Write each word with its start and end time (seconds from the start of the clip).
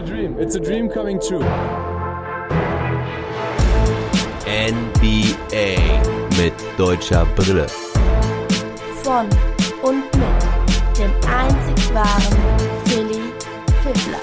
a 0.00 0.06
dream. 0.06 0.36
It's 0.38 0.54
a 0.54 0.60
dream 0.60 0.88
coming 0.88 1.20
true. 1.20 1.44
NBA 4.46 5.76
mit 6.38 6.54
deutscher 6.78 7.26
Brille. 7.36 7.66
Von 9.02 9.28
und 9.82 10.04
mit 10.16 10.98
dem 10.98 11.12
einzig 11.28 11.94
wahren 11.94 12.38
Philly 12.86 13.32
Fiddler. 13.82 14.20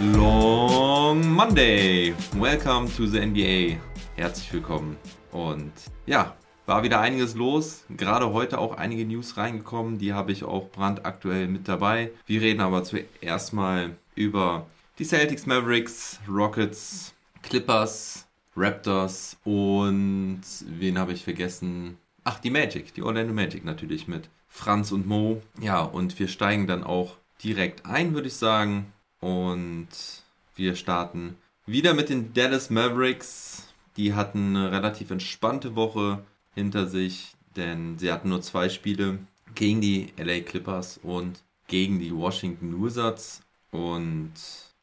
Long 0.00 1.32
Monday. 1.32 2.14
Welcome 2.34 2.88
to 2.96 3.06
the 3.06 3.20
NBA. 3.20 3.78
Herzlich 4.16 4.52
willkommen. 4.52 4.96
Und 5.30 5.72
ja, 6.06 6.34
war 6.66 6.82
wieder 6.82 7.00
einiges 7.00 7.34
los. 7.34 7.84
Gerade 7.88 8.32
heute 8.32 8.58
auch 8.58 8.76
einige 8.76 9.06
News 9.06 9.36
reingekommen. 9.36 9.98
Die 9.98 10.12
habe 10.12 10.32
ich 10.32 10.44
auch 10.44 10.70
brandaktuell 10.70 11.48
mit 11.48 11.68
dabei. 11.68 12.10
Wir 12.26 12.42
reden 12.42 12.60
aber 12.60 12.84
zuerst 12.84 13.52
mal 13.52 13.96
über 14.14 14.66
die 14.98 15.04
Celtics, 15.04 15.46
Mavericks, 15.46 16.20
Rockets, 16.28 17.14
Clippers, 17.42 18.26
Raptors 18.56 19.36
und 19.44 20.40
wen 20.66 20.98
habe 20.98 21.12
ich 21.12 21.22
vergessen? 21.22 21.98
Ach, 22.24 22.40
die 22.40 22.50
Magic, 22.50 22.94
die 22.94 23.02
Orlando 23.02 23.34
Magic 23.34 23.64
natürlich 23.64 24.08
mit 24.08 24.28
Franz 24.48 24.90
und 24.90 25.06
Mo. 25.06 25.42
Ja, 25.60 25.82
und 25.82 26.18
wir 26.18 26.28
steigen 26.28 26.66
dann 26.66 26.82
auch 26.82 27.16
direkt 27.44 27.84
ein, 27.86 28.14
würde 28.14 28.28
ich 28.28 28.34
sagen. 28.34 28.92
Und 29.20 29.88
wir 30.56 30.74
starten 30.74 31.36
wieder 31.66 31.94
mit 31.94 32.08
den 32.08 32.32
Dallas 32.32 32.70
Mavericks. 32.70 33.68
Die 33.96 34.14
hatten 34.14 34.56
eine 34.56 34.72
relativ 34.72 35.10
entspannte 35.10 35.76
Woche 35.76 36.24
hinter 36.56 36.88
sich, 36.88 37.36
denn 37.54 37.98
sie 37.98 38.10
hatten 38.10 38.30
nur 38.30 38.42
zwei 38.42 38.68
Spiele 38.68 39.20
gegen 39.54 39.80
die 39.80 40.12
LA 40.16 40.40
Clippers 40.40 40.98
und 41.02 41.44
gegen 41.68 42.00
die 42.00 42.14
Washington 42.14 42.82
Wizards. 42.82 43.42
Und 43.70 44.32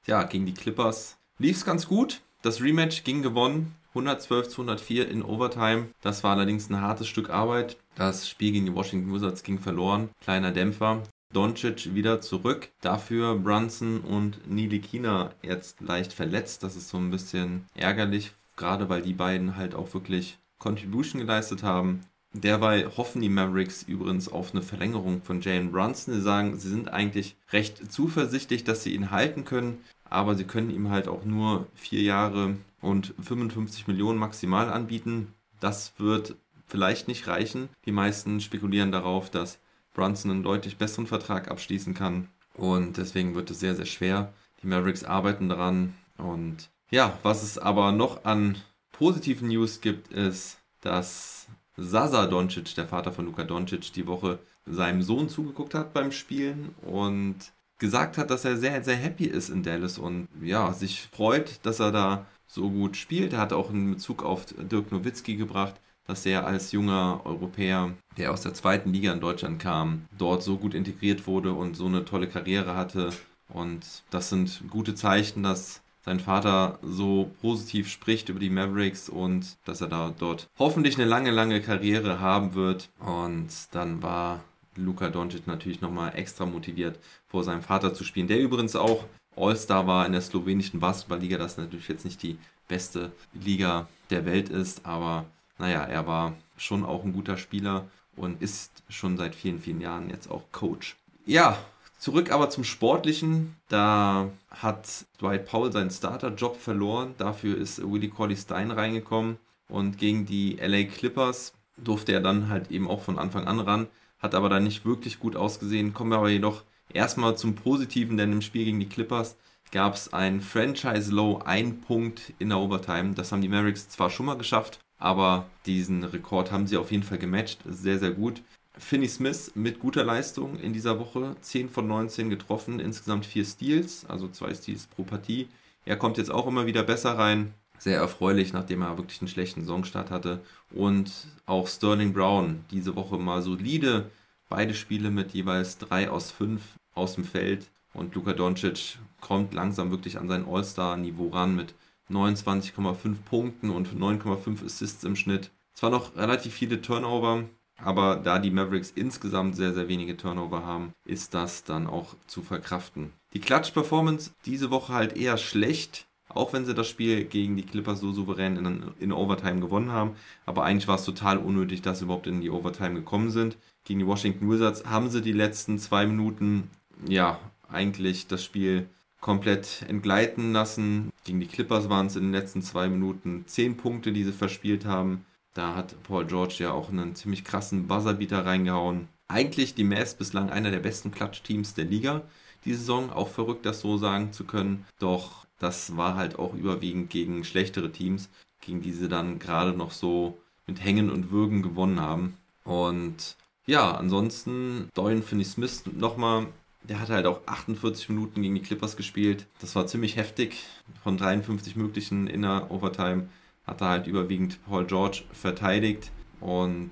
ja, 0.05 0.23
gegen 0.23 0.45
die 0.45 0.53
Clippers 0.53 1.17
lief 1.39 1.57
es 1.57 1.65
ganz 1.65 1.87
gut. 1.87 2.21
Das 2.41 2.61
Rematch 2.61 3.03
ging 3.03 3.21
gewonnen. 3.21 3.75
112 3.89 4.47
zu 4.47 4.61
104 4.61 5.09
in 5.09 5.23
Overtime. 5.23 5.89
Das 6.01 6.23
war 6.23 6.31
allerdings 6.31 6.69
ein 6.69 6.81
hartes 6.81 7.07
Stück 7.07 7.29
Arbeit. 7.29 7.77
Das 7.95 8.27
Spiel 8.27 8.51
gegen 8.51 8.65
die 8.65 8.73
Washington 8.73 9.13
Wizards 9.13 9.43
ging 9.43 9.59
verloren. 9.59 10.09
Kleiner 10.21 10.51
Dämpfer. 10.51 11.03
Doncic 11.31 11.93
wieder 11.93 12.21
zurück. 12.21 12.69
Dafür 12.81 13.35
Brunson 13.35 14.01
und 14.01 14.49
Nilikina 14.49 15.31
jetzt 15.41 15.81
leicht 15.81 16.13
verletzt. 16.13 16.63
Das 16.63 16.75
ist 16.75 16.89
so 16.89 16.97
ein 16.97 17.11
bisschen 17.11 17.65
ärgerlich, 17.75 18.33
gerade 18.55 18.89
weil 18.89 19.01
die 19.01 19.13
beiden 19.13 19.55
halt 19.55 19.75
auch 19.75 19.93
wirklich 19.93 20.37
Contribution 20.63 21.19
geleistet 21.19 21.61
haben. 21.61 22.05
Derweil 22.31 22.89
hoffen 22.97 23.21
die 23.21 23.29
Mavericks 23.29 23.83
übrigens 23.83 24.29
auf 24.29 24.53
eine 24.53 24.63
Verlängerung 24.63 25.21
von 25.21 25.41
Jalen 25.41 25.71
Brunson. 25.71 26.13
Sie 26.13 26.21
sagen, 26.21 26.57
sie 26.57 26.69
sind 26.69 26.87
eigentlich 26.91 27.35
recht 27.51 27.91
zuversichtlich, 27.91 28.63
dass 28.63 28.81
sie 28.81 28.95
ihn 28.95 29.11
halten 29.11 29.43
können, 29.43 29.83
aber 30.09 30.35
sie 30.35 30.45
können 30.45 30.71
ihm 30.71 30.89
halt 30.89 31.07
auch 31.09 31.25
nur 31.25 31.67
vier 31.75 32.01
Jahre 32.01 32.55
und 32.81 33.13
55 33.21 33.87
Millionen 33.87 34.17
maximal 34.17 34.71
anbieten. 34.71 35.33
Das 35.59 35.93
wird 35.97 36.35
vielleicht 36.65 37.07
nicht 37.09 37.27
reichen. 37.27 37.69
Die 37.85 37.91
meisten 37.91 38.39
spekulieren 38.39 38.91
darauf, 38.91 39.29
dass 39.29 39.59
Brunson 39.93 40.31
einen 40.31 40.43
deutlich 40.43 40.77
besseren 40.77 41.07
Vertrag 41.07 41.51
abschließen 41.51 41.93
kann 41.93 42.29
und 42.55 42.97
deswegen 42.97 43.35
wird 43.35 43.51
es 43.51 43.59
sehr, 43.59 43.75
sehr 43.75 43.85
schwer. 43.85 44.33
Die 44.63 44.67
Mavericks 44.67 45.03
arbeiten 45.03 45.49
daran 45.49 45.93
und 46.17 46.69
ja, 46.89 47.17
was 47.21 47.43
es 47.43 47.57
aber 47.57 47.91
noch 47.91 48.23
an 48.23 48.55
positiven 48.93 49.49
News 49.49 49.81
gibt, 49.81 50.13
ist, 50.13 50.57
dass 50.79 51.47
Sasa 51.75 52.27
Doncic, 52.27 52.73
der 52.75 52.87
Vater 52.87 53.11
von 53.11 53.25
Luka 53.25 53.43
Doncic, 53.43 53.91
die 53.93 54.07
Woche 54.07 54.39
seinem 54.65 55.01
Sohn 55.01 55.27
zugeguckt 55.27 55.73
hat 55.73 55.93
beim 55.93 56.11
Spielen 56.11 56.73
und 56.83 57.35
gesagt 57.79 58.17
hat, 58.17 58.29
dass 58.29 58.45
er 58.45 58.55
sehr, 58.57 58.81
sehr 58.83 58.95
happy 58.95 59.25
ist 59.25 59.49
in 59.49 59.63
Dallas 59.63 59.97
und 59.97 60.29
ja, 60.41 60.71
sich 60.71 61.09
freut, 61.11 61.59
dass 61.65 61.79
er 61.81 61.91
da 61.91 62.25
so 62.47 62.69
gut 62.69 62.95
spielt. 62.95 63.33
Er 63.33 63.39
hat 63.39 63.51
auch 63.51 63.69
einen 63.69 63.91
Bezug 63.91 64.23
auf 64.23 64.45
Dirk 64.45 64.91
Nowitzki 64.91 65.35
gebracht, 65.35 65.75
dass 66.05 66.25
er 66.25 66.45
als 66.45 66.71
junger 66.71 67.21
Europäer, 67.25 67.93
der 68.17 68.31
aus 68.31 68.41
der 68.41 68.53
zweiten 68.53 68.93
Liga 68.93 69.11
in 69.11 69.19
Deutschland 69.19 69.59
kam, 69.59 70.05
dort 70.17 70.43
so 70.43 70.57
gut 70.57 70.73
integriert 70.73 71.27
wurde 71.27 71.53
und 71.53 71.75
so 71.75 71.87
eine 71.87 72.05
tolle 72.05 72.27
Karriere 72.27 72.75
hatte. 72.75 73.09
Und 73.49 73.85
das 74.11 74.29
sind 74.29 74.63
gute 74.69 74.95
Zeichen, 74.95 75.43
dass 75.43 75.82
sein 76.05 76.19
Vater 76.19 76.79
so 76.81 77.31
positiv 77.41 77.89
spricht 77.89 78.29
über 78.29 78.39
die 78.39 78.49
Mavericks 78.49 79.09
und 79.09 79.57
dass 79.65 79.81
er 79.81 79.87
da 79.87 80.13
dort 80.17 80.49
hoffentlich 80.59 80.95
eine 80.95 81.05
lange, 81.05 81.31
lange 81.31 81.61
Karriere 81.61 82.19
haben 82.19 82.55
wird. 82.55 82.89
Und 82.99 83.49
dann 83.71 84.03
war 84.03 84.43
Luka 84.75 85.09
Doncic 85.09 85.47
natürlich 85.47 85.81
nochmal 85.81 86.15
extra 86.15 86.45
motiviert, 86.45 86.99
vor 87.27 87.43
seinem 87.43 87.61
Vater 87.61 87.93
zu 87.93 88.03
spielen, 88.03 88.27
der 88.27 88.39
übrigens 88.39 88.75
auch 88.75 89.05
All-Star 89.35 89.87
war 89.87 90.05
in 90.05 90.11
der 90.11 90.21
slowenischen 90.21 90.79
Basketballliga, 90.79 91.37
das 91.37 91.57
natürlich 91.57 91.87
jetzt 91.87 92.05
nicht 92.05 92.21
die 92.21 92.37
beste 92.67 93.11
Liga 93.33 93.87
der 94.09 94.25
Welt 94.25 94.49
ist, 94.49 94.85
aber 94.85 95.25
naja, 95.57 95.83
er 95.83 96.05
war 96.07 96.35
schon 96.57 96.85
auch 96.85 97.03
ein 97.03 97.13
guter 97.13 97.37
Spieler 97.37 97.87
und 98.15 98.41
ist 98.41 98.71
schon 98.89 99.17
seit 99.17 99.33
vielen, 99.33 99.59
vielen 99.59 99.81
Jahren 99.81 100.09
jetzt 100.09 100.29
auch 100.29 100.43
Coach. 100.51 100.95
Ja, 101.25 101.57
Zurück 102.03 102.33
aber 102.33 102.49
zum 102.49 102.65
Sportlichen. 102.65 103.55
Da 103.69 104.29
hat 104.49 105.05
Dwight 105.21 105.45
Powell 105.45 105.71
seinen 105.71 105.89
Starterjob 105.89 106.57
verloren. 106.57 107.15
Dafür 107.17 107.57
ist 107.57 107.81
Willie 107.81 108.09
Corley 108.09 108.35
Stein 108.35 108.71
reingekommen. 108.71 109.37
Und 109.69 109.99
gegen 109.99 110.25
die 110.25 110.57
LA 110.57 110.83
Clippers 110.83 111.53
durfte 111.77 112.11
er 112.11 112.19
dann 112.19 112.49
halt 112.49 112.71
eben 112.71 112.89
auch 112.89 113.01
von 113.01 113.17
Anfang 113.17 113.47
an 113.47 113.61
ran. 113.61 113.87
Hat 114.19 114.35
aber 114.35 114.49
dann 114.49 114.65
nicht 114.65 114.83
wirklich 114.83 115.17
gut 115.17 115.37
ausgesehen. 115.37 115.93
Kommen 115.93 116.11
wir 116.11 116.17
aber 116.17 116.27
jedoch 116.27 116.63
erstmal 116.91 117.37
zum 117.37 117.55
Positiven, 117.55 118.17
denn 118.17 118.33
im 118.33 118.41
Spiel 118.41 118.65
gegen 118.65 118.81
die 118.81 118.89
Clippers 118.89 119.37
gab 119.71 119.93
es 119.93 120.11
ein 120.11 120.41
Franchise-Low, 120.41 121.43
ein 121.45 121.79
Punkt 121.79 122.33
in 122.37 122.49
der 122.49 122.59
Overtime. 122.59 123.13
Das 123.13 123.31
haben 123.31 123.41
die 123.41 123.47
Mavericks 123.47 123.87
zwar 123.87 124.09
schon 124.09 124.25
mal 124.25 124.35
geschafft, 124.35 124.79
aber 124.97 125.45
diesen 125.65 126.03
Rekord 126.03 126.51
haben 126.51 126.67
sie 126.67 126.75
auf 126.75 126.91
jeden 126.91 127.03
Fall 127.03 127.17
gematcht. 127.17 127.59
Sehr, 127.63 127.97
sehr 127.97 128.11
gut. 128.11 128.41
Finney 128.77 129.07
Smith 129.07 129.51
mit 129.55 129.79
guter 129.79 130.03
Leistung 130.03 130.59
in 130.59 130.73
dieser 130.73 130.99
Woche. 130.99 131.35
10 131.41 131.69
von 131.69 131.87
19 131.87 132.29
getroffen, 132.29 132.79
insgesamt 132.79 133.25
4 133.25 133.45
Steals, 133.45 134.05
also 134.07 134.27
2 134.27 134.53
Steals 134.55 134.87
pro 134.87 135.03
Partie. 135.03 135.47
Er 135.85 135.97
kommt 135.97 136.17
jetzt 136.17 136.31
auch 136.31 136.47
immer 136.47 136.65
wieder 136.65 136.83
besser 136.83 137.17
rein. 137.17 137.53
Sehr 137.77 137.97
erfreulich, 137.97 138.53
nachdem 138.53 138.81
er 138.81 138.97
wirklich 138.97 139.21
einen 139.21 139.27
schlechten 139.27 139.61
Saisonstart 139.61 140.09
hatte. 140.09 140.41
Und 140.71 141.11
auch 141.45 141.67
Sterling 141.67 142.13
Brown 142.13 142.63
diese 142.71 142.95
Woche 142.95 143.17
mal 143.17 143.41
solide. 143.41 144.09
Beide 144.49 144.73
Spiele 144.73 145.11
mit 145.11 145.31
jeweils 145.31 145.77
3 145.77 146.09
aus 146.09 146.31
5 146.31 146.61
aus 146.95 147.15
dem 147.15 147.25
Feld. 147.25 147.69
Und 147.93 148.15
Luka 148.15 148.33
Doncic 148.33 148.97
kommt 149.21 149.53
langsam 149.53 149.91
wirklich 149.91 150.17
an 150.17 150.27
sein 150.27 150.45
All-Star-Niveau 150.47 151.29
ran 151.29 151.55
mit 151.55 151.75
29,5 152.09 153.15
Punkten 153.25 153.69
und 153.69 153.93
9,5 153.93 154.65
Assists 154.65 155.03
im 155.03 155.15
Schnitt. 155.15 155.51
Zwar 155.73 155.89
noch 155.89 156.15
relativ 156.15 156.53
viele 156.53 156.81
Turnover, 156.81 157.43
aber 157.77 158.15
da 158.15 158.39
die 158.39 158.51
Mavericks 158.51 158.91
insgesamt 158.95 159.55
sehr, 159.55 159.73
sehr 159.73 159.87
wenige 159.87 160.17
Turnover 160.17 160.65
haben, 160.65 160.93
ist 161.05 161.33
das 161.33 161.63
dann 161.63 161.87
auch 161.87 162.15
zu 162.27 162.41
verkraften. 162.41 163.11
Die 163.33 163.39
Klatsch-Performance 163.39 164.31
diese 164.45 164.71
Woche 164.71 164.93
halt 164.93 165.17
eher 165.17 165.37
schlecht, 165.37 166.05
auch 166.29 166.53
wenn 166.53 166.65
sie 166.65 166.73
das 166.73 166.87
Spiel 166.87 167.25
gegen 167.25 167.57
die 167.57 167.63
Clippers 167.63 167.99
so 167.99 168.11
souverän 168.11 168.57
in, 168.57 168.83
in 168.99 169.11
Overtime 169.11 169.59
gewonnen 169.59 169.91
haben. 169.91 170.15
Aber 170.45 170.63
eigentlich 170.63 170.87
war 170.87 170.95
es 170.95 171.05
total 171.05 171.37
unnötig, 171.37 171.81
dass 171.81 171.99
sie 171.99 172.05
überhaupt 172.05 172.27
in 172.27 172.41
die 172.41 172.49
Overtime 172.49 172.93
gekommen 172.93 173.29
sind. 173.29 173.57
Gegen 173.83 173.99
die 173.99 174.07
Washington 174.07 174.49
Wizards 174.49 174.85
haben 174.85 175.09
sie 175.09 175.21
die 175.21 175.33
letzten 175.33 175.77
zwei 175.77 176.05
Minuten, 176.05 176.69
ja, 177.07 177.39
eigentlich 177.69 178.27
das 178.27 178.43
Spiel 178.43 178.87
komplett 179.19 179.85
entgleiten 179.87 180.53
lassen. 180.53 181.11
Gegen 181.23 181.39
die 181.39 181.47
Clippers 181.47 181.89
waren 181.89 182.07
es 182.07 182.15
in 182.15 182.23
den 182.23 182.33
letzten 182.33 182.61
zwei 182.61 182.89
Minuten 182.89 183.45
zehn 183.47 183.77
Punkte, 183.77 184.11
die 184.11 184.23
sie 184.23 184.33
verspielt 184.33 184.85
haben. 184.85 185.25
Da 185.53 185.75
hat 185.75 186.01
Paul 186.03 186.25
George 186.25 186.55
ja 186.59 186.71
auch 186.71 186.89
einen 186.89 187.15
ziemlich 187.15 187.43
krassen 187.43 187.87
Buzzerbeater 187.87 188.45
reingehauen. 188.45 189.07
Eigentlich 189.27 189.75
die 189.75 189.83
Mavs 189.83 190.15
bislang 190.15 190.49
einer 190.49 190.71
der 190.71 190.79
besten 190.79 191.11
Klatschteams 191.11 191.73
der 191.73 191.85
Liga 191.85 192.23
die 192.65 192.73
Saison. 192.73 193.11
Auch 193.11 193.29
verrückt, 193.29 193.65
das 193.65 193.81
so 193.81 193.97
sagen 193.97 194.31
zu 194.31 194.45
können. 194.45 194.85
Doch 194.99 195.45
das 195.59 195.95
war 195.97 196.15
halt 196.15 196.39
auch 196.39 196.53
überwiegend 196.53 197.09
gegen 197.09 197.43
schlechtere 197.43 197.91
Teams, 197.91 198.29
gegen 198.61 198.81
die 198.81 198.91
sie 198.91 199.07
dann 199.07 199.39
gerade 199.39 199.73
noch 199.73 199.91
so 199.91 200.37
mit 200.67 200.83
Hängen 200.83 201.09
und 201.09 201.31
Würgen 201.31 201.61
gewonnen 201.61 201.99
haben. 201.99 202.37
Und 202.63 203.35
ja, 203.65 203.95
ansonsten 203.95 204.89
Dorian 204.93 205.23
Finney-Smith 205.23 205.83
nochmal. 205.97 206.47
Der 206.83 206.99
hat 206.99 207.09
halt 207.09 207.25
auch 207.27 207.39
48 207.45 208.09
Minuten 208.09 208.41
gegen 208.41 208.55
die 208.55 208.61
Clippers 208.61 208.97
gespielt. 208.97 209.45
Das 209.61 209.73
war 209.73 209.87
ziemlich 209.87 210.17
heftig. 210.17 210.65
Von 211.01 211.17
53 211.17 211.77
möglichen 211.77 212.27
in 212.27 212.41
der 212.41 212.71
Overtime 212.71 213.29
hat 213.65 213.81
er 213.81 213.89
halt 213.89 214.07
überwiegend 214.07 214.63
Paul 214.65 214.85
George 214.85 215.23
verteidigt. 215.31 216.11
Und 216.39 216.91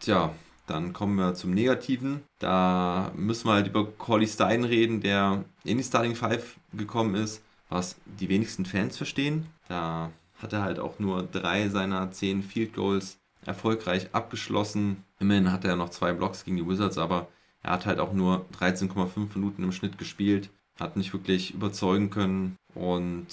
tja, 0.00 0.32
dann 0.66 0.92
kommen 0.92 1.16
wir 1.16 1.34
zum 1.34 1.52
Negativen. 1.52 2.22
Da 2.38 3.10
müssen 3.16 3.48
wir 3.48 3.54
halt 3.54 3.66
über 3.66 3.86
Corley 3.86 4.26
Stein 4.26 4.64
reden, 4.64 5.00
der 5.00 5.44
in 5.64 5.78
die 5.78 5.84
Starting 5.84 6.14
Five 6.14 6.58
gekommen 6.72 7.14
ist, 7.14 7.42
was 7.68 7.96
die 8.04 8.28
wenigsten 8.28 8.66
Fans 8.66 8.96
verstehen. 8.96 9.46
Da 9.68 10.10
hat 10.40 10.52
er 10.52 10.62
halt 10.62 10.78
auch 10.78 10.98
nur 10.98 11.22
drei 11.24 11.68
seiner 11.68 12.10
zehn 12.12 12.42
Field 12.42 12.74
Goals 12.74 13.18
erfolgreich 13.44 14.08
abgeschlossen. 14.12 15.04
Immerhin 15.18 15.50
hat 15.50 15.64
er 15.64 15.76
noch 15.76 15.88
zwei 15.88 16.12
Blocks 16.12 16.44
gegen 16.44 16.58
die 16.58 16.68
Wizards, 16.68 16.98
aber 16.98 17.28
er 17.62 17.72
hat 17.72 17.86
halt 17.86 17.98
auch 17.98 18.12
nur 18.12 18.46
13,5 18.58 19.34
Minuten 19.34 19.64
im 19.64 19.72
Schnitt 19.72 19.98
gespielt. 19.98 20.50
hat 20.78 20.96
nicht 20.96 21.12
wirklich 21.12 21.54
überzeugen 21.54 22.08
können. 22.08 22.56
Und 22.74 23.26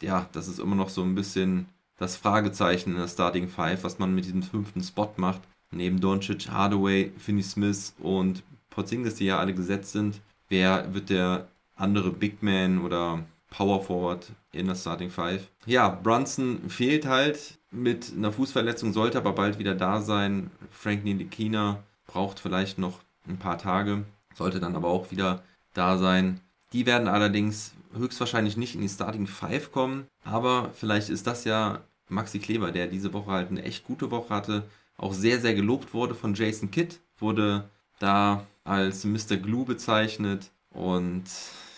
ja, 0.00 0.28
das 0.32 0.46
ist 0.46 0.60
immer 0.60 0.76
noch 0.76 0.88
so 0.88 1.02
ein 1.02 1.16
bisschen 1.16 1.66
das 1.98 2.16
Fragezeichen 2.16 2.92
in 2.92 2.98
der 2.98 3.08
Starting 3.08 3.48
Five, 3.48 3.84
was 3.84 3.98
man 3.98 4.14
mit 4.14 4.24
diesem 4.24 4.42
fünften 4.42 4.82
Spot 4.82 5.12
macht. 5.16 5.40
Neben 5.70 6.00
Doncic, 6.00 6.50
Hardaway, 6.50 7.12
Finney 7.18 7.42
Smith 7.42 7.94
und 7.98 8.42
Porzingis, 8.70 9.14
die 9.16 9.26
ja 9.26 9.38
alle 9.38 9.54
gesetzt 9.54 9.92
sind, 9.92 10.20
wer 10.48 10.92
wird 10.94 11.10
der 11.10 11.48
andere 11.76 12.10
Big 12.10 12.42
Man 12.42 12.82
oder 12.82 13.24
Power 13.50 13.82
Forward 13.82 14.32
in 14.52 14.66
der 14.66 14.74
Starting 14.74 15.10
Five? 15.10 15.48
Ja, 15.66 15.88
Brunson 15.88 16.68
fehlt 16.68 17.06
halt 17.06 17.58
mit 17.70 18.12
einer 18.16 18.32
Fußverletzung, 18.32 18.92
sollte 18.92 19.18
aber 19.18 19.32
bald 19.32 19.58
wieder 19.58 19.74
da 19.74 20.00
sein. 20.00 20.50
Frank 20.70 21.04
Ntilikina 21.04 21.82
braucht 22.06 22.40
vielleicht 22.40 22.78
noch 22.78 23.00
ein 23.28 23.38
paar 23.38 23.58
Tage, 23.58 24.04
sollte 24.34 24.60
dann 24.60 24.76
aber 24.76 24.88
auch 24.88 25.10
wieder 25.10 25.42
da 25.74 25.96
sein. 25.98 26.40
Die 26.72 26.86
werden 26.86 27.08
allerdings 27.08 27.72
höchstwahrscheinlich 27.94 28.56
nicht 28.56 28.74
in 28.74 28.80
die 28.80 28.88
Starting 28.88 29.26
Five 29.26 29.72
kommen, 29.72 30.06
aber 30.24 30.70
vielleicht 30.74 31.08
ist 31.08 31.26
das 31.26 31.44
ja 31.44 31.80
Maxi 32.08 32.38
Kleber, 32.38 32.70
der 32.72 32.86
diese 32.86 33.12
Woche 33.12 33.30
halt 33.30 33.50
eine 33.50 33.62
echt 33.62 33.84
gute 33.84 34.10
Woche 34.10 34.34
hatte, 34.34 34.64
auch 34.96 35.12
sehr, 35.12 35.40
sehr 35.40 35.54
gelobt 35.54 35.94
wurde 35.94 36.14
von 36.14 36.34
Jason 36.34 36.70
Kidd, 36.70 36.96
wurde 37.18 37.68
da 37.98 38.46
als 38.64 39.04
Mr. 39.04 39.36
Glue 39.36 39.64
bezeichnet. 39.64 40.50
Und 40.70 41.24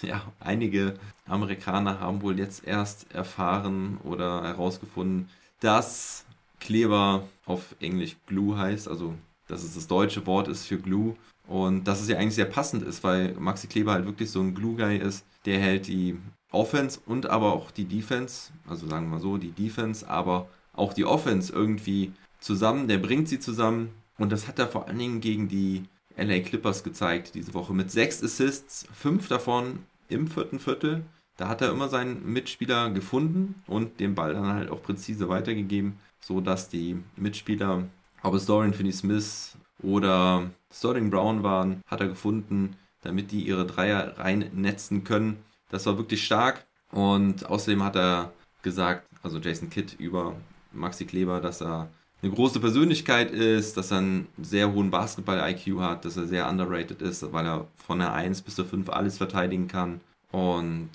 ja, 0.02 0.22
einige 0.40 0.94
Amerikaner 1.26 2.00
haben 2.00 2.22
wohl 2.22 2.38
jetzt 2.38 2.66
erst 2.66 3.12
erfahren 3.12 3.98
oder 4.04 4.42
herausgefunden, 4.42 5.28
dass 5.60 6.24
Kleber 6.60 7.26
auf 7.46 7.74
Englisch 7.80 8.16
Glue 8.26 8.56
heißt, 8.56 8.88
also 8.88 9.14
dass 9.48 9.62
es 9.62 9.74
das 9.74 9.86
deutsche 9.86 10.26
Wort 10.26 10.48
ist 10.48 10.66
für 10.66 10.78
Glue 10.78 11.16
und 11.46 11.84
dass 11.84 12.00
es 12.00 12.08
ja 12.08 12.16
eigentlich 12.16 12.34
sehr 12.34 12.44
passend 12.46 12.82
ist, 12.82 13.04
weil 13.04 13.34
Maxi 13.34 13.66
Kleber 13.66 13.92
halt 13.92 14.06
wirklich 14.06 14.30
so 14.30 14.40
ein 14.40 14.54
Glue-Guy 14.54 14.98
ist, 14.98 15.24
der 15.44 15.58
hält 15.60 15.86
die 15.86 16.18
Offense 16.50 17.00
und 17.04 17.26
aber 17.26 17.52
auch 17.52 17.70
die 17.70 17.84
Defense, 17.84 18.52
also 18.66 18.88
sagen 18.88 19.06
wir 19.06 19.16
mal 19.16 19.20
so, 19.20 19.36
die 19.36 19.50
Defense, 19.50 20.08
aber 20.08 20.48
auch 20.72 20.92
die 20.92 21.04
Offense 21.04 21.52
irgendwie 21.52 22.12
zusammen, 22.40 22.88
der 22.88 22.98
bringt 22.98 23.28
sie 23.28 23.40
zusammen. 23.40 23.90
Und 24.18 24.30
das 24.30 24.46
hat 24.46 24.58
er 24.58 24.68
vor 24.68 24.86
allen 24.86 24.98
Dingen 24.98 25.20
gegen 25.20 25.48
die 25.48 25.84
LA 26.16 26.40
Clippers 26.40 26.84
gezeigt 26.84 27.34
diese 27.34 27.54
Woche. 27.54 27.72
Mit 27.72 27.90
sechs 27.90 28.22
Assists, 28.22 28.86
fünf 28.94 29.28
davon 29.28 29.80
im 30.08 30.28
vierten 30.28 30.60
Viertel. 30.60 31.04
Da 31.36 31.48
hat 31.48 31.62
er 31.62 31.70
immer 31.70 31.88
seinen 31.88 32.32
Mitspieler 32.32 32.90
gefunden 32.90 33.56
und 33.66 33.98
den 33.98 34.14
Ball 34.14 34.34
dann 34.34 34.46
halt 34.46 34.70
auch 34.70 34.82
präzise 34.82 35.28
weitergegeben, 35.28 35.98
sodass 36.20 36.68
die 36.68 36.96
Mitspieler, 37.16 37.84
ob 38.22 38.34
es 38.34 38.46
Dorian 38.46 38.72
Finney-Smith 38.72 39.56
oder 39.84 40.50
Sterling 40.72 41.10
Brown 41.10 41.42
waren, 41.42 41.82
hat 41.86 42.00
er 42.00 42.08
gefunden, 42.08 42.76
damit 43.02 43.30
die 43.30 43.42
ihre 43.42 43.66
Dreier 43.66 44.18
reinnetzen 44.18 45.04
können. 45.04 45.36
Das 45.70 45.86
war 45.86 45.98
wirklich 45.98 46.24
stark 46.24 46.64
und 46.90 47.46
außerdem 47.46 47.82
hat 47.82 47.96
er 47.96 48.32
gesagt, 48.62 49.06
also 49.22 49.38
Jason 49.38 49.70
Kidd 49.70 49.94
über 49.98 50.34
Maxi 50.72 51.04
Kleber, 51.04 51.40
dass 51.40 51.60
er 51.60 51.88
eine 52.22 52.32
große 52.32 52.58
Persönlichkeit 52.58 53.30
ist, 53.30 53.76
dass 53.76 53.90
er 53.90 53.98
einen 53.98 54.28
sehr 54.40 54.72
hohen 54.72 54.90
Basketball-IQ 54.90 55.80
hat, 55.80 56.04
dass 56.04 56.16
er 56.16 56.26
sehr 56.26 56.48
underrated 56.48 57.02
ist, 57.02 57.32
weil 57.32 57.46
er 57.46 57.68
von 57.76 57.98
der 57.98 58.14
1 58.14 58.42
bis 58.42 58.54
zur 58.54 58.64
5 58.64 58.88
alles 58.88 59.18
verteidigen 59.18 59.68
kann. 59.68 60.00
Und 60.32 60.90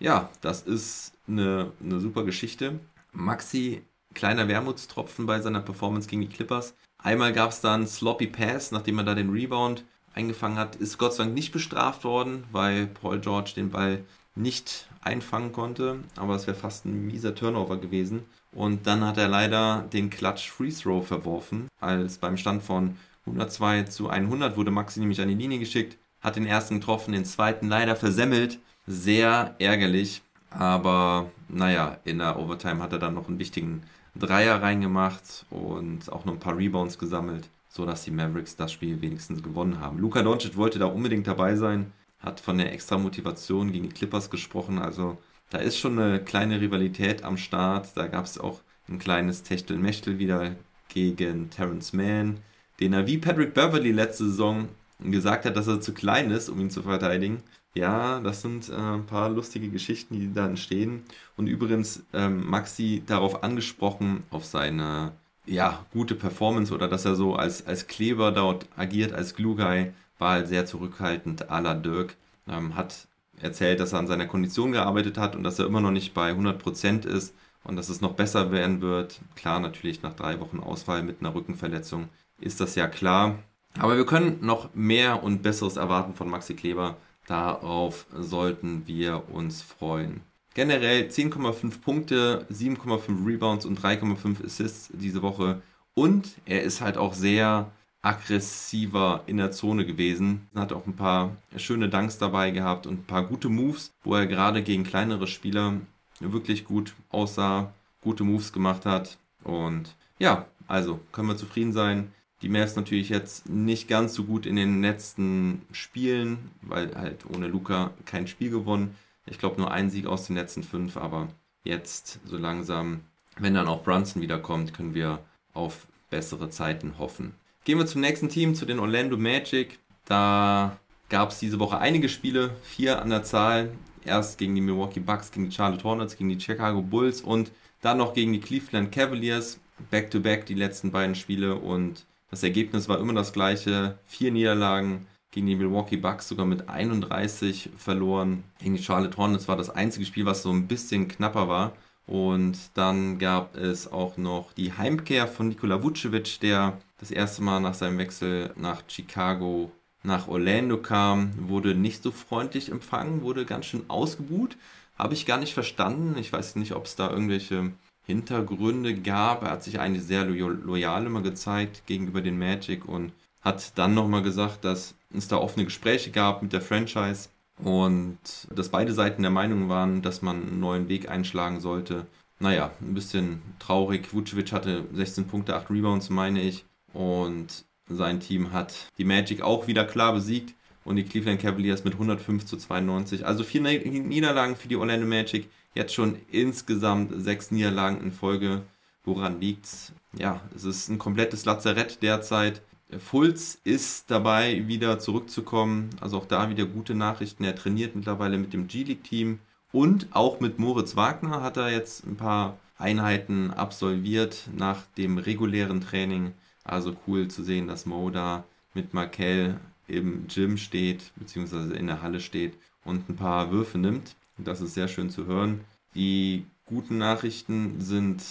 ja, 0.00 0.30
das 0.40 0.62
ist 0.62 1.12
eine, 1.28 1.72
eine 1.82 2.00
super 2.00 2.24
Geschichte. 2.24 2.80
Maxi, 3.12 3.82
kleiner 4.14 4.48
Wermutstropfen 4.48 5.26
bei 5.26 5.40
seiner 5.40 5.60
Performance 5.60 6.08
gegen 6.08 6.22
die 6.22 6.28
Clippers. 6.28 6.74
Einmal 7.02 7.32
gab 7.32 7.50
es 7.50 7.60
dann 7.60 7.86
Sloppy 7.86 8.28
Pass, 8.28 8.70
nachdem 8.70 8.98
er 8.98 9.04
da 9.04 9.14
den 9.14 9.30
Rebound 9.30 9.84
eingefangen 10.14 10.58
hat, 10.58 10.76
ist 10.76 10.98
Gott 10.98 11.14
sei 11.14 11.24
Dank 11.24 11.34
nicht 11.34 11.52
bestraft 11.52 12.04
worden, 12.04 12.44
weil 12.52 12.86
Paul 12.86 13.18
George 13.18 13.52
den 13.56 13.70
Ball 13.70 14.04
nicht 14.36 14.88
einfangen 15.02 15.52
konnte, 15.52 15.98
aber 16.16 16.36
es 16.36 16.46
wäre 16.46 16.56
fast 16.56 16.84
ein 16.84 17.06
mieser 17.06 17.34
Turnover 17.34 17.76
gewesen. 17.78 18.22
Und 18.52 18.86
dann 18.86 19.04
hat 19.04 19.18
er 19.18 19.28
leider 19.28 19.84
den 19.92 20.10
Clutch 20.10 20.50
Free 20.50 20.70
Throw 20.70 21.04
verworfen, 21.06 21.66
als 21.80 22.18
beim 22.18 22.36
Stand 22.36 22.62
von 22.62 22.96
102 23.26 23.84
zu 23.84 24.08
100 24.08 24.56
wurde 24.56 24.70
Maxi 24.70 25.00
nämlich 25.00 25.20
an 25.20 25.28
die 25.28 25.34
Linie 25.34 25.58
geschickt, 25.58 25.98
hat 26.20 26.36
den 26.36 26.46
ersten 26.46 26.80
getroffen, 26.80 27.12
den 27.12 27.24
zweiten 27.24 27.68
leider 27.68 27.96
versemmelt. 27.96 28.58
Sehr 28.86 29.54
ärgerlich, 29.58 30.22
aber 30.50 31.30
naja, 31.48 31.98
in 32.04 32.18
der 32.18 32.38
Overtime 32.38 32.82
hat 32.82 32.92
er 32.92 32.98
dann 32.98 33.14
noch 33.14 33.28
einen 33.28 33.38
wichtigen 33.38 33.82
Dreier 34.14 34.62
reingemacht 34.62 35.46
und 35.50 36.12
auch 36.12 36.24
noch 36.24 36.34
ein 36.34 36.40
paar 36.40 36.56
Rebounds 36.56 36.98
gesammelt, 36.98 37.48
sodass 37.68 38.04
die 38.04 38.10
Mavericks 38.10 38.56
das 38.56 38.72
Spiel 38.72 39.00
wenigstens 39.00 39.42
gewonnen 39.42 39.80
haben. 39.80 39.98
Luka 39.98 40.22
Doncic 40.22 40.56
wollte 40.56 40.78
da 40.78 40.86
unbedingt 40.86 41.26
dabei 41.26 41.56
sein, 41.56 41.92
hat 42.18 42.40
von 42.40 42.58
der 42.58 42.72
extra 42.72 42.98
Motivation 42.98 43.72
gegen 43.72 43.88
die 43.88 43.94
Clippers 43.94 44.30
gesprochen. 44.30 44.78
Also 44.78 45.18
da 45.50 45.58
ist 45.58 45.78
schon 45.78 45.98
eine 45.98 46.22
kleine 46.22 46.60
Rivalität 46.60 47.24
am 47.24 47.36
Start. 47.36 47.96
Da 47.96 48.06
gab 48.06 48.26
es 48.26 48.38
auch 48.38 48.60
ein 48.88 48.98
kleines 48.98 49.42
Techtelmechtel 49.42 50.18
wieder 50.18 50.56
gegen 50.88 51.50
Terrence 51.50 51.92
Mann, 51.92 52.38
den 52.80 52.92
er 52.92 53.06
wie 53.06 53.18
Patrick 53.18 53.54
Beverly 53.54 53.92
letzte 53.92 54.24
Saison 54.24 54.68
gesagt 55.00 55.44
hat, 55.46 55.56
dass 55.56 55.66
er 55.66 55.80
zu 55.80 55.94
klein 55.94 56.30
ist, 56.30 56.48
um 56.48 56.60
ihn 56.60 56.70
zu 56.70 56.82
verteidigen. 56.82 57.42
Ja, 57.74 58.20
das 58.20 58.42
sind 58.42 58.68
äh, 58.68 58.74
ein 58.74 59.06
paar 59.06 59.30
lustige 59.30 59.68
Geschichten, 59.68 60.18
die 60.18 60.32
da 60.32 60.46
entstehen. 60.46 61.04
Und 61.36 61.46
übrigens, 61.46 62.04
ähm, 62.12 62.46
Maxi 62.46 63.02
darauf 63.06 63.42
angesprochen, 63.42 64.24
auf 64.30 64.44
seine 64.44 65.12
ja, 65.46 65.84
gute 65.92 66.14
Performance 66.14 66.72
oder 66.72 66.88
dass 66.88 67.04
er 67.04 67.14
so 67.16 67.34
als, 67.34 67.66
als 67.66 67.86
Kleber 67.86 68.30
dort 68.30 68.66
agiert, 68.76 69.12
als 69.12 69.34
Glue 69.34 69.56
Guy 69.56 69.92
war 70.18 70.32
halt 70.32 70.48
sehr 70.48 70.66
zurückhaltend 70.66 71.50
à 71.50 71.60
la 71.60 71.74
Dirk. 71.74 72.16
Ähm, 72.46 72.76
hat 72.76 73.08
erzählt, 73.40 73.80
dass 73.80 73.92
er 73.92 74.00
an 74.00 74.06
seiner 74.06 74.26
Kondition 74.26 74.72
gearbeitet 74.72 75.18
hat 75.18 75.34
und 75.34 75.42
dass 75.42 75.58
er 75.58 75.66
immer 75.66 75.80
noch 75.80 75.90
nicht 75.90 76.14
bei 76.14 76.32
100% 76.32 77.06
ist 77.06 77.34
und 77.64 77.76
dass 77.76 77.88
es 77.88 78.00
noch 78.00 78.14
besser 78.14 78.52
werden 78.52 78.80
wird. 78.82 79.20
Klar, 79.34 79.60
natürlich 79.60 80.02
nach 80.02 80.14
drei 80.14 80.40
Wochen 80.40 80.60
Ausfall 80.60 81.02
mit 81.02 81.20
einer 81.20 81.34
Rückenverletzung 81.34 82.08
ist 82.40 82.60
das 82.60 82.74
ja 82.74 82.86
klar. 82.86 83.38
Aber 83.78 83.96
wir 83.96 84.06
können 84.06 84.38
noch 84.42 84.74
mehr 84.74 85.22
und 85.22 85.42
Besseres 85.42 85.76
erwarten 85.76 86.14
von 86.14 86.28
Maxi 86.28 86.54
Kleber. 86.54 86.96
Darauf 87.26 88.06
sollten 88.16 88.86
wir 88.86 89.24
uns 89.32 89.62
freuen. 89.62 90.20
Generell 90.54 91.04
10,5 91.08 91.80
Punkte, 91.80 92.46
7,5 92.52 93.26
Rebounds 93.26 93.64
und 93.64 93.80
3,5 93.80 94.44
Assists 94.44 94.90
diese 94.92 95.22
Woche. 95.22 95.62
Und 95.94 96.36
er 96.44 96.62
ist 96.62 96.80
halt 96.80 96.96
auch 96.98 97.14
sehr 97.14 97.70
aggressiver 98.02 99.22
in 99.26 99.36
der 99.36 99.52
Zone 99.52 99.86
gewesen. 99.86 100.48
Hat 100.54 100.72
auch 100.72 100.86
ein 100.86 100.96
paar 100.96 101.36
schöne 101.56 101.88
Dunks 101.88 102.18
dabei 102.18 102.50
gehabt 102.50 102.86
und 102.86 103.00
ein 103.00 103.06
paar 103.06 103.24
gute 103.24 103.48
Moves, 103.48 103.92
wo 104.02 104.14
er 104.14 104.26
gerade 104.26 104.62
gegen 104.62 104.84
kleinere 104.84 105.26
Spieler 105.26 105.74
wirklich 106.20 106.64
gut 106.64 106.94
aussah, 107.10 107.72
gute 108.02 108.24
Moves 108.24 108.52
gemacht 108.52 108.84
hat. 108.84 109.18
Und 109.44 109.96
ja, 110.18 110.46
also 110.66 111.00
können 111.12 111.28
wir 111.28 111.36
zufrieden 111.36 111.72
sein. 111.72 112.12
Die 112.42 112.48
Mavs 112.48 112.74
natürlich 112.74 113.08
jetzt 113.08 113.48
nicht 113.48 113.86
ganz 113.88 114.14
so 114.14 114.24
gut 114.24 114.46
in 114.46 114.56
den 114.56 114.82
letzten 114.82 115.62
Spielen, 115.70 116.50
weil 116.60 116.94
halt 116.96 117.24
ohne 117.32 117.46
Luca 117.46 117.92
kein 118.04 118.26
Spiel 118.26 118.50
gewonnen. 118.50 118.96
Ich 119.26 119.38
glaube 119.38 119.60
nur 119.60 119.70
ein 119.70 119.90
Sieg 119.90 120.06
aus 120.06 120.26
den 120.26 120.34
letzten 120.34 120.64
fünf, 120.64 120.96
aber 120.96 121.28
jetzt 121.62 122.18
so 122.24 122.36
langsam, 122.36 123.02
wenn 123.38 123.54
dann 123.54 123.68
auch 123.68 123.84
Brunson 123.84 124.20
wiederkommt, 124.20 124.74
können 124.74 124.94
wir 124.94 125.20
auf 125.54 125.86
bessere 126.10 126.50
Zeiten 126.50 126.98
hoffen. 126.98 127.34
Gehen 127.64 127.78
wir 127.78 127.86
zum 127.86 128.00
nächsten 128.00 128.28
Team, 128.28 128.56
zu 128.56 128.66
den 128.66 128.80
Orlando 128.80 129.16
Magic. 129.16 129.78
Da 130.04 130.76
gab 131.08 131.30
es 131.30 131.38
diese 131.38 131.60
Woche 131.60 131.78
einige 131.78 132.08
Spiele, 132.08 132.50
vier 132.64 133.00
an 133.00 133.10
der 133.10 133.22
Zahl. 133.22 133.70
Erst 134.04 134.38
gegen 134.38 134.56
die 134.56 134.60
Milwaukee 134.60 134.98
Bucks, 134.98 135.30
gegen 135.30 135.48
die 135.48 135.54
Charlotte 135.54 135.84
Hornets, 135.84 136.16
gegen 136.16 136.28
die 136.28 136.40
Chicago 136.40 136.82
Bulls 136.82 137.20
und 137.20 137.52
dann 137.82 137.98
noch 137.98 138.14
gegen 138.14 138.32
die 138.32 138.40
Cleveland 138.40 138.90
Cavaliers. 138.90 139.60
Back-to-back 139.90 140.42
-back 140.42 140.46
die 140.46 140.54
letzten 140.54 140.90
beiden 140.90 141.14
Spiele 141.14 141.54
und 141.54 142.04
das 142.32 142.42
Ergebnis 142.42 142.88
war 142.88 142.98
immer 142.98 143.12
das 143.12 143.34
gleiche. 143.34 143.98
Vier 144.06 144.32
Niederlagen 144.32 145.06
gegen 145.30 145.46
die 145.46 145.54
Milwaukee 145.54 145.98
Bucks, 145.98 146.28
sogar 146.28 146.46
mit 146.46 146.66
31 146.66 147.68
verloren. 147.76 148.42
Gegen 148.58 148.74
die 148.74 148.82
Charlotte 148.82 149.18
Hornets 149.18 149.48
war 149.48 149.56
das 149.56 149.68
einzige 149.68 150.06
Spiel, 150.06 150.24
was 150.24 150.42
so 150.42 150.50
ein 150.50 150.66
bisschen 150.66 151.08
knapper 151.08 151.46
war. 151.48 151.72
Und 152.06 152.56
dann 152.72 153.18
gab 153.18 153.54
es 153.54 153.92
auch 153.92 154.16
noch 154.16 154.54
die 154.54 154.72
Heimkehr 154.72 155.28
von 155.28 155.48
Nikola 155.48 155.82
Vucevic, 155.82 156.40
der 156.40 156.78
das 156.98 157.10
erste 157.10 157.42
Mal 157.42 157.60
nach 157.60 157.74
seinem 157.74 157.98
Wechsel 157.98 158.50
nach 158.56 158.82
Chicago 158.88 159.70
nach 160.02 160.26
Orlando 160.26 160.78
kam, 160.78 161.32
wurde 161.36 161.74
nicht 161.74 162.02
so 162.02 162.12
freundlich 162.12 162.70
empfangen, 162.70 163.22
wurde 163.22 163.44
ganz 163.44 163.66
schön 163.66 163.84
ausgebuht. 163.88 164.56
Habe 164.96 165.12
ich 165.12 165.26
gar 165.26 165.38
nicht 165.38 165.52
verstanden. 165.52 166.16
Ich 166.18 166.32
weiß 166.32 166.56
nicht, 166.56 166.72
ob 166.72 166.86
es 166.86 166.96
da 166.96 167.10
irgendwelche 167.10 167.72
Hintergründe 168.04 168.94
gab. 168.94 169.42
Er 169.42 169.52
hat 169.52 169.64
sich 169.64 169.80
eigentlich 169.80 170.04
sehr 170.04 170.24
loyal 170.24 171.06
immer 171.06 171.22
gezeigt 171.22 171.82
gegenüber 171.86 172.20
den 172.20 172.38
Magic 172.38 172.86
und 172.86 173.12
hat 173.40 173.76
dann 173.78 173.94
nochmal 173.94 174.22
gesagt, 174.22 174.64
dass 174.64 174.94
es 175.14 175.28
da 175.28 175.36
offene 175.36 175.64
Gespräche 175.64 176.10
gab 176.10 176.42
mit 176.42 176.52
der 176.52 176.60
Franchise 176.60 177.28
und 177.62 178.18
dass 178.54 178.70
beide 178.70 178.92
Seiten 178.92 179.22
der 179.22 179.30
Meinung 179.30 179.68
waren, 179.68 180.02
dass 180.02 180.22
man 180.22 180.42
einen 180.42 180.60
neuen 180.60 180.88
Weg 180.88 181.08
einschlagen 181.08 181.60
sollte. 181.60 182.06
Naja, 182.40 182.72
ein 182.80 182.94
bisschen 182.94 183.42
traurig. 183.58 184.12
Vucevic 184.12 184.52
hatte 184.52 184.84
16 184.92 185.26
Punkte, 185.26 185.54
8 185.54 185.70
Rebounds, 185.70 186.10
meine 186.10 186.42
ich. 186.42 186.64
Und 186.92 187.64
sein 187.88 188.20
Team 188.20 188.52
hat 188.52 188.74
die 188.98 189.04
Magic 189.04 189.42
auch 189.42 189.66
wieder 189.66 189.84
klar 189.84 190.12
besiegt. 190.12 190.54
und 190.84 190.96
die 190.96 191.04
Cleveland 191.04 191.40
Cavaliers 191.40 191.84
mit 191.84 191.94
105 191.94 192.44
zu 192.44 192.56
92. 192.56 193.24
Also 193.24 193.44
vier 193.44 193.60
Niederlagen 193.60 194.56
für 194.56 194.68
die 194.68 194.76
Orlando 194.76 195.06
Magic. 195.06 195.48
Jetzt 195.74 195.94
schon 195.94 196.16
insgesamt 196.30 197.12
sechs 197.22 197.50
Niederlagen 197.50 198.02
in 198.02 198.12
Folge. 198.12 198.62
Woran 199.04 199.40
liegt's? 199.40 199.92
Ja, 200.12 200.42
es 200.54 200.64
ist 200.64 200.88
ein 200.88 200.98
komplettes 200.98 201.44
Lazarett 201.44 202.02
derzeit. 202.02 202.62
Fulz 202.98 203.58
ist 203.64 204.10
dabei, 204.10 204.68
wieder 204.68 204.98
zurückzukommen. 204.98 205.90
Also 206.00 206.18
auch 206.18 206.26
da 206.26 206.50
wieder 206.50 206.66
gute 206.66 206.94
Nachrichten. 206.94 207.44
Er 207.44 207.56
trainiert 207.56 207.96
mittlerweile 207.96 208.36
mit 208.36 208.52
dem 208.52 208.66
G-League-Team 208.66 209.38
und 209.72 210.08
auch 210.10 210.40
mit 210.40 210.58
Moritz 210.58 210.94
Wagner 210.94 211.40
hat 211.40 211.56
er 211.56 211.70
jetzt 211.70 212.06
ein 212.06 212.16
paar 212.16 212.58
Einheiten 212.76 213.50
absolviert 213.50 214.48
nach 214.54 214.82
dem 214.98 215.16
regulären 215.16 215.80
Training. 215.80 216.34
Also 216.64 216.94
cool 217.06 217.28
zu 217.28 217.42
sehen, 217.42 217.66
dass 217.66 217.86
Mo 217.86 218.10
da 218.10 218.44
mit 218.74 218.92
Markel 218.92 219.58
im 219.88 220.26
Gym 220.28 220.58
steht, 220.58 221.12
beziehungsweise 221.16 221.74
in 221.74 221.86
der 221.86 222.02
Halle 222.02 222.20
steht 222.20 222.58
und 222.84 223.08
ein 223.08 223.16
paar 223.16 223.50
Würfe 223.50 223.78
nimmt. 223.78 224.16
Das 224.38 224.60
ist 224.60 224.74
sehr 224.74 224.88
schön 224.88 225.10
zu 225.10 225.26
hören. 225.26 225.60
Die 225.94 226.46
guten 226.64 226.98
Nachrichten 226.98 227.80
sind 227.80 228.22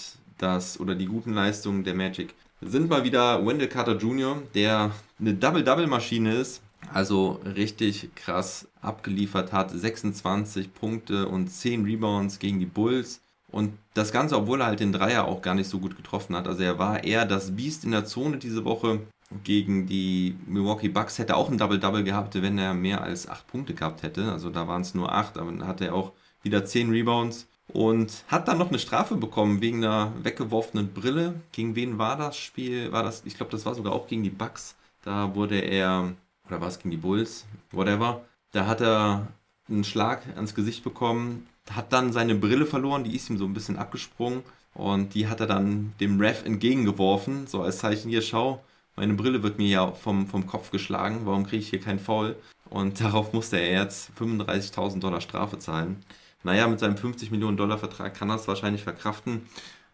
dass, 0.42 0.80
oder 0.80 0.96
die 0.96 1.06
guten 1.06 1.34
Leistungen 1.34 1.84
der 1.84 1.94
Magic 1.94 2.34
sind 2.62 2.90
mal 2.90 3.04
wieder 3.04 3.46
Wendell 3.46 3.68
Carter 3.68 3.98
Jr., 3.98 4.42
der 4.54 4.92
eine 5.20 5.34
Double-Double-Maschine 5.34 6.34
ist. 6.36 6.62
Also 6.94 7.40
richtig 7.56 8.14
krass 8.16 8.68
abgeliefert 8.82 9.52
hat. 9.52 9.72
26 9.72 10.74
Punkte 10.74 11.28
und 11.28 11.48
10 11.48 11.86
Rebounds 11.86 12.40
gegen 12.40 12.60
die 12.60 12.66
Bulls. 12.66 13.22
Und 13.52 13.74
das 13.94 14.12
Ganze, 14.12 14.38
obwohl 14.38 14.62
er 14.62 14.68
halt 14.68 14.80
den 14.80 14.92
Dreier 14.92 15.26
auch 15.26 15.42
gar 15.42 15.56
nicht 15.56 15.70
so 15.70 15.80
gut 15.80 15.96
getroffen 15.96 16.36
hat. 16.36 16.48
Also 16.48 16.64
er 16.64 16.80
war 16.80 17.04
eher 17.04 17.26
das 17.26 17.56
Biest 17.56 17.84
in 17.84 17.92
der 17.92 18.06
Zone 18.06 18.38
diese 18.38 18.64
Woche 18.64 19.02
gegen 19.44 19.86
die 19.88 20.36
Milwaukee 20.46 20.90
Bucks. 20.90 21.20
Hätte 21.20 21.36
auch 21.36 21.50
ein 21.50 21.58
Double-Double 21.58 22.04
gehabt, 22.04 22.42
wenn 22.42 22.58
er 22.58 22.74
mehr 22.74 23.02
als 23.02 23.28
8 23.28 23.48
Punkte 23.48 23.74
gehabt 23.74 24.04
hätte. 24.04 24.32
Also 24.32 24.50
da 24.50 24.68
waren 24.68 24.82
es 24.82 24.94
nur 24.94 25.12
8, 25.12 25.38
aber 25.38 25.52
dann 25.52 25.68
hatte 25.68 25.86
er 25.86 25.96
auch 25.96 26.12
wieder 26.44 26.66
10 26.66 26.90
Rebounds 26.90 27.48
und 27.68 28.24
hat 28.28 28.48
dann 28.48 28.58
noch 28.58 28.70
eine 28.70 28.80
Strafe 28.80 29.16
bekommen 29.16 29.62
wegen 29.62 29.84
einer 29.84 30.12
weggeworfenen 30.24 30.94
Brille. 30.94 31.36
Gegen 31.52 31.76
wen 31.76 31.98
war 31.98 32.18
das 32.18 32.38
Spiel? 32.38 32.92
War 32.92 33.04
das, 33.04 33.24
ich 33.26 33.36
glaube, 33.36 33.52
das 33.52 33.66
war 33.66 33.76
sogar 33.76 33.94
auch 33.94 34.08
gegen 34.08 34.24
die 34.24 34.30
Bucks. 34.30 34.76
Da 35.04 35.34
wurde 35.36 35.60
er, 35.60 36.14
oder 36.48 36.62
war 36.62 36.68
es 36.68 36.80
gegen 36.80 36.92
die 36.92 36.98
Bulls? 36.98 37.46
Whatever. 37.72 38.22
Da 38.52 38.68
hat 38.68 38.82
er 38.82 39.28
einen 39.70 39.84
Schlag 39.84 40.24
ans 40.36 40.54
Gesicht 40.54 40.84
bekommen, 40.84 41.48
hat 41.70 41.94
dann 41.94 42.12
seine 42.12 42.36
Brille 42.36 42.66
verloren, 42.66 43.04
die 43.04 43.16
ist 43.16 43.30
ihm 43.30 43.38
so 43.38 43.46
ein 43.46 43.54
bisschen 43.54 43.78
abgesprungen 43.78 44.44
und 44.74 45.14
die 45.14 45.28
hat 45.28 45.40
er 45.40 45.48
dann 45.48 45.94
dem 46.00 46.20
Ref 46.20 46.46
entgegengeworfen, 46.46 47.48
so 47.48 47.62
als 47.62 47.78
Zeichen 47.78 48.10
hier, 48.10 48.22
schau, 48.22 48.62
meine 48.96 49.14
Brille 49.14 49.44
wird 49.44 49.58
mir 49.58 49.68
ja 49.68 49.92
vom, 49.92 50.28
vom 50.28 50.48
Kopf 50.48 50.72
geschlagen, 50.72 51.22
warum 51.26 51.46
kriege 51.46 51.62
ich 51.62 51.70
hier 51.70 51.82
keinen 51.82 52.00
Foul? 52.00 52.36
Und 52.70 53.02
darauf 53.02 53.34
musste 53.34 53.58
er 53.58 53.84
jetzt 53.84 54.12
35.000 54.18 55.00
Dollar 55.00 55.22
Strafe 55.22 55.60
zahlen 55.60 56.04
naja, 56.44 56.68
mit 56.68 56.80
seinem 56.80 56.98
50 56.98 57.32
Millionen 57.32 57.58
Dollar 57.58 57.78
Vertrag 57.78 58.14
kann 58.16 58.30
er 58.30 58.36
es 58.36 58.48
wahrscheinlich 58.48 58.84
verkraften. 58.84 59.44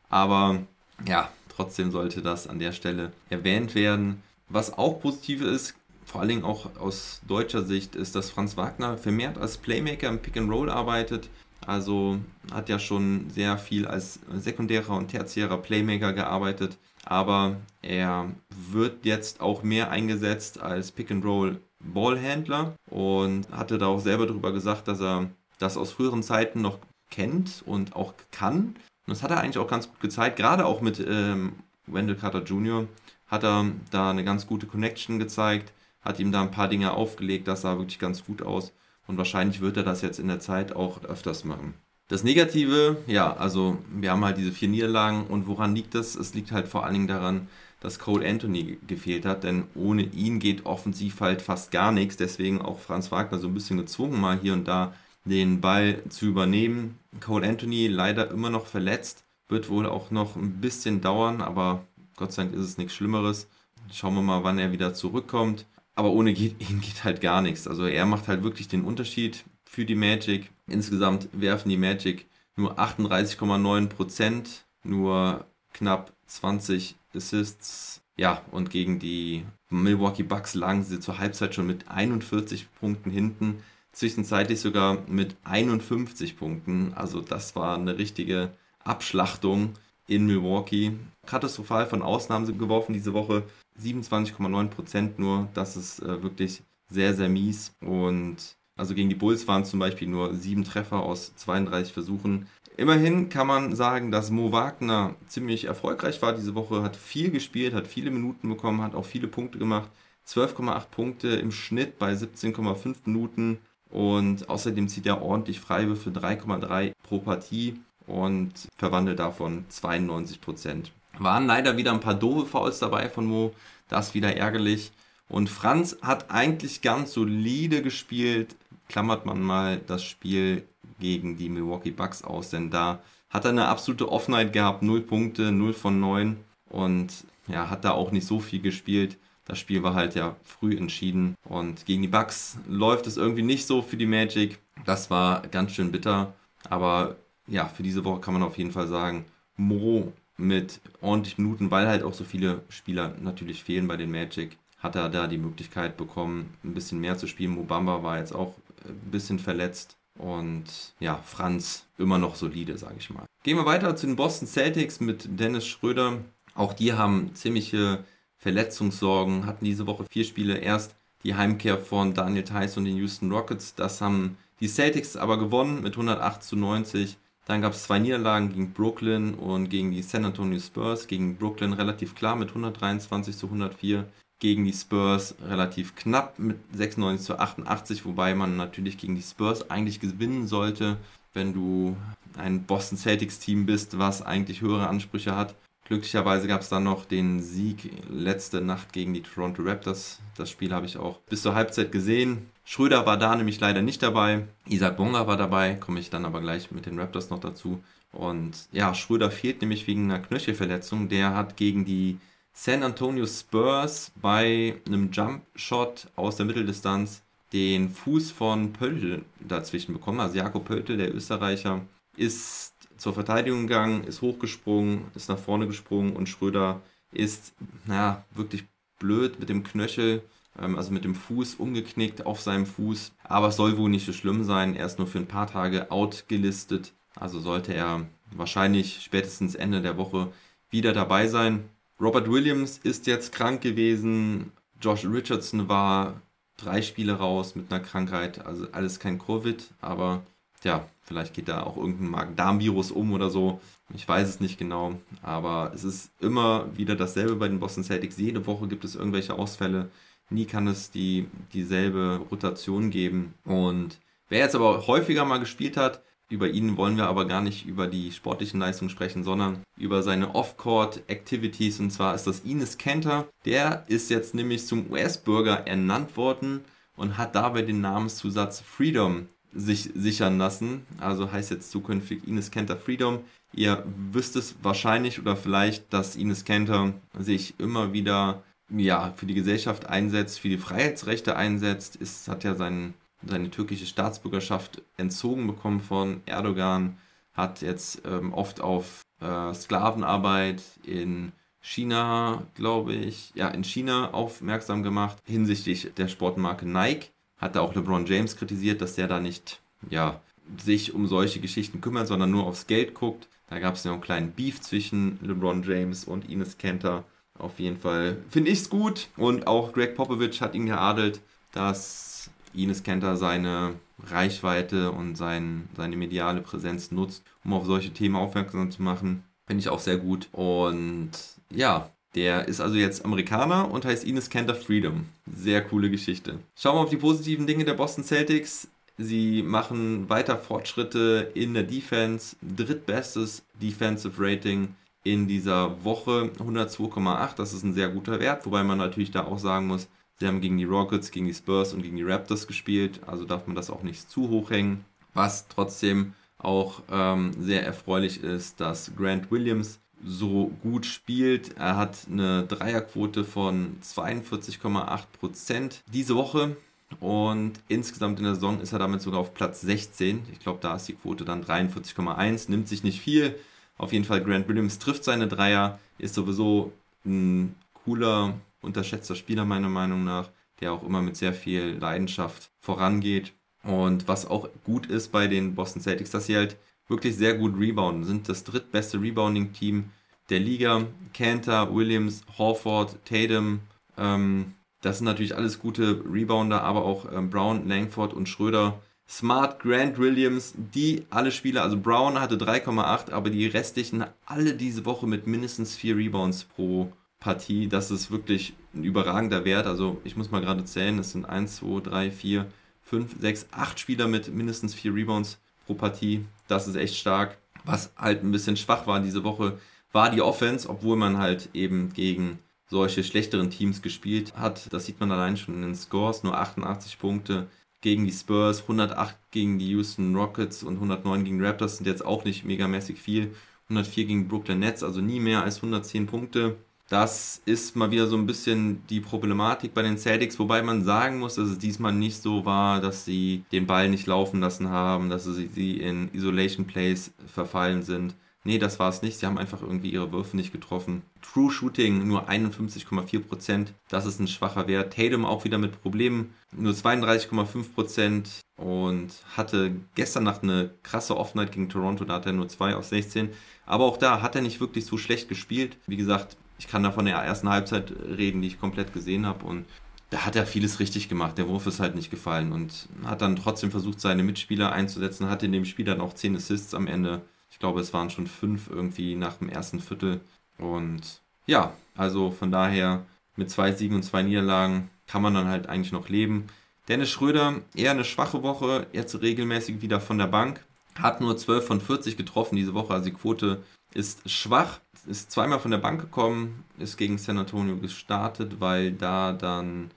Aber 0.09 0.61
ja, 1.05 1.29
trotzdem 1.49 1.91
sollte 1.91 2.21
das 2.21 2.47
an 2.47 2.59
der 2.59 2.71
Stelle 2.71 3.11
erwähnt 3.29 3.75
werden. 3.75 4.23
Was 4.49 4.73
auch 4.77 5.01
positiv 5.01 5.41
ist, 5.41 5.75
vor 6.05 6.21
allen 6.21 6.29
Dingen 6.29 6.43
auch 6.45 6.77
aus 6.77 7.21
deutscher 7.27 7.63
Sicht, 7.63 7.95
ist, 7.95 8.15
dass 8.15 8.29
Franz 8.29 8.55
Wagner 8.55 8.97
vermehrt 8.97 9.37
als 9.37 9.57
Playmaker 9.57 10.07
im 10.07 10.19
Pick 10.19 10.37
and 10.37 10.49
Roll 10.49 10.69
arbeitet. 10.69 11.29
Also 11.65 12.19
hat 12.53 12.69
ja 12.69 12.79
schon 12.79 13.29
sehr 13.29 13.57
viel 13.57 13.85
als 13.85 14.19
sekundärer 14.33 14.95
und 14.95 15.09
tertiärer 15.09 15.57
Playmaker 15.57 16.13
gearbeitet, 16.13 16.77
aber 17.11 17.57
er 17.81 18.31
wird 18.49 19.05
jetzt 19.05 19.41
auch 19.41 19.63
mehr 19.63 19.91
eingesetzt 19.91 20.59
als 20.61 20.91
Pick 20.91 21.11
and 21.11 21.23
Roll 21.23 21.61
Ballhändler 21.79 22.73
und 22.89 23.47
hatte 23.51 23.77
da 23.77 23.87
auch 23.87 23.99
selber 23.99 24.25
darüber 24.25 24.51
gesagt, 24.51 24.87
dass 24.87 24.99
er 24.99 25.29
das 25.59 25.77
aus 25.77 25.91
früheren 25.91 26.23
Zeiten 26.23 26.61
noch 26.61 26.79
kennt 27.09 27.63
und 27.65 27.95
auch 27.95 28.13
kann. 28.31 28.75
Und 29.05 29.13
das 29.13 29.23
hat 29.23 29.31
er 29.31 29.39
eigentlich 29.39 29.57
auch 29.57 29.69
ganz 29.69 29.87
gut 29.87 29.99
gezeigt, 29.99 30.37
gerade 30.37 30.65
auch 30.65 30.81
mit 30.81 30.99
ähm, 30.99 31.53
Wendell 31.85 32.17
Carter 32.17 32.43
Jr. 32.43 32.87
hat 33.27 33.43
er 33.43 33.71
da 33.91 34.09
eine 34.09 34.23
ganz 34.23 34.47
gute 34.47 34.67
Connection 34.67 35.19
gezeigt, 35.19 35.71
hat 36.01 36.19
ihm 36.19 36.31
da 36.31 36.41
ein 36.41 36.51
paar 36.51 36.67
Dinge 36.67 36.91
aufgelegt, 36.91 37.47
das 37.47 37.61
sah 37.61 37.77
wirklich 37.77 37.99
ganz 37.99 38.25
gut 38.25 38.41
aus. 38.41 38.73
Und 39.07 39.17
wahrscheinlich 39.17 39.61
wird 39.61 39.77
er 39.77 39.83
das 39.83 40.01
jetzt 40.01 40.19
in 40.19 40.27
der 40.27 40.41
Zeit 40.41 40.75
auch 40.75 41.03
öfters 41.05 41.45
machen. 41.45 41.75
Das 42.09 42.23
Negative, 42.23 42.97
ja, 43.05 43.35
also 43.35 43.77
wir 43.91 44.11
haben 44.11 44.23
halt 44.23 44.37
diese 44.37 44.53
vier 44.53 44.69
Niederlagen 44.69 45.27
und 45.27 45.45
woran 45.47 45.75
liegt 45.75 45.93
das? 45.93 46.15
Es 46.15 46.33
liegt 46.33 46.53
halt 46.53 46.67
vor 46.67 46.85
allen 46.85 46.93
Dingen 46.93 47.07
daran, 47.07 47.49
dass 47.81 47.99
Cole 47.99 48.27
Anthony 48.27 48.77
gefehlt 48.87 49.25
hat, 49.25 49.43
denn 49.43 49.65
ohne 49.75 50.03
ihn 50.03 50.39
geht 50.39 50.65
offensiv 50.65 51.19
halt 51.19 51.41
fast 51.41 51.69
gar 51.71 51.91
nichts. 51.91 52.15
Deswegen 52.15 52.61
auch 52.61 52.79
Franz 52.79 53.11
Wagner 53.11 53.39
so 53.39 53.47
ein 53.47 53.53
bisschen 53.53 53.77
gezwungen, 53.77 54.19
mal 54.21 54.39
hier 54.39 54.53
und 54.53 54.67
da 54.67 54.93
den 55.25 55.59
Ball 55.59 56.01
zu 56.09 56.27
übernehmen. 56.27 56.97
Cole 57.19 57.47
Anthony 57.47 57.87
leider 57.87 58.31
immer 58.31 58.49
noch 58.49 58.65
verletzt, 58.65 59.25
wird 59.49 59.69
wohl 59.69 59.85
auch 59.85 60.09
noch 60.09 60.37
ein 60.37 60.61
bisschen 60.61 61.01
dauern, 61.01 61.41
aber 61.41 61.83
Gott 62.15 62.31
sei 62.31 62.43
Dank 62.43 62.55
ist 62.55 62.61
es 62.61 62.77
nichts 62.77 62.95
Schlimmeres. 62.95 63.47
Schauen 63.91 64.15
wir 64.15 64.21
mal, 64.21 64.43
wann 64.43 64.59
er 64.59 64.71
wieder 64.71 64.93
zurückkommt. 64.93 65.65
Aber 65.95 66.11
ohne 66.11 66.31
ihn 66.31 66.81
geht 66.81 67.03
halt 67.03 67.21
gar 67.21 67.41
nichts. 67.41 67.67
Also 67.67 67.85
er 67.85 68.05
macht 68.05 68.27
halt 68.27 68.43
wirklich 68.43 68.67
den 68.67 68.85
Unterschied 68.85 69.43
für 69.65 69.85
die 69.85 69.95
Magic. 69.95 70.49
Insgesamt 70.67 71.29
werfen 71.31 71.69
die 71.69 71.77
Magic 71.77 72.27
nur 72.55 72.79
38,9% 72.79 74.47
nur 74.83 75.45
knapp 75.74 76.13
20 76.27 76.95
Assists. 77.15 78.01
Ja, 78.17 78.41
und 78.51 78.69
gegen 78.69 79.00
die 79.00 79.45
Milwaukee 79.69 80.24
Bucks 80.24 80.55
lagen 80.55 80.83
sie 80.83 81.00
zur 81.00 81.19
Halbzeit 81.19 81.53
schon 81.53 81.67
mit 81.67 81.88
41 81.89 82.67
Punkten 82.79 83.12
hinten 83.12 83.62
zwischenzeitlich 83.97 84.59
sogar 84.62 85.03
mit 85.07 85.36
51 85.43 86.38
Punkten. 86.38 86.93
Also 86.93 87.19
das 87.21 87.55
war 87.55 87.75
eine 87.75 87.97
richtige 87.97 88.51
Abschlachtung 88.83 89.74
in 90.07 90.27
Milwaukee. 90.27 90.93
Katastrophal 91.25 91.88
von 91.88 92.03
Ausnahmen 92.03 92.57
geworfen 92.57 92.93
diese 92.93 93.13
Woche. 93.13 93.43
27,9% 93.81 95.13
nur. 95.17 95.47
Das 95.53 95.75
ist 95.75 96.00
äh, 96.00 96.21
wirklich 96.21 96.62
sehr, 96.89 97.15
sehr 97.15 97.27
mies. 97.27 97.75
Und 97.81 98.55
also 98.77 98.93
gegen 98.93 99.10
die 99.10 99.15
Bulls 99.15 99.48
waren 99.48 99.65
zum 99.65 99.79
Beispiel 99.79 100.07
nur 100.07 100.34
sieben 100.36 100.63
Treffer 100.63 101.01
aus 101.01 101.36
32 101.36 101.91
Versuchen. 101.91 102.48
Immerhin 102.77 103.29
kann 103.29 103.48
man 103.48 103.75
sagen, 103.75 104.12
dass 104.12 104.29
Mo 104.29 104.51
Wagner 104.51 105.15
ziemlich 105.27 105.65
erfolgreich 105.65 106.22
war 106.22 106.34
diese 106.34 106.53
Woche, 106.53 106.84
hat 106.84 106.96
viel 106.96 107.31
gespielt, 107.31 107.74
hat 107.74 107.88
viele 107.88 108.12
Minuten 108.12 108.48
bekommen, 108.48 108.84
hat 108.84 108.93
auch 108.93 109.05
viele 109.05 109.27
Punkte 109.27 109.57
gemacht. 109.57 109.89
12,8 110.27 110.86
Punkte 110.91 111.27
im 111.29 111.51
Schnitt 111.51 111.98
bei 111.98 112.13
17,5 112.13 112.96
Minuten. 113.05 113.57
Und 113.89 114.50
außerdem 114.50 114.88
zieht 114.89 115.05
er 115.05 115.22
ordentlich 115.22 115.60
Freiwürfe 115.60 116.12
3,3 116.12 116.93
pro 117.03 117.19
Partie 117.19 117.79
und 118.05 118.51
verwandelt 118.75 119.19
davon 119.19 119.65
92 119.69 120.41
Prozent. 120.41 120.91
Waren 121.17 121.48
leider 121.48 121.77
wieder 121.77 121.93
ein 121.93 122.00
paar 122.00 122.13
doofe 122.13 122.46
Fouls 122.46 122.79
dabei 122.79 123.10
von 123.10 123.25
Mo, 123.25 123.53
das 123.89 124.13
wieder 124.13 124.36
ärgerlich. 124.36 124.91
Und 125.29 125.50
Franz 125.50 125.98
hat 126.01 126.31
eigentlich 126.31 126.81
ganz 126.81 127.13
solide 127.13 127.81
gespielt. 127.81 128.55
Klammert 128.89 129.25
man 129.25 129.41
mal 129.41 129.82
das 129.86 130.03
Spiel 130.03 130.63
gegen 131.00 131.38
die 131.38 131.50
Milwaukee 131.50 131.91
Bucks 131.91 132.24
aus, 132.24 132.50
denn 132.50 132.70
da 132.70 133.00
hat 133.29 133.46
er 133.46 133.51
eine 133.51 133.67
absolute 133.67 134.12
Offenheit 134.12 134.53
gehabt, 134.53 134.84
0 134.84 135.01
Punkte, 135.01 135.51
0 135.51 135.74
von 135.74 136.00
9 136.00 136.38
und 136.70 137.25
ja, 137.48 137.70
hat 137.70 137.86
da 137.86 137.91
auch 137.91 138.12
nicht 138.12 138.25
so 138.25 138.39
viel 138.39 138.62
gespielt. 138.62 139.17
Das 139.46 139.60
Spiel 139.60 139.84
war 139.84 139.94
halt 139.94 140.15
ja 140.15 140.36
früh 140.44 140.75
entschieden 140.75 141.36
und 141.46 141.86
gegen 141.86 142.01
die 142.01 142.08
Bucks 142.08 142.58
läuft 142.67 143.08
es 143.08 143.17
irgendwie 143.17 143.44
nicht 143.44 143.65
so 143.65 143.82
für 143.82 143.98
die 143.98 144.06
Magic. 144.06 144.60
Das 144.86 145.10
war 145.10 145.41
ganz 145.48 145.72
schön 145.72 145.91
bitter, 145.91 146.34
aber 146.70 147.15
ja, 147.48 147.65
für 147.67 147.84
diese 147.84 148.03
Woche 148.03 148.20
kann 148.20 148.34
man 148.34 148.44
auf 148.44 148.58
jeden 148.58 148.72
Fall 148.72 148.88
sagen, 148.88 149.25
Mo 149.56 150.12
mit 150.38 150.79
ordentlichen 151.01 151.44
Minuten, 151.44 151.72
weil 151.72 151.88
halt 151.88 152.03
auch 152.03 152.13
so 152.13 152.24
viele 152.24 152.62
Spieler 152.70 153.15
natürlich 153.22 153.63
fehlen 153.63 153.88
bei 153.88 153.98
den 153.98 154.12
Magic, 154.12 154.58
hat 154.77 154.96
er 154.96 155.10
da 155.10 155.27
die 155.27 155.39
Möglichkeit 155.39 155.98
bekommen, 155.98 156.53
ein 156.63 156.74
bisschen 156.74 157.00
mehr 157.00 157.17
zu 157.17 157.25
spielen. 157.25 157.51
Mobamba 157.51 158.03
war 158.03 158.20
jetzt 158.20 158.36
auch 158.36 158.53
ein 158.89 159.12
bisschen 159.12 159.39
verletzt 159.39 159.98
und 160.17 160.65
ja, 161.00 161.17
Franz 161.24 161.86
immer 161.98 162.17
noch 162.17 162.36
solide, 162.36 162.77
sage 162.77 162.96
ich 163.00 163.10
mal. 163.10 163.25
Gehen 163.44 163.58
wir 163.58 163.65
weiter 163.65 163.96
zu 163.96 164.08
den 164.08 164.15
Boston 164.15 164.48
Celtics 164.48 165.00
mit 165.00 165.39
Dennis 165.39 165.65
Schröder. 165.65 166.20
Auch 166.56 166.74
die 166.74 166.94
haben 166.94 167.34
ziemliche 167.36 168.03
Verletzungssorgen, 168.38 169.46
hatten 169.46 169.65
diese 169.65 169.88
Woche 169.88 170.06
vier 170.10 170.24
Spiele. 170.24 170.58
Erst 170.58 170.96
die 171.24 171.36
Heimkehr 171.36 171.77
von 171.77 172.13
Daniel 172.13 172.44
Theiss 172.44 172.77
und 172.77 172.86
den 172.86 172.98
Houston 172.98 173.32
Rockets. 173.32 173.75
Das 173.75 174.01
haben 174.01 174.38
die 174.60 174.67
Celtics 174.67 175.15
aber 175.15 175.38
gewonnen 175.38 175.82
mit 175.82 175.94
108 175.94 176.44
zu 176.44 176.56
90. 176.56 177.17
Dann 177.46 177.62
gab 177.62 177.74
es 177.74 177.84
zwei 177.84 178.00
Niederlagen 178.00 178.50
gegen 178.50 178.74
Brooklyn 178.74 179.34
und 179.36 179.70
gegen 179.70 179.91
die 179.91 180.01
San 180.01 180.25
Antonio 180.25 180.60
Spurs. 180.60 181.08
Gegen 181.08 181.38
Brooklyn 181.38 181.74
relativ 181.74 182.15
klar 182.15 182.36
mit 182.36 182.50
123 182.50 183.38
zu 183.38 183.48
104. 183.48 184.06
Gegen 184.39 184.65
die 184.65 184.74
Spurs 184.74 185.36
relativ 185.48 185.96
knapp 185.96 186.38
mit 186.38 186.58
96 186.74 187.25
zu 187.25 187.39
88, 187.39 188.06
wobei 188.06 188.36
man 188.36 188.56
natürlich 188.56 188.98
gegen 188.98 189.15
die 189.15 189.24
Spurs 189.24 189.70
eigentlich 189.72 190.00
gewinnen 190.00 190.46
sollte, 190.46 190.98
wenn 191.34 191.53
du 191.53 191.98
ein 192.38 192.63
Boston 192.63 192.98
Celtics 192.98 193.39
Team 193.39 193.65
bist, 193.65 193.98
was 193.98 194.22
eigentlich 194.22 194.62
höhere 194.62 194.88
Ansprüche 194.88 195.36
hat. 195.36 195.56
Glücklicherweise 195.86 196.48
gab 196.48 196.62
es 196.62 196.70
dann 196.70 196.84
noch 196.84 197.06
den 197.06 197.41
Sieg 197.41 197.91
letzte 198.10 198.60
Nacht 198.60 198.91
gegen 198.91 199.13
die 199.13 199.22
Toronto 199.22 199.63
Raptors. 199.63 200.20
Das 200.36 200.50
Spiel 200.50 200.74
habe 200.74 200.86
ich 200.86 200.98
auch 200.98 201.20
bis 201.29 201.41
zur 201.41 201.56
Halbzeit 201.56 201.91
gesehen. 201.94 202.50
Schröder 202.65 203.06
war 203.06 203.17
da 203.17 203.34
nämlich 203.36 203.60
leider 203.62 203.82
nicht 203.82 204.03
dabei. 204.03 204.46
Isaac 204.67 204.98
Bonga 204.98 205.27
war 205.27 205.38
dabei, 205.38 205.75
komme 205.75 206.01
ich 206.01 206.10
dann 206.10 206.25
aber 206.25 206.41
gleich 206.41 206.72
mit 206.72 206.86
den 206.86 207.00
Raptors 207.00 207.29
noch 207.29 207.39
dazu. 207.39 207.82
Und 208.12 208.67
ja, 208.74 208.94
Schröder 208.94 209.32
fehlt 209.32 209.62
nämlich 209.62 209.88
wegen 209.88 210.12
einer 210.12 210.20
Knöchelverletzung. 210.20 211.08
Der 211.08 211.34
hat 211.34 211.56
gegen 211.56 211.86
die 211.86 212.17
San 212.59 212.81
Antonio 212.81 213.27
Spurs 213.27 214.11
bei 214.19 214.81
einem 214.87 215.11
Jump 215.11 215.43
Shot 215.53 216.07
aus 216.15 216.37
der 216.37 216.47
Mitteldistanz 216.47 217.21
den 217.53 217.87
Fuß 217.87 218.31
von 218.31 218.73
Pöltl 218.73 219.23
dazwischen 219.39 219.93
bekommen. 219.93 220.19
Also 220.19 220.37
Jakob 220.37 220.65
Pöltl, 220.65 220.97
der 220.97 221.13
Österreicher, 221.13 221.81
ist 222.17 222.73
zur 222.97 223.13
Verteidigung 223.13 223.67
gegangen, 223.67 224.03
ist 224.05 224.23
hochgesprungen, 224.23 225.03
ist 225.13 225.29
nach 225.29 225.37
vorne 225.37 225.67
gesprungen 225.67 226.15
und 226.15 226.29
Schröder 226.29 226.81
ist, 227.11 227.53
naja, 227.85 228.25
wirklich 228.33 228.65
blöd 228.97 229.39
mit 229.39 229.49
dem 229.49 229.63
Knöchel, 229.63 230.23
ähm, 230.59 230.77
also 230.77 230.91
mit 230.91 231.05
dem 231.05 231.13
Fuß 231.13 231.55
umgeknickt 231.55 232.25
auf 232.25 232.41
seinem 232.41 232.65
Fuß. 232.65 233.13
Aber 233.23 233.49
es 233.49 233.55
soll 233.55 233.77
wohl 233.77 233.91
nicht 233.91 234.07
so 234.07 234.13
schlimm 234.13 234.43
sein. 234.43 234.75
Er 234.75 234.87
ist 234.87 234.97
nur 234.97 235.07
für 235.07 235.19
ein 235.19 235.27
paar 235.27 235.45
Tage 235.45 235.91
out 235.91 236.25
gelistet. 236.27 236.93
Also 237.15 237.39
sollte 237.39 237.75
er 237.75 238.07
wahrscheinlich 238.31 239.03
spätestens 239.03 239.53
Ende 239.53 239.83
der 239.83 239.97
Woche 239.97 240.33
wieder 240.71 240.93
dabei 240.93 241.27
sein. 241.27 241.69
Robert 241.99 242.29
Williams 242.29 242.77
ist 242.83 243.07
jetzt 243.07 243.31
krank 243.31 243.61
gewesen. 243.61 244.51
Josh 244.79 245.05
Richardson 245.05 245.67
war 245.67 246.21
drei 246.57 246.81
Spiele 246.81 247.13
raus 247.13 247.55
mit 247.55 247.71
einer 247.71 247.83
Krankheit. 247.83 248.45
Also 248.45 248.67
alles 248.71 248.99
kein 248.99 249.17
Covid, 249.17 249.63
aber 249.81 250.21
ja, 250.63 250.87
vielleicht 251.01 251.33
geht 251.33 251.47
da 251.47 251.63
auch 251.63 251.77
irgendein 251.77 252.09
Magen-Darm-Virus 252.09 252.91
um 252.91 253.13
oder 253.13 253.29
so. 253.29 253.59
Ich 253.93 254.07
weiß 254.07 254.27
es 254.27 254.39
nicht 254.39 254.59
genau, 254.59 254.99
aber 255.21 255.71
es 255.73 255.83
ist 255.83 256.11
immer 256.19 256.67
wieder 256.75 256.95
dasselbe 256.95 257.35
bei 257.35 257.47
den 257.47 257.59
Boston 257.59 257.83
Celtics. 257.83 258.17
Jede 258.17 258.45
Woche 258.45 258.67
gibt 258.67 258.83
es 258.83 258.95
irgendwelche 258.95 259.33
Ausfälle. 259.33 259.89
Nie 260.29 260.45
kann 260.45 260.67
es 260.67 260.91
die, 260.91 261.27
dieselbe 261.53 262.21
Rotation 262.29 262.89
geben. 262.89 263.33
Und 263.45 263.99
wer 264.29 264.39
jetzt 264.39 264.55
aber 264.55 264.85
häufiger 264.87 265.25
mal 265.25 265.39
gespielt 265.39 265.77
hat, 265.77 266.01
über 266.29 266.50
ihn 266.50 266.77
wollen 266.77 266.98
wir 266.98 267.07
aber 267.07 267.25
gar 267.25 267.41
nicht 267.41 267.65
über 267.65 267.88
die 267.88 268.12
sportlichen 268.12 268.60
Leistungen 268.60 268.89
sprechen, 268.89 269.24
sondern 269.24 269.63
über 269.77 270.03
seine 270.03 270.36
Off-Court-Activities. 270.36 271.79
Und 271.79 271.91
zwar 271.91 272.15
ist 272.15 272.27
das 272.27 272.41
Ines 272.41 272.77
Kenter. 272.77 273.27
Der 273.46 273.86
ist 273.88 274.10
jetzt 274.10 274.36
nämlich 274.36 274.65
zum 274.65 274.91
US-Bürger 274.91 275.67
ernannt 275.67 276.17
worden 276.17 276.62
und 276.98 277.17
hat 277.17 277.36
dabei 277.36 277.62
den 277.62 277.81
Namenszusatz 277.81 278.60
Freedom 278.60 279.27
sich 279.53 279.89
sichern 279.96 280.38
lassen. 280.38 280.86
Also 281.00 281.31
heißt 281.31 281.51
jetzt 281.51 281.72
zukünftig 281.72 282.27
Ines 282.27 282.51
Kenter 282.51 282.77
Freedom. 282.77 283.19
Ihr 283.53 283.86
wisst 284.12 284.36
es 284.36 284.55
wahrscheinlich 284.62 285.19
oder 285.19 285.38
vielleicht, 285.38 285.91
dass 285.93 286.15
Ines 286.15 286.43
Kenter 286.43 286.93
sich 287.17 287.53
immer 287.57 287.93
wieder 287.93 288.43
ja, 288.69 289.13
für 289.15 289.25
die 289.25 289.34
Gesellschaft 289.34 289.88
einsetzt, 289.88 290.39
für 290.39 290.50
die 290.50 290.57
Freiheitsrechte 290.57 291.36
einsetzt. 291.36 291.96
Ist, 291.96 292.27
hat 292.27 292.43
ja 292.43 292.55
seinen, 292.55 292.93
seine 293.25 293.50
türkische 293.50 293.86
Staatsbürgerschaft 293.86 294.81
entzogen 294.97 295.47
bekommen 295.47 295.81
von 295.81 296.21
Erdogan, 296.25 296.97
hat 297.33 297.62
jetzt 297.62 298.01
ähm, 298.05 298.33
oft 298.33 298.62
auf 298.62 299.01
äh, 299.21 299.53
Sklavenarbeit 299.53 300.62
in 300.83 301.31
China, 301.62 302.43
glaube 302.55 302.93
ich, 302.93 303.31
ja, 303.36 303.50
in 303.50 303.63
China 303.63 304.12
aufmerksam 304.12 304.83
gemacht 304.83 305.17
hinsichtlich 305.25 305.91
der 305.95 306.07
Sportmarke 306.07 306.67
Nike 306.67 307.12
hat 307.38 307.55
da 307.55 307.62
auch 307.62 307.75
LeBron 307.75 308.05
James 308.05 308.36
kritisiert, 308.36 308.81
dass 308.81 308.95
der 308.95 309.07
da 309.07 309.19
nicht, 309.19 309.59
ja, 309.89 310.21
sich 310.57 310.93
um 310.93 311.07
solche 311.07 311.39
Geschichten 311.39 311.81
kümmert, 311.81 312.07
sondern 312.07 312.31
nur 312.31 312.45
aufs 312.45 312.67
Geld 312.67 312.93
guckt. 312.93 313.27
Da 313.50 313.59
gab 313.59 313.75
es 313.75 313.83
ja 313.83 313.91
einen 313.91 314.01
kleinen 314.01 314.31
Beef 314.31 314.62
zwischen 314.62 315.19
LeBron 315.21 315.63
James 315.63 316.05
und 316.05 316.29
Ines 316.29 316.57
Kenter. 316.57 317.03
Auf 317.38 317.59
jeden 317.59 317.77
Fall 317.77 318.17
finde 318.29 318.50
ich 318.50 318.62
es 318.62 318.69
gut 318.69 319.09
und 319.15 319.45
auch 319.45 319.71
Greg 319.74 319.95
Popovich 319.95 320.41
hat 320.41 320.55
ihn 320.55 320.65
geadelt, 320.65 321.21
dass 321.51 322.16
Ines 322.53 322.83
Kenter 322.83 323.17
seine 323.17 323.73
Reichweite 324.03 324.91
und 324.91 325.15
sein, 325.15 325.67
seine 325.75 325.95
mediale 325.95 326.41
Präsenz 326.41 326.91
nutzt, 326.91 327.23
um 327.43 327.53
auf 327.53 327.65
solche 327.65 327.91
Themen 327.91 328.15
aufmerksam 328.15 328.71
zu 328.71 328.81
machen. 328.81 329.23
Finde 329.45 329.62
ich 329.62 329.69
auch 329.69 329.79
sehr 329.79 329.97
gut. 329.97 330.29
Und 330.31 331.12
ja, 331.49 331.89
der 332.15 332.47
ist 332.47 332.62
also 332.62 332.75
jetzt 332.75 333.05
Amerikaner 333.05 333.71
und 333.71 333.86
heißt 333.86 334.03
Ines 334.03 334.29
Kanter 334.29 334.55
Freedom. 334.55 335.05
Sehr 335.31 335.63
coole 335.63 335.89
Geschichte. 335.89 336.39
Schauen 336.55 336.75
wir 336.75 336.81
auf 336.81 336.89
die 336.89 336.97
positiven 336.97 337.47
Dinge 337.47 337.65
der 337.65 337.73
Boston 337.73 338.03
Celtics. 338.03 338.67
Sie 338.97 339.43
machen 339.43 340.10
weiter 340.10 340.38
Fortschritte 340.38 341.31
in 341.36 341.53
der 341.53 341.63
Defense. 341.63 342.36
Drittbestes 342.41 343.43
Defensive 343.62 344.13
Rating 344.17 344.69
in 345.03 345.27
dieser 345.27 345.83
Woche 345.83 346.31
102,8. 346.39 347.36
Das 347.36 347.53
ist 347.53 347.63
ein 347.63 347.73
sehr 347.73 347.89
guter 347.89 348.19
Wert, 348.19 348.45
wobei 348.45 348.63
man 348.63 348.77
natürlich 348.77 349.12
da 349.12 349.25
auch 349.25 349.39
sagen 349.39 349.67
muss, 349.67 349.88
sie 350.19 350.27
haben 350.27 350.41
gegen 350.41 350.58
die 350.58 350.65
Rockets, 350.65 351.12
gegen 351.12 351.27
die 351.27 351.34
Spurs 351.34 351.73
und 351.73 351.82
gegen 351.82 351.97
die 351.97 352.03
Raptors 352.03 352.47
gespielt. 352.47 353.01
Also 353.06 353.25
darf 353.25 353.47
man 353.47 353.56
das 353.56 353.69
auch 353.69 353.84
nicht 353.84 354.10
zu 354.10 354.30
hoch 354.30 354.49
hängen. 354.49 354.86
Was 355.13 355.47
trotzdem 355.47 356.13
auch 356.38 356.82
ähm, 356.91 357.32
sehr 357.39 357.65
erfreulich 357.65 358.23
ist, 358.23 358.60
dass 358.60 358.95
Grant 358.95 359.32
Williams 359.32 359.80
so 360.06 360.51
gut 360.62 360.86
spielt. 360.86 361.58
Er 361.58 361.75
hat 361.75 361.97
eine 362.12 362.43
Dreierquote 362.43 363.23
von 363.23 363.77
42,8% 363.82 365.80
diese 365.91 366.15
Woche 366.15 366.56
und 366.99 367.53
insgesamt 367.67 368.19
in 368.19 368.25
der 368.25 368.36
Saison 368.36 368.62
ist 368.62 368.73
er 368.73 368.80
damit 368.80 369.01
sogar 369.01 369.19
auf 369.19 369.34
Platz 369.34 369.62
16. 369.62 370.23
Ich 370.32 370.39
glaube, 370.39 370.60
da 370.62 370.75
ist 370.75 370.88
die 370.88 370.93
Quote 370.93 371.25
dann 371.25 371.43
43,1, 371.43 372.49
nimmt 372.49 372.67
sich 372.67 372.84
nicht 372.84 373.01
viel. 373.01 373.36
Auf 373.77 373.93
jeden 373.93 374.06
Fall, 374.06 374.23
Grant 374.23 374.47
Williams 374.47 374.80
trifft 374.80 375.03
seine 375.03 375.27
Dreier, 375.27 375.80
ist 375.97 376.15
sowieso 376.15 376.71
ein 377.06 377.56
cooler, 377.86 378.34
unterschätzter 378.62 379.15
Spieler 379.15 379.46
meiner 379.46 379.70
Meinung 379.70 380.04
nach, 380.04 380.30
der 380.60 380.74
auch 380.74 380.84
immer 380.84 381.02
mit 381.02 381.15
sehr 381.15 381.34
viel 381.34 381.78
Leidenschaft 381.80 382.52
vorangeht. 382.60 383.34
Und 383.63 384.08
was 384.08 384.26
auch 384.26 384.50
gut 384.63 384.86
ist 384.86 385.12
bei 385.12 385.28
den 385.28 385.56
Boston 385.56 385.82
Celtics, 385.82 386.12
dass 386.12 386.26
sie 386.26 386.36
halt 386.36 386.58
wirklich 386.88 387.15
sehr 387.15 387.36
gut 387.36 387.60
rebounden, 387.60 388.06
sind 388.06 388.30
das 388.30 388.43
drittbeste 388.43 389.02
Rebounding-Team 389.02 389.91
der 390.30 390.39
Liga. 390.39 390.86
Cantor, 391.13 391.76
Williams, 391.76 392.24
Horford, 392.38 392.98
Tatum, 393.06 393.60
ähm, 393.98 394.54
das 394.82 395.00
sind 395.00 395.06
natürlich 395.06 395.36
alles 395.36 395.60
gute 395.60 396.04
Rebounder, 396.06 396.63
aber 396.63 396.86
auch 396.86 397.12
ähm, 397.12 397.30
Brown, 397.30 397.67
Langford 397.67 398.13
und 398.13 398.30
Schröder. 398.30 398.80
Smart, 399.10 399.60
Grant 399.60 399.98
Williams, 399.98 400.54
die 400.56 401.06
alle 401.10 401.32
Spieler, 401.32 401.63
also 401.63 401.80
Brown 401.80 402.20
hatte 402.20 402.36
3,8, 402.36 403.12
aber 403.12 403.30
die 403.30 403.48
restlichen 403.48 404.04
alle 404.26 404.54
diese 404.54 404.86
Woche 404.86 405.08
mit 405.08 405.28
mindestens 405.28 405.76
4 405.78 405.96
Rebounds 405.96 406.43
pro 406.43 406.91
Partie. 407.19 407.67
Das 407.67 407.91
ist 407.91 408.12
wirklich 408.12 408.53
ein 408.73 408.84
überragender 408.84 409.45
Wert. 409.45 409.67
Also 409.67 409.99
ich 410.03 410.15
muss 410.15 410.32
mal 410.32 410.41
gerade 410.41 410.65
zählen, 410.65 410.99
es 410.99 411.12
sind 411.12 411.25
1, 411.25 411.58
2, 411.58 411.82
3, 411.82 412.12
4, 412.12 412.45
5, 412.84 413.15
6, 413.19 413.47
8 413.51 413.80
Spieler 413.80 414.08
mit 414.08 414.34
mindestens 414.34 414.73
4 414.73 414.93
Rebounds 414.93 415.39
pro 415.65 415.73
Partie. 415.73 416.25
Das 416.47 416.67
ist 416.67 416.75
echt 416.75 416.95
stark. 416.95 417.38
Was 417.65 417.91
halt 417.97 418.23
ein 418.23 418.32
bisschen 418.32 418.58
schwach 418.58 418.88
war 418.88 418.99
diese 418.99 419.23
Woche, 419.23 419.60
war 419.91 420.10
die 420.10 420.21
Offense, 420.21 420.69
obwohl 420.69 420.95
man 420.95 421.17
halt 421.17 421.49
eben 421.53 421.91
gegen 421.93 422.39
solche 422.69 423.03
schlechteren 423.03 423.49
Teams 423.49 423.82
gespielt 423.82 424.34
hat. 424.36 424.71
Das 424.71 424.86
sieht 424.86 424.99
man 424.99 425.12
allein 425.12 425.38
schon 425.38 425.56
in 425.56 425.62
den 425.62 425.75
Scores. 425.75 426.23
Nur 426.23 426.38
88 426.38 426.99
Punkte 426.99 427.47
gegen 427.82 428.06
die 428.06 428.12
Spurs, 428.12 428.62
108 428.63 429.15
gegen 429.32 429.60
die 429.60 429.69
Houston 429.69 430.15
Rockets 430.15 430.63
und 430.63 430.75
109 430.75 431.23
gegen 431.23 431.43
Raptors 431.43 431.77
sind 431.77 431.86
jetzt 431.86 432.06
auch 432.06 432.25
nicht 432.25 432.45
megamäßig 432.45 433.01
viel. 433.01 433.36
104 433.69 434.06
gegen 434.06 434.27
Brooklyn 434.27 434.60
Nets, 434.60 434.84
also 434.84 435.01
nie 435.01 435.19
mehr 435.19 435.43
als 435.43 435.58
110 435.58 436.08
Punkte. 436.08 436.58
Das 436.89 437.41
ist 437.45 437.76
mal 437.76 437.91
wieder 437.91 438.08
so 438.08 438.15
ein 438.15 438.26
bisschen 438.26 438.82
die 438.88 439.02
Problematik 439.02 439.73
bei 439.73 439.82
den 439.82 439.97
Celtics, 439.97 440.39
wobei 440.39 440.62
man 440.62 440.86
sagen 440.86 441.19
muss, 441.19 441.36
dass 441.36 441.50
es 441.50 441.58
diesmal 441.58 441.91
nicht 441.91 442.21
so 442.21 442.45
war, 442.45 442.80
dass 442.80 443.04
sie 443.04 443.43
den 443.52 443.67
Ball 443.67 443.89
nicht 443.89 444.08
laufen 444.08 444.39
lassen 444.39 444.69
haben, 444.69 445.10
dass 445.10 445.26
sie 445.26 445.78
in 445.78 446.10
Isolation 446.13 446.65
Plays 446.65 447.12
verfallen 447.34 447.84
sind. 447.84 448.15
Nee, 448.45 448.60
das 448.60 448.80
war 448.80 448.88
es 448.88 449.02
nicht. 449.02 449.19
Sie 449.19 449.26
haben 449.26 449.38
einfach 449.38 449.62
irgendwie 449.62 449.89
ihre 449.89 450.13
Würfe 450.13 450.38
nicht 450.38 450.54
getroffen. 450.54 451.02
True 451.21 451.52
Shooting 451.52 452.08
nur 452.08 452.30
51,4%. 452.30 453.67
Das 453.89 454.06
ist 454.06 454.21
ein 454.21 454.30
schwacher 454.30 454.69
Wert. 454.69 454.93
Tatum 454.95 455.26
auch 455.26 455.43
wieder 455.43 455.58
mit 455.58 455.82
Problemen. 455.82 456.34
Nur 456.56 456.71
32,5% 456.71 458.39
und 458.56 459.10
hatte 459.36 459.76
gestern 459.95 460.23
Nacht 460.23 460.43
eine 460.43 460.71
krasse 460.82 461.17
Offenheit 461.17 461.52
gegen 461.52 461.67
Toronto. 461.67 462.06
Da 462.06 462.13
hat 462.13 462.26
er 462.26 462.32
nur 462.32 462.47
2 462.47 462.76
aus 462.76 462.88
16. 462.88 463.32
Aber 463.65 463.84
auch 463.84 463.97
da 463.97 464.21
hat 464.21 464.38
er 464.38 464.41
nicht 464.41 464.62
wirklich 464.62 464.86
so 464.86 464.97
schlecht 464.97 465.28
gespielt. 465.28 465.76
Wie 465.86 465.97
gesagt, 465.97 466.38
ich 466.60 466.67
kann 466.67 466.84
da 466.84 466.91
von 466.91 467.06
der 467.06 467.17
ersten 467.17 467.50
Halbzeit 467.50 467.91
reden, 467.91 468.41
die 468.41 468.48
ich 468.48 468.60
komplett 468.60 468.93
gesehen 468.93 469.26
habe 469.26 469.46
und 469.46 469.65
da 470.10 470.26
hat 470.26 470.36
er 470.36 470.46
vieles 470.46 470.80
richtig 470.80 471.10
gemacht. 471.10 471.38
Der 471.38 471.48
Wurf 471.48 471.67
ist 471.67 471.80
halt 471.80 471.96
nicht 471.96 472.10
gefallen 472.10 472.52
und 472.52 472.88
hat 473.04 473.22
dann 473.22 473.36
trotzdem 473.36 473.72
versucht, 473.72 474.00
seine 474.00 474.24
Mitspieler 474.24 474.72
einzusetzen, 474.72 475.30
hat 475.30 475.43
in 475.43 475.52
dem 475.52 475.65
Spiel 475.65 475.86
dann 475.86 476.02
auch 476.02 476.13
10 476.13 476.36
Assists 476.36 476.74
am 476.74 476.88
Ende. 476.88 477.22
Ich 477.52 477.60
glaube, 477.60 477.82
es 477.82 477.93
waren 477.93 478.10
schon 478.10 478.28
5 478.28 478.70
irgendwie 478.70 479.15
nach 479.15 479.34
dem 479.38 479.50
ersten 479.50 479.80
Viertel. 479.80 480.22
Und 480.58 481.22
ja, 481.46 481.74
also 481.96 482.32
von 482.32 482.52
daher 482.52 483.06
mit 483.36 483.52
zwei 483.52 483.72
Siegen 483.72 483.96
und 483.96 484.04
zwei 484.04 484.24
Niederlagen 484.24 484.89
kann 485.08 485.22
man 485.22 485.34
dann 485.34 485.48
halt 485.48 485.67
eigentlich 485.67 485.91
noch 485.91 486.10
leben. 486.10 486.48
Dennis 486.88 487.10
Schröder, 487.10 487.56
eher 487.76 487.91
eine 487.91 488.06
schwache 488.06 488.43
Woche, 488.43 488.88
jetzt 488.93 489.22
regelmäßig 489.22 489.82
wieder 489.82 490.00
von 490.00 490.17
der 490.17 490.28
Bank. 490.28 490.63
hat 490.96 491.22
nur 491.22 491.38
12 491.38 491.67
von 491.67 491.82
40 491.82 492.17
getroffen 492.17 492.56
diese 492.56 492.74
Woche, 492.74 492.93
also 492.93 493.06
die 493.06 493.15
Quote 493.15 493.62
ist 493.97 494.29
schwach, 494.29 494.79
ist 495.07 495.31
zweimal 495.31 495.60
von 495.60 495.71
der 495.71 495.79
Bank 495.79 495.99
gekommen, 495.99 496.63
ist 496.77 496.97
gegen 496.97 497.17
San 497.17 497.39
Antonio 497.39 497.77
gestartet, 497.77 498.60
weil 498.60 498.91
da 498.91 499.33
dann 499.33 499.89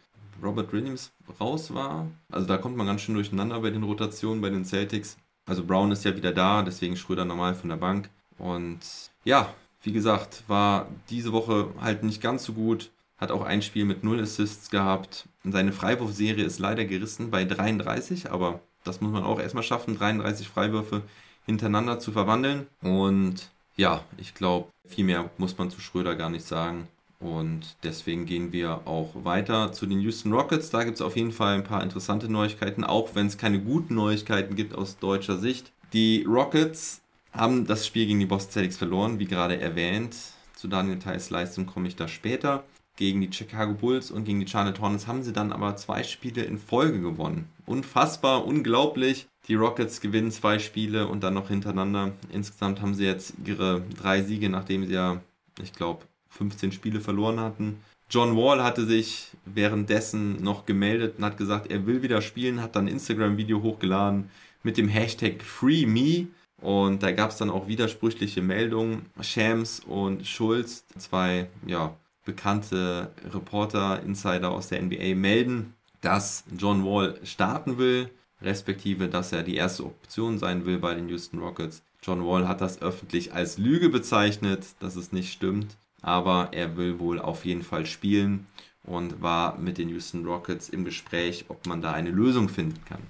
Robert 0.42 0.72
Williams 0.72 1.12
raus 1.38 1.74
war. 1.74 2.06
Also 2.32 2.46
da 2.46 2.56
kommt 2.56 2.78
man 2.78 2.86
ganz 2.86 3.02
schön 3.02 3.14
durcheinander 3.14 3.60
bei 3.60 3.68
den 3.68 3.82
Rotationen 3.82 4.40
bei 4.40 4.48
den 4.48 4.64
Celtics. 4.64 5.18
Also 5.44 5.64
Brown 5.64 5.92
ist 5.92 6.06
ja 6.06 6.16
wieder 6.16 6.32
da, 6.32 6.62
deswegen 6.62 6.96
Schröder 6.96 7.26
normal 7.26 7.54
von 7.54 7.68
der 7.68 7.76
Bank. 7.76 8.08
Und 8.38 8.78
ja, 9.24 9.52
wie 9.82 9.92
gesagt, 9.92 10.44
war 10.46 10.88
diese 11.10 11.32
Woche 11.32 11.68
halt 11.78 12.02
nicht 12.02 12.22
ganz 12.22 12.44
so 12.44 12.54
gut. 12.54 12.90
Hat 13.18 13.30
auch 13.30 13.42
ein 13.42 13.60
Spiel 13.60 13.84
mit 13.84 14.02
0 14.02 14.22
Assists 14.22 14.70
gehabt. 14.70 15.28
Seine 15.44 15.72
Freiwurfserie 15.72 16.44
ist 16.44 16.58
leider 16.58 16.86
gerissen 16.86 17.30
bei 17.30 17.44
33, 17.44 18.30
aber 18.30 18.60
das 18.82 19.02
muss 19.02 19.12
man 19.12 19.24
auch 19.24 19.38
erstmal 19.38 19.62
schaffen, 19.62 19.98
33 19.98 20.48
Freiwürfe 20.48 21.02
hintereinander 21.44 21.98
zu 21.98 22.12
verwandeln. 22.12 22.66
Und 22.80 23.50
ja, 23.80 24.04
ich 24.18 24.34
glaube, 24.34 24.68
viel 24.86 25.04
mehr 25.04 25.30
muss 25.38 25.56
man 25.56 25.70
zu 25.70 25.80
Schröder 25.80 26.14
gar 26.14 26.28
nicht 26.28 26.44
sagen. 26.44 26.86
Und 27.18 27.76
deswegen 27.82 28.26
gehen 28.26 28.52
wir 28.52 28.86
auch 28.86 29.10
weiter 29.24 29.72
zu 29.72 29.86
den 29.86 30.00
Houston 30.00 30.32
Rockets. 30.32 30.68
Da 30.70 30.84
gibt 30.84 30.96
es 30.96 31.02
auf 31.02 31.16
jeden 31.16 31.32
Fall 31.32 31.54
ein 31.54 31.64
paar 31.64 31.82
interessante 31.82 32.30
Neuigkeiten, 32.30 32.84
auch 32.84 33.14
wenn 33.14 33.26
es 33.26 33.38
keine 33.38 33.58
guten 33.58 33.94
Neuigkeiten 33.94 34.54
gibt 34.54 34.74
aus 34.74 34.98
deutscher 34.98 35.38
Sicht. 35.38 35.72
Die 35.94 36.24
Rockets 36.28 37.00
haben 37.32 37.66
das 37.66 37.86
Spiel 37.86 38.06
gegen 38.06 38.20
die 38.20 38.26
Boston 38.26 38.52
Celtics 38.52 38.76
verloren, 38.76 39.18
wie 39.18 39.26
gerade 39.26 39.58
erwähnt. 39.58 40.14
Zu 40.54 40.68
Daniel 40.68 40.98
Theis 40.98 41.30
Leistung 41.30 41.64
komme 41.64 41.88
ich 41.88 41.96
da 41.96 42.06
später. 42.06 42.64
Gegen 43.00 43.22
die 43.22 43.32
Chicago 43.32 43.72
Bulls 43.72 44.10
und 44.10 44.26
gegen 44.26 44.40
die 44.40 44.46
Charlotte 44.46 44.78
Hornets 44.78 45.06
haben 45.06 45.22
sie 45.22 45.32
dann 45.32 45.52
aber 45.52 45.74
zwei 45.76 46.02
Spiele 46.02 46.42
in 46.42 46.58
Folge 46.58 47.00
gewonnen. 47.00 47.48
Unfassbar, 47.64 48.44
unglaublich. 48.44 49.26
Die 49.48 49.54
Rockets 49.54 50.02
gewinnen 50.02 50.30
zwei 50.30 50.58
Spiele 50.58 51.08
und 51.08 51.24
dann 51.24 51.32
noch 51.32 51.48
hintereinander. 51.48 52.12
Insgesamt 52.30 52.82
haben 52.82 52.92
sie 52.92 53.06
jetzt 53.06 53.32
ihre 53.42 53.80
drei 53.98 54.20
Siege, 54.20 54.50
nachdem 54.50 54.86
sie 54.86 54.92
ja, 54.92 55.22
ich 55.62 55.72
glaube, 55.72 56.04
15 56.28 56.72
Spiele 56.72 57.00
verloren 57.00 57.40
hatten. 57.40 57.78
John 58.10 58.36
Wall 58.36 58.62
hatte 58.62 58.84
sich 58.84 59.28
währenddessen 59.46 60.42
noch 60.42 60.66
gemeldet 60.66 61.14
und 61.16 61.24
hat 61.24 61.38
gesagt, 61.38 61.70
er 61.70 61.86
will 61.86 62.02
wieder 62.02 62.20
spielen, 62.20 62.60
hat 62.60 62.76
dann 62.76 62.84
ein 62.84 62.92
Instagram-Video 62.92 63.62
hochgeladen 63.62 64.28
mit 64.62 64.76
dem 64.76 64.88
Hashtag 64.88 65.42
FreeMe. 65.42 66.26
Und 66.60 67.02
da 67.02 67.12
gab 67.12 67.30
es 67.30 67.38
dann 67.38 67.48
auch 67.48 67.66
widersprüchliche 67.66 68.42
Meldungen. 68.42 69.06
Shams 69.22 69.80
und 69.80 70.26
Schulz, 70.26 70.84
zwei 70.98 71.48
ja, 71.66 71.96
bekannte 72.24 73.10
Reporter, 73.32 74.02
Insider 74.02 74.50
aus 74.50 74.68
der 74.68 74.82
NBA, 74.82 75.14
melden, 75.14 75.74
dass 76.00 76.44
John 76.56 76.84
Wall 76.84 77.18
starten 77.24 77.78
will, 77.78 78.10
respektive 78.42 79.08
dass 79.08 79.32
er 79.32 79.42
die 79.42 79.56
erste 79.56 79.84
Option 79.84 80.38
sein 80.38 80.64
will 80.64 80.78
bei 80.78 80.94
den 80.94 81.08
Houston 81.08 81.38
Rockets. 81.38 81.82
John 82.02 82.26
Wall 82.26 82.48
hat 82.48 82.60
das 82.60 82.80
öffentlich 82.80 83.34
als 83.34 83.58
Lüge 83.58 83.90
bezeichnet, 83.90 84.66
dass 84.80 84.96
es 84.96 85.12
nicht 85.12 85.32
stimmt 85.32 85.76
aber 86.02 86.48
er 86.52 86.76
will 86.76 86.98
wohl 86.98 87.18
auf 87.18 87.44
jeden 87.44 87.62
Fall 87.62 87.86
spielen 87.86 88.46
und 88.84 89.22
war 89.22 89.58
mit 89.58 89.78
den 89.78 89.88
Houston 89.90 90.26
Rockets 90.26 90.68
im 90.68 90.84
Gespräch, 90.84 91.44
ob 91.48 91.66
man 91.66 91.82
da 91.82 91.92
eine 91.92 92.10
Lösung 92.10 92.48
finden 92.48 92.82
kann. 92.86 93.02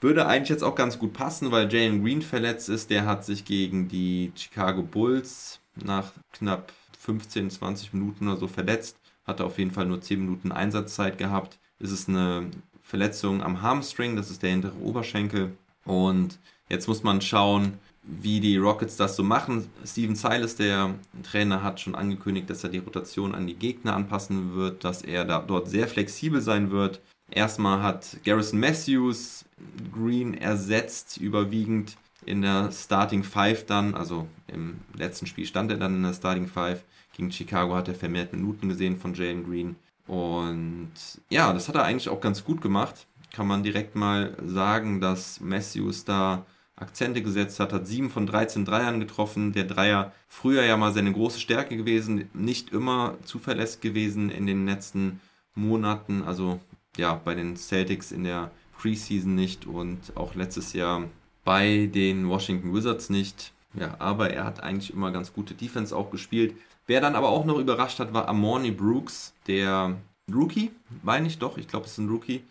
Würde 0.00 0.26
eigentlich 0.26 0.50
jetzt 0.50 0.64
auch 0.64 0.74
ganz 0.74 0.98
gut 0.98 1.12
passen, 1.12 1.50
weil 1.50 1.72
Jalen 1.72 2.02
Green 2.02 2.22
verletzt 2.22 2.68
ist. 2.68 2.90
Der 2.90 3.06
hat 3.06 3.24
sich 3.24 3.44
gegen 3.44 3.88
die 3.88 4.32
Chicago 4.34 4.82
Bulls 4.82 5.60
nach 5.76 6.12
knapp 6.32 6.72
15, 7.04 7.50
20 7.50 7.92
Minuten 7.92 8.28
oder 8.28 8.38
so 8.38 8.48
verletzt. 8.48 8.96
Hatte 9.26 9.44
auf 9.44 9.58
jeden 9.58 9.70
Fall 9.70 9.86
nur 9.86 10.00
10 10.00 10.20
Minuten 10.20 10.52
Einsatzzeit 10.52 11.18
gehabt. 11.18 11.58
Es 11.78 11.90
ist 11.90 12.08
eine 12.08 12.50
Verletzung 12.82 13.42
am 13.42 13.62
Hamstring, 13.62 14.16
das 14.16 14.30
ist 14.30 14.42
der 14.42 14.50
hintere 14.50 14.76
Oberschenkel. 14.80 15.52
Und 15.84 16.38
jetzt 16.68 16.88
muss 16.88 17.02
man 17.02 17.20
schauen, 17.20 17.74
wie 18.02 18.40
die 18.40 18.56
Rockets 18.58 18.96
das 18.96 19.16
so 19.16 19.22
machen. 19.22 19.66
Steven 19.86 20.14
Silas, 20.14 20.56
der 20.56 20.94
Trainer, 21.22 21.62
hat 21.62 21.80
schon 21.80 21.94
angekündigt, 21.94 22.50
dass 22.50 22.64
er 22.64 22.70
die 22.70 22.78
Rotation 22.78 23.34
an 23.34 23.46
die 23.46 23.54
Gegner 23.54 23.94
anpassen 23.94 24.54
wird, 24.54 24.84
dass 24.84 25.02
er 25.02 25.24
da 25.24 25.40
dort 25.40 25.68
sehr 25.68 25.88
flexibel 25.88 26.40
sein 26.40 26.70
wird. 26.70 27.00
Erstmal 27.30 27.82
hat 27.82 28.18
Garrison 28.24 28.60
Matthews 28.60 29.46
Green 29.92 30.34
ersetzt, 30.34 31.16
überwiegend 31.16 31.96
in 32.26 32.42
der 32.42 32.70
Starting 32.72 33.24
Five 33.24 33.66
dann, 33.66 33.94
also 33.94 34.26
im 34.46 34.80
letzten 34.94 35.26
Spiel 35.26 35.46
stand 35.46 35.70
er 35.70 35.76
dann 35.76 35.94
in 35.94 36.02
der 36.02 36.14
Starting 36.14 36.46
Five. 36.46 36.84
Gegen 37.16 37.30
Chicago 37.30 37.74
hat 37.74 37.88
er 37.88 37.94
vermehrt 37.94 38.32
Minuten 38.32 38.68
gesehen 38.68 38.96
von 38.96 39.14
Jalen 39.14 39.44
Green. 39.44 39.76
Und 40.06 40.92
ja, 41.30 41.52
das 41.52 41.68
hat 41.68 41.76
er 41.76 41.84
eigentlich 41.84 42.08
auch 42.08 42.20
ganz 42.20 42.44
gut 42.44 42.60
gemacht. 42.60 43.06
Kann 43.32 43.46
man 43.46 43.62
direkt 43.62 43.94
mal 43.94 44.36
sagen, 44.44 45.00
dass 45.00 45.40
Matthews 45.40 46.04
da 46.04 46.44
Akzente 46.76 47.22
gesetzt 47.22 47.60
hat, 47.60 47.72
hat 47.72 47.86
7 47.86 48.10
von 48.10 48.26
13 48.26 48.64
Dreiern 48.64 48.98
getroffen. 48.98 49.52
Der 49.52 49.64
Dreier 49.64 50.12
früher 50.26 50.64
ja 50.64 50.76
mal 50.76 50.92
seine 50.92 51.12
große 51.12 51.38
Stärke 51.38 51.76
gewesen, 51.76 52.28
nicht 52.32 52.70
immer 52.70 53.16
zuverlässig 53.24 53.80
gewesen 53.80 54.30
in 54.30 54.46
den 54.46 54.66
letzten 54.66 55.20
Monaten, 55.54 56.22
also 56.22 56.60
ja, 56.96 57.14
bei 57.14 57.34
den 57.34 57.56
Celtics 57.56 58.12
in 58.12 58.24
der 58.24 58.50
Preseason 58.76 59.34
nicht 59.34 59.66
und 59.66 60.16
auch 60.16 60.34
letztes 60.34 60.72
Jahr 60.72 61.04
bei 61.44 61.90
den 61.92 62.28
Washington 62.28 62.74
Wizards 62.74 63.10
nicht. 63.10 63.52
Ja, 63.74 63.96
aber 63.98 64.30
er 64.30 64.44
hat 64.44 64.62
eigentlich 64.62 64.92
immer 64.92 65.10
ganz 65.10 65.32
gute 65.32 65.54
Defense 65.54 65.94
auch 65.96 66.10
gespielt. 66.10 66.54
Wer 66.86 67.00
dann 67.00 67.16
aber 67.16 67.28
auch 67.28 67.44
noch 67.44 67.58
überrascht 67.58 67.98
hat, 67.98 68.12
war 68.12 68.28
Amorni 68.28 68.70
Brooks, 68.70 69.34
der 69.46 69.96
Rookie, 70.32 70.70
meine 71.02 71.26
ich 71.26 71.38
doch, 71.38 71.58
ich 71.58 71.66
glaube, 71.66 71.86
es 71.86 71.92
ist 71.92 71.98
ein 71.98 72.08
Rookie, 72.08 72.44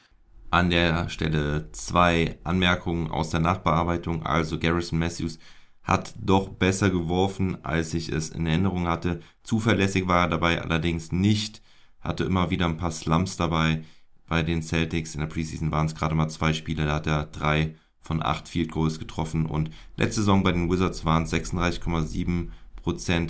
an 0.53 0.69
der 0.69 1.09
Stelle 1.09 1.71
zwei 1.71 2.37
Anmerkungen 2.43 3.09
aus 3.09 3.31
der 3.31 3.39
Nachbearbeitung. 3.39 4.23
Also 4.23 4.59
Garrison 4.59 4.99
Matthews 4.99 5.39
hat 5.81 6.13
doch 6.15 6.49
besser 6.49 6.91
geworfen, 6.91 7.57
als 7.65 7.95
ich 7.95 8.09
es 8.09 8.29
in 8.29 8.45
Erinnerung 8.45 8.87
hatte. 8.87 9.21
Zuverlässig 9.41 10.07
war 10.07 10.25
er 10.25 10.29
dabei 10.29 10.61
allerdings 10.61 11.11
nicht. 11.11 11.63
Hatte 11.99 12.25
immer 12.25 12.51
wieder 12.51 12.67
ein 12.67 12.77
paar 12.77 12.91
Slumps 12.91 13.35
dabei. 13.35 13.83
Bei 14.27 14.43
den 14.43 14.61
Celtics 14.61 15.15
in 15.15 15.21
der 15.21 15.27
Preseason 15.27 15.71
waren 15.71 15.87
es 15.87 15.95
gerade 15.95 16.13
mal 16.13 16.29
zwei 16.29 16.53
Spiele, 16.53 16.85
da 16.85 16.93
hat 16.95 17.07
er 17.07 17.25
drei 17.25 17.75
von 18.03 18.21
acht 18.21 18.47
Field 18.47 18.71
Goals 18.71 18.99
getroffen. 18.99 19.47
Und 19.47 19.71
letzte 19.97 20.21
Saison 20.21 20.43
bei 20.43 20.51
den 20.51 20.69
Wizards 20.69 21.05
waren 21.05 21.23
es 21.23 21.33
36,7% 21.33 22.49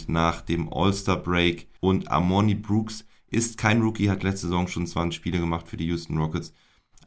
nach 0.07 0.41
dem 0.41 0.67
All-Star 0.73 1.17
Break. 1.17 1.67
Und 1.79 2.12
Amoni 2.12 2.55
Brooks 2.55 3.05
ist 3.29 3.57
kein 3.57 3.81
Rookie, 3.81 4.09
hat 4.09 4.23
letzte 4.23 4.47
Saison 4.47 4.67
schon 4.67 4.86
20 4.86 5.15
Spiele 5.15 5.39
gemacht 5.39 5.67
für 5.67 5.77
die 5.77 5.86
Houston 5.86 6.17
Rockets 6.17 6.51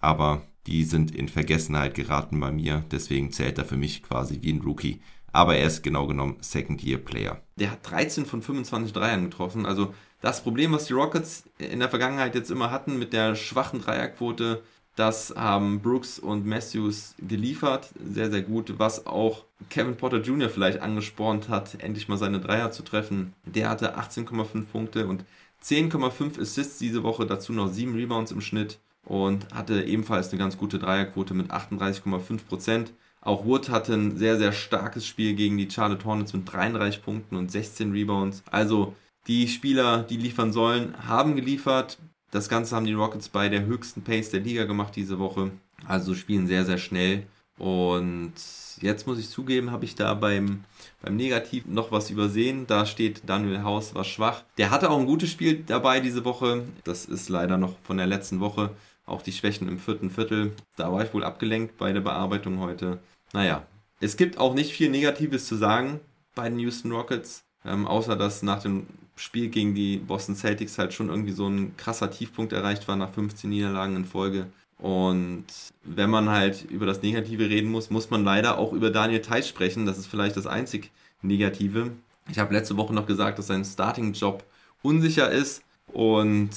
aber 0.01 0.43
die 0.67 0.85
sind 0.85 1.15
in 1.15 1.29
Vergessenheit 1.29 1.95
geraten 1.95 2.41
bei 2.41 2.51
mir. 2.51 2.85
Deswegen 2.91 3.33
zählt 3.33 3.59
er 3.59 3.65
für 3.65 3.77
mich 3.77 4.03
quasi 4.03 4.39
wie 4.43 4.53
ein 4.53 4.61
Rookie. 4.61 5.01
Aber 5.33 5.57
er 5.57 5.67
ist 5.67 5.83
genau 5.83 6.07
genommen 6.07 6.37
Second-Year-Player. 6.41 7.43
Der 7.57 7.71
hat 7.71 7.91
13 7.91 8.25
von 8.25 8.41
25 8.41 8.93
Dreiern 8.93 9.25
getroffen. 9.25 9.67
Also 9.67 9.93
das 10.23 10.43
Problem, 10.43 10.73
was 10.73 10.87
die 10.87 10.95
Rockets 10.95 11.45
in 11.59 11.79
der 11.79 11.91
Vergangenheit 11.91 12.35
jetzt 12.35 12.51
immer 12.51 12.71
hatten 12.71 12.99
mit 12.99 13.13
der 13.13 13.35
schwachen 13.35 13.81
Dreierquote, 13.81 14.63
das 14.97 15.35
haben 15.37 15.81
Brooks 15.81 16.19
und 16.19 16.47
Matthews 16.47 17.15
geliefert. 17.19 17.91
Sehr, 18.03 18.31
sehr 18.31 18.43
gut. 18.43 18.79
Was 18.79 19.07
auch 19.07 19.45
Kevin 19.69 19.97
Potter 19.97 20.23
Jr. 20.23 20.49
vielleicht 20.49 20.81
angespornt 20.81 21.51
hat, 21.51 21.83
endlich 21.83 22.09
mal 22.09 22.17
seine 22.17 22.41
Dreier 22.41 22.71
zu 22.71 22.83
treffen. 22.83 23.35
Der 23.45 23.69
hatte 23.69 23.99
18,5 23.99 24.65
Punkte 24.65 25.07
und 25.07 25.25
10,5 25.63 26.41
Assists 26.41 26.79
diese 26.79 27.03
Woche. 27.03 27.27
Dazu 27.27 27.53
noch 27.53 27.69
7 27.69 27.95
Rebounds 27.95 28.33
im 28.33 28.41
Schnitt 28.41 28.79
und 29.05 29.53
hatte 29.55 29.83
ebenfalls 29.83 30.31
eine 30.31 30.39
ganz 30.39 30.57
gute 30.57 30.79
Dreierquote 30.79 31.35
mit 31.35 31.51
38,5%. 31.51 32.89
Auch 33.21 33.45
Wood 33.45 33.69
hatte 33.69 33.93
ein 33.93 34.17
sehr, 34.17 34.39
sehr 34.39 34.53
starkes 34.53 35.07
Spiel 35.07 35.35
gegen 35.35 35.59
die 35.59 35.71
Charlotte 35.71 36.07
Hornets 36.07 36.33
mit 36.33 36.51
33 36.51 37.03
Punkten 37.03 37.37
und 37.37 37.51
16 37.51 37.93
Rebounds. 37.93 38.43
Also 38.51 38.95
die 39.27 39.49
Spieler, 39.49 40.05
die 40.05 40.17
liefern 40.17 40.53
sollen, 40.53 40.95
haben 41.07 41.37
geliefert. 41.37 41.99
Das 42.37 42.51
Ganze 42.51 42.77
haben 42.77 42.85
die 42.85 42.93
Rockets 42.93 43.31
bei 43.31 43.49
der 43.49 43.65
höchsten 43.65 44.03
Pace 44.03 44.29
der 44.29 44.41
Liga 44.41 44.65
gemacht 44.65 44.95
diese 44.95 45.19
Woche. 45.19 45.53
Also 45.87 46.15
spielen 46.15 46.47
sehr, 46.47 46.67
sehr 46.67 46.77
schnell. 46.77 47.23
Und 47.57 48.35
jetzt 48.83 49.07
muss 49.07 49.19
ich 49.19 49.31
zugeben, 49.31 49.71
habe 49.71 49.87
ich 49.87 49.95
da 49.95 50.13
beim, 50.13 50.63
beim 51.01 51.17
Negativ 51.17 51.65
noch 51.65 51.93
was 51.93 52.11
übersehen. 52.11 52.67
Da 52.67 52.85
steht 52.85 53.23
Daniel 53.27 53.63
Haus 53.63 53.95
war 53.95 54.05
schwach. 54.05 54.45
Der 54.59 54.71
hatte 54.71 54.91
auch 54.91 54.99
ein 54.99 55.07
gutes 55.07 55.31
Spiel 55.31 55.65
dabei 55.67 56.01
diese 56.01 56.27
Woche. 56.27 56.65
Das 56.85 57.07
ist 57.07 57.31
leider 57.31 57.57
noch 57.57 57.75
von 57.85 57.97
der 57.97 58.07
letzten 58.07 58.39
Woche 58.41 58.69
auch 59.07 59.23
die 59.23 59.33
Schwächen 59.33 59.67
im 59.67 59.79
vierten 59.79 60.11
Viertel. 60.11 60.53
Da 60.77 60.93
war 60.93 61.03
ich 61.03 61.15
wohl 61.15 61.25
abgelenkt 61.25 61.79
bei 61.79 61.95
der 61.95 62.03
Bearbeitung 62.03 62.59
heute. 62.59 62.99
Naja, 63.33 63.67
es 64.01 64.19
gibt 64.19 64.37
auch 64.37 64.53
nicht 64.53 64.73
viel 64.73 64.91
Negatives 64.91 65.47
zu 65.47 65.57
sagen 65.57 66.01
bei 66.35 66.51
den 66.51 66.59
Houston 66.59 66.93
Rockets, 66.93 67.45
ähm, 67.65 67.87
außer 67.87 68.15
dass 68.15 68.43
nach 68.43 68.61
dem 68.61 68.87
Spiel 69.17 69.49
gegen 69.49 69.75
die 69.75 69.97
Boston 69.97 70.37
Celtics 70.37 70.79
halt 70.79 70.93
schon 70.93 71.09
irgendwie 71.09 71.33
so 71.33 71.49
ein 71.49 71.77
krasser 71.77 72.11
Tiefpunkt 72.11 72.53
erreicht 72.53 72.87
war 72.87 72.97
nach 72.97 73.13
15 73.13 73.49
Niederlagen 73.49 73.97
in 73.97 74.05
Folge. 74.05 74.47
Und 74.79 75.47
wenn 75.85 76.11
man 76.11 76.29
halt 76.29 76.65
über 76.71 76.85
das 76.85 77.03
Negative 77.03 77.49
reden 77.49 77.71
muss, 77.71 77.89
muss 77.89 78.11
man 78.11 78.25
leider 78.25 78.59
auch 78.59 78.73
über 78.73 78.91
Daniel 78.91 79.23
Theiss 79.23 79.49
sprechen. 79.49 79.87
Das 79.87 79.97
ist 79.97 80.07
vielleicht 80.07 80.37
das 80.37 80.47
einzig 80.47 80.91
Negative. 81.23 81.93
Ich 82.29 82.39
habe 82.39 82.53
letzte 82.53 82.77
Woche 82.77 82.93
noch 82.93 83.07
gesagt, 83.07 83.39
dass 83.39 83.47
sein 83.47 83.65
Starting-Job 83.65 84.45
unsicher 84.83 85.31
ist. 85.31 85.63
Und 85.93 86.51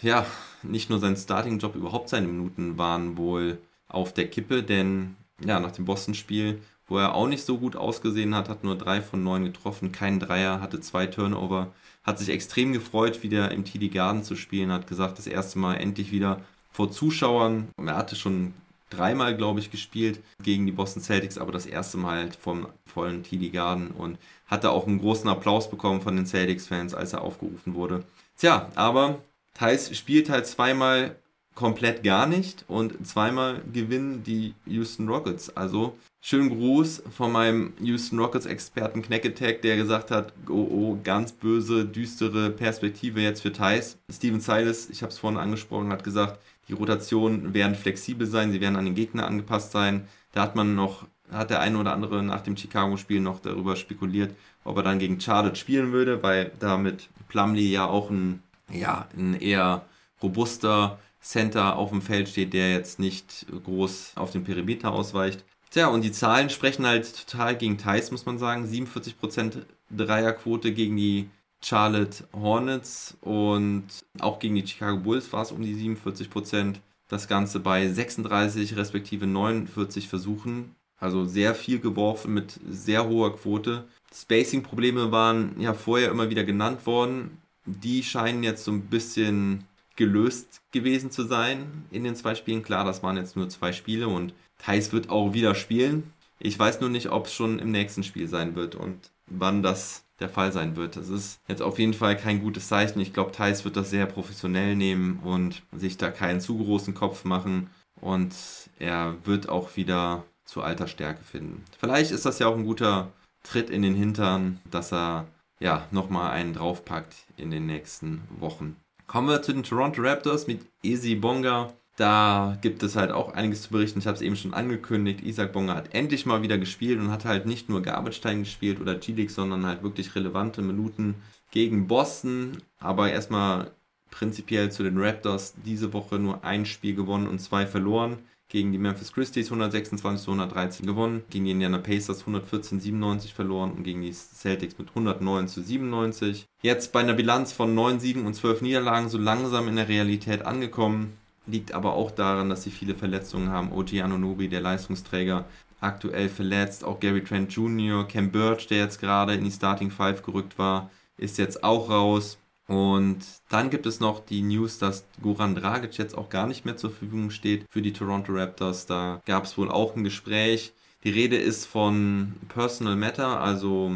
ja, 0.00 0.24
nicht 0.62 0.88
nur 0.88 0.98
sein 0.98 1.16
Starting-Job, 1.16 1.74
überhaupt 1.76 2.08
seine 2.08 2.26
Minuten 2.26 2.78
waren 2.78 3.18
wohl 3.18 3.58
auf 3.88 4.14
der 4.14 4.28
Kippe, 4.28 4.62
denn 4.62 5.16
ja, 5.44 5.60
nach 5.60 5.72
dem 5.72 5.84
Boston-Spiel 5.84 6.60
wo 6.88 6.98
er 6.98 7.14
auch 7.14 7.28
nicht 7.28 7.44
so 7.44 7.58
gut 7.58 7.76
ausgesehen 7.76 8.34
hat, 8.34 8.48
hat 8.48 8.64
nur 8.64 8.76
drei 8.76 9.02
von 9.02 9.22
neun 9.22 9.44
getroffen, 9.44 9.92
kein 9.92 10.18
Dreier, 10.18 10.60
hatte 10.60 10.80
zwei 10.80 11.06
Turnover, 11.06 11.72
hat 12.08 12.18
sich 12.18 12.30
extrem 12.30 12.72
gefreut, 12.72 13.22
wieder 13.22 13.50
im 13.52 13.64
TD 13.64 13.88
Garden 13.88 14.24
zu 14.24 14.34
spielen, 14.34 14.72
hat 14.72 14.86
gesagt, 14.86 15.18
das 15.18 15.26
erste 15.26 15.58
Mal 15.58 15.74
endlich 15.74 16.10
wieder 16.10 16.40
vor 16.72 16.90
Zuschauern. 16.90 17.68
Er 17.76 17.96
hatte 17.96 18.16
schon 18.16 18.54
dreimal, 18.88 19.36
glaube 19.36 19.60
ich, 19.60 19.70
gespielt 19.70 20.20
gegen 20.42 20.64
die 20.64 20.72
Boston 20.72 21.02
Celtics, 21.02 21.36
aber 21.36 21.52
das 21.52 21.66
erste 21.66 21.98
Mal 21.98 22.18
halt 22.18 22.36
vom 22.36 22.68
vollen 22.86 23.22
TD 23.22 23.50
Garden 23.50 23.88
und 23.88 24.18
hatte 24.46 24.70
auch 24.70 24.86
einen 24.86 25.00
großen 25.00 25.28
Applaus 25.28 25.68
bekommen 25.68 26.00
von 26.00 26.16
den 26.16 26.24
Celtics-Fans, 26.24 26.94
als 26.94 27.12
er 27.12 27.20
aufgerufen 27.20 27.74
wurde. 27.74 28.04
Tja, 28.38 28.70
aber 28.74 29.18
Thais 29.52 29.94
spielt 29.94 30.30
halt 30.30 30.46
zweimal 30.46 31.14
komplett 31.54 32.04
gar 32.04 32.26
nicht 32.26 32.64
und 32.68 33.06
zweimal 33.06 33.60
gewinnen 33.72 34.22
die 34.22 34.54
Houston 34.64 35.08
Rockets. 35.08 35.54
Also 35.56 35.98
schönen 36.20 36.50
Gruß 36.50 37.02
von 37.10 37.32
meinem 37.32 37.72
Houston 37.80 38.18
Rockets 38.18 38.46
Experten 38.46 39.02
Knacketag, 39.02 39.62
der 39.62 39.76
gesagt 39.76 40.10
hat, 40.10 40.32
oh 40.48 40.68
oh, 40.70 40.98
ganz 41.02 41.32
böse, 41.32 41.84
düstere 41.84 42.50
Perspektive 42.50 43.20
jetzt 43.20 43.42
für 43.42 43.52
Thais. 43.52 43.98
Steven 44.10 44.40
Silas, 44.40 44.90
ich 44.90 45.02
habe 45.02 45.12
es 45.12 45.18
vorhin 45.18 45.38
angesprochen, 45.38 45.92
hat 45.92 46.04
gesagt, 46.04 46.40
die 46.68 46.74
Rotationen 46.74 47.54
werden 47.54 47.74
flexibel 47.74 48.26
sein, 48.26 48.52
sie 48.52 48.60
werden 48.60 48.76
an 48.76 48.84
den 48.84 48.94
Gegner 48.94 49.26
angepasst 49.26 49.72
sein. 49.72 50.06
Da 50.32 50.42
hat 50.42 50.54
man 50.54 50.74
noch, 50.74 51.06
hat 51.30 51.50
der 51.50 51.60
eine 51.60 51.78
oder 51.78 51.92
andere 51.92 52.22
nach 52.22 52.42
dem 52.42 52.56
Chicago-Spiel 52.56 53.20
noch 53.20 53.40
darüber 53.40 53.76
spekuliert, 53.76 54.34
ob 54.64 54.76
er 54.76 54.82
dann 54.82 54.98
gegen 54.98 55.20
Charlotte 55.20 55.56
spielen 55.56 55.92
würde, 55.92 56.22
weil 56.22 56.52
damit 56.58 57.08
Plumlee 57.28 57.70
ja 57.70 57.86
auch 57.86 58.10
ein, 58.10 58.42
ja, 58.70 59.08
ein 59.16 59.34
eher 59.34 59.86
robuster 60.22 60.98
Center 61.22 61.76
auf 61.76 61.90
dem 61.90 62.02
Feld 62.02 62.28
steht, 62.28 62.52
der 62.52 62.72
jetzt 62.72 62.98
nicht 62.98 63.46
groß 63.64 64.12
auf 64.16 64.30
den 64.30 64.44
Perimeter 64.44 64.92
ausweicht. 64.92 65.44
Tja, 65.78 65.86
und 65.86 66.02
die 66.02 66.10
Zahlen 66.10 66.50
sprechen 66.50 66.84
halt 66.84 67.28
total 67.28 67.56
gegen 67.56 67.78
Thais, 67.78 68.10
muss 68.10 68.26
man 68.26 68.36
sagen. 68.36 68.66
47% 68.66 69.62
Dreierquote 69.96 70.72
gegen 70.72 70.96
die 70.96 71.30
Charlotte 71.62 72.24
Hornets 72.32 73.16
und 73.20 73.84
auch 74.18 74.40
gegen 74.40 74.56
die 74.56 74.66
Chicago 74.66 74.98
Bulls 74.98 75.32
war 75.32 75.42
es 75.42 75.52
um 75.52 75.62
die 75.62 75.76
47%. 75.76 76.80
Das 77.06 77.28
Ganze 77.28 77.60
bei 77.60 77.88
36 77.88 78.74
respektive 78.74 79.28
49 79.28 80.08
Versuchen. 80.08 80.74
Also 80.98 81.24
sehr 81.24 81.54
viel 81.54 81.78
geworfen 81.78 82.34
mit 82.34 82.58
sehr 82.68 83.08
hoher 83.08 83.36
Quote. 83.36 83.84
Spacing-Probleme 84.12 85.12
waren 85.12 85.60
ja 85.60 85.74
vorher 85.74 86.10
immer 86.10 86.28
wieder 86.28 86.42
genannt 86.42 86.86
worden. 86.86 87.38
Die 87.66 88.02
scheinen 88.02 88.42
jetzt 88.42 88.64
so 88.64 88.72
ein 88.72 88.86
bisschen 88.86 89.62
gelöst 89.98 90.62
gewesen 90.70 91.10
zu 91.10 91.24
sein 91.24 91.84
in 91.90 92.04
den 92.04 92.16
zwei 92.16 92.34
Spielen. 92.34 92.62
Klar, 92.62 92.84
das 92.84 93.02
waren 93.02 93.16
jetzt 93.16 93.36
nur 93.36 93.48
zwei 93.48 93.72
Spiele 93.72 94.08
und 94.08 94.32
Thais 94.56 94.92
wird 94.92 95.10
auch 95.10 95.34
wieder 95.34 95.54
spielen. 95.54 96.12
Ich 96.38 96.58
weiß 96.58 96.80
nur 96.80 96.88
nicht, 96.88 97.10
ob 97.10 97.26
es 97.26 97.34
schon 97.34 97.58
im 97.58 97.72
nächsten 97.72 98.04
Spiel 98.04 98.28
sein 98.28 98.54
wird 98.54 98.76
und 98.76 99.10
wann 99.26 99.62
das 99.62 100.04
der 100.20 100.28
Fall 100.28 100.52
sein 100.52 100.76
wird. 100.76 100.96
Das 100.96 101.08
ist 101.08 101.40
jetzt 101.48 101.62
auf 101.62 101.78
jeden 101.78 101.94
Fall 101.94 102.16
kein 102.16 102.40
gutes 102.40 102.68
Zeichen. 102.68 103.00
Ich 103.00 103.12
glaube, 103.12 103.32
Thais 103.32 103.64
wird 103.64 103.76
das 103.76 103.90
sehr 103.90 104.06
professionell 104.06 104.76
nehmen 104.76 105.18
und 105.24 105.62
sich 105.72 105.96
da 105.96 106.10
keinen 106.10 106.40
zu 106.40 106.56
großen 106.58 106.94
Kopf 106.94 107.24
machen. 107.24 107.68
Und 108.00 108.34
er 108.78 109.16
wird 109.24 109.48
auch 109.48 109.76
wieder 109.76 110.24
zu 110.44 110.62
alter 110.62 110.86
Stärke 110.86 111.24
finden. 111.24 111.64
Vielleicht 111.78 112.12
ist 112.12 112.24
das 112.24 112.38
ja 112.38 112.46
auch 112.46 112.56
ein 112.56 112.64
guter 112.64 113.12
Tritt 113.42 113.68
in 113.68 113.82
den 113.82 113.94
Hintern, 113.94 114.60
dass 114.70 114.92
er 114.92 115.26
ja 115.58 115.86
nochmal 115.90 116.30
einen 116.30 116.54
draufpackt 116.54 117.14
in 117.36 117.50
den 117.50 117.66
nächsten 117.66 118.22
Wochen. 118.38 118.76
Kommen 119.08 119.28
wir 119.28 119.40
zu 119.40 119.54
den 119.54 119.62
Toronto 119.62 120.02
Raptors 120.02 120.46
mit 120.46 120.66
Easy 120.82 121.14
Bonga. 121.14 121.72
Da 121.96 122.58
gibt 122.60 122.82
es 122.82 122.94
halt 122.94 123.10
auch 123.10 123.32
einiges 123.32 123.62
zu 123.62 123.70
berichten. 123.70 124.00
Ich 124.00 124.06
habe 124.06 124.14
es 124.14 124.20
eben 124.20 124.36
schon 124.36 124.52
angekündigt. 124.52 125.22
Isaac 125.22 125.54
Bonga 125.54 125.74
hat 125.74 125.94
endlich 125.94 126.26
mal 126.26 126.42
wieder 126.42 126.58
gespielt 126.58 127.00
und 127.00 127.10
hat 127.10 127.24
halt 127.24 127.46
nicht 127.46 127.70
nur 127.70 127.80
Garbage 127.80 128.20
Time 128.20 128.40
gespielt 128.40 128.82
oder 128.82 128.96
G-League, 128.96 129.30
sondern 129.30 129.64
halt 129.64 129.82
wirklich 129.82 130.14
relevante 130.14 130.60
Minuten 130.60 131.14
gegen 131.50 131.86
Boston. 131.86 132.58
Aber 132.80 133.10
erstmal 133.10 133.70
prinzipiell 134.10 134.70
zu 134.70 134.82
den 134.82 134.98
Raptors. 134.98 135.54
Diese 135.64 135.94
Woche 135.94 136.18
nur 136.18 136.44
ein 136.44 136.66
Spiel 136.66 136.94
gewonnen 136.94 137.28
und 137.28 137.38
zwei 137.38 137.66
verloren. 137.66 138.18
Gegen 138.48 138.72
die 138.72 138.78
Memphis 138.78 139.12
Christies 139.12 139.48
126 139.48 140.24
zu 140.24 140.30
113 140.30 140.86
gewonnen. 140.86 141.22
Gegen 141.30 141.44
die 141.44 141.50
Indiana 141.50 141.78
Pacers 141.78 142.20
114 142.20 142.80
97 142.80 143.34
verloren 143.34 143.72
und 143.72 143.82
gegen 143.82 144.02
die 144.02 144.12
Celtics 144.12 144.78
mit 144.78 144.88
109 144.88 145.48
zu 145.48 145.62
97. 145.62 146.46
Jetzt 146.62 146.92
bei 146.92 147.00
einer 147.00 147.14
Bilanz 147.14 147.52
von 147.52 147.74
9 147.74 148.00
Siegen 148.00 148.26
und 148.26 148.34
12 148.34 148.62
Niederlagen 148.62 149.08
so 149.08 149.18
langsam 149.18 149.68
in 149.68 149.76
der 149.76 149.88
Realität 149.88 150.46
angekommen 150.46 151.18
liegt 151.48 151.72
aber 151.72 151.94
auch 151.94 152.10
daran, 152.10 152.50
dass 152.50 152.62
sie 152.62 152.70
viele 152.70 152.94
Verletzungen 152.94 153.50
haben. 153.50 153.72
OG 153.72 154.00
Anunobi, 154.02 154.48
der 154.48 154.60
Leistungsträger, 154.60 155.46
aktuell 155.80 156.28
verletzt. 156.28 156.84
Auch 156.84 157.00
Gary 157.00 157.24
Trent 157.24 157.52
Jr., 157.52 158.06
Cam 158.06 158.30
Birch, 158.30 158.66
der 158.66 158.78
jetzt 158.78 159.00
gerade 159.00 159.34
in 159.34 159.44
die 159.44 159.50
Starting 159.50 159.90
Five 159.90 160.22
gerückt 160.22 160.58
war, 160.58 160.90
ist 161.16 161.38
jetzt 161.38 161.64
auch 161.64 161.90
raus. 161.90 162.38
Und 162.68 163.20
dann 163.48 163.70
gibt 163.70 163.86
es 163.86 163.98
noch 163.98 164.20
die 164.24 164.42
News, 164.42 164.78
dass 164.78 165.06
Goran 165.22 165.54
Dragic 165.54 165.96
jetzt 165.96 166.16
auch 166.16 166.28
gar 166.28 166.46
nicht 166.46 166.66
mehr 166.66 166.76
zur 166.76 166.90
Verfügung 166.90 167.30
steht 167.30 167.64
für 167.70 167.80
die 167.80 167.94
Toronto 167.94 168.32
Raptors. 168.34 168.84
Da 168.84 169.22
gab 169.24 169.44
es 169.44 169.56
wohl 169.56 169.70
auch 169.70 169.96
ein 169.96 170.04
Gespräch. 170.04 170.74
Die 171.02 171.10
Rede 171.10 171.36
ist 171.36 171.64
von 171.64 172.34
Personal 172.48 172.96
Matter, 172.96 173.40
also 173.40 173.90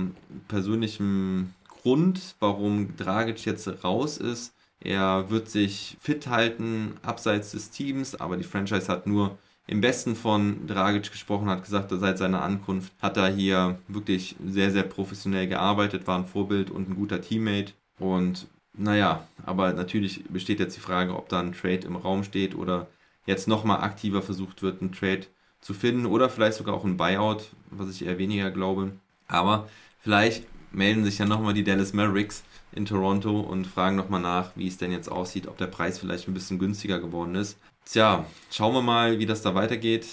persönlichem 0.49 1.53
Grund, 1.69 2.35
warum 2.41 2.97
Dragic 2.97 3.45
jetzt 3.45 3.85
raus 3.85 4.17
ist. 4.17 4.55
Er 4.81 5.29
wird 5.31 5.51
sich 5.51 5.99
fit 6.01 6.27
halten 6.29 6.95
abseits 7.03 7.51
des 7.51 7.71
Teams, 7.71 8.15
aber 8.15 8.39
die 8.39 8.45
Franchise 8.45 8.89
hat 8.89 9.07
nur 9.07 9.37
im 9.67 9.81
Besten 9.81 10.17
von 10.17 10.67
Dragic 10.67 11.11
gesprochen, 11.11 11.51
hat 11.51 11.63
gesagt, 11.65 11.93
seit 11.95 12.19
seiner 12.19 12.43
Ankunft 12.43 12.93
hat 13.01 13.17
er 13.17 13.29
hier 13.29 13.79
wirklich 13.87 14.35
sehr, 14.45 14.71
sehr 14.71 14.83
professionell 14.83 15.47
gearbeitet, 15.47 16.07
war 16.07 16.19
ein 16.19 16.27
Vorbild 16.27 16.71
und 16.71 16.89
ein 16.89 16.97
guter 16.97 17.21
Teammate. 17.21 17.75
Und 17.99 18.49
naja, 18.75 19.27
aber 19.45 19.73
natürlich 19.73 20.25
besteht 20.25 20.61
jetzt 20.61 20.77
die 20.77 20.81
Frage, 20.81 21.17
ob 21.17 21.29
da 21.29 21.41
ein 21.41 21.53
Trade 21.53 21.87
im 21.87 21.97
Raum 21.97 22.25
steht 22.25 22.55
oder 22.55 22.89
jetzt 23.27 23.49
nochmal 23.49 23.83
aktiver 23.83 24.23
versucht 24.23 24.63
wird, 24.63 24.81
einen 24.81 24.93
Trade 24.93 25.27
zu 25.61 25.75
finden 25.75 26.07
oder 26.07 26.29
vielleicht 26.29 26.57
sogar 26.57 26.75
auch 26.75 26.85
ein 26.85 26.97
Buyout, 26.97 27.51
was 27.71 27.91
ich 27.91 28.05
eher 28.05 28.19
weniger 28.19 28.51
glaube. 28.51 28.93
Aber 29.29 29.69
vielleicht 30.01 30.47
melden 30.73 31.05
sich 31.05 31.19
ja 31.19 31.27
nochmal 31.27 31.55
die 31.55 31.65
Dallas 31.65 31.93
Mavericks 31.93 32.43
in 32.73 32.87
Toronto 32.87 33.41
und 33.41 33.67
fragen 33.67 33.97
nochmal 33.97 34.21
nach, 34.21 34.53
wie 34.57 34.67
es 34.67 34.79
denn 34.79 34.91
jetzt 34.91 35.11
aussieht, 35.11 35.47
ob 35.47 35.59
der 35.59 35.67
Preis 35.67 35.99
vielleicht 35.99 36.27
ein 36.27 36.35
bisschen 36.35 36.59
günstiger 36.59 36.99
geworden 36.99 37.35
ist. 37.35 37.59
Tja, 37.85 38.25
schauen 38.51 38.75
wir 38.75 38.83
mal, 38.83 39.19
wie 39.19 39.27
das 39.27 39.43
da 39.43 39.55
weitergeht 39.55 40.07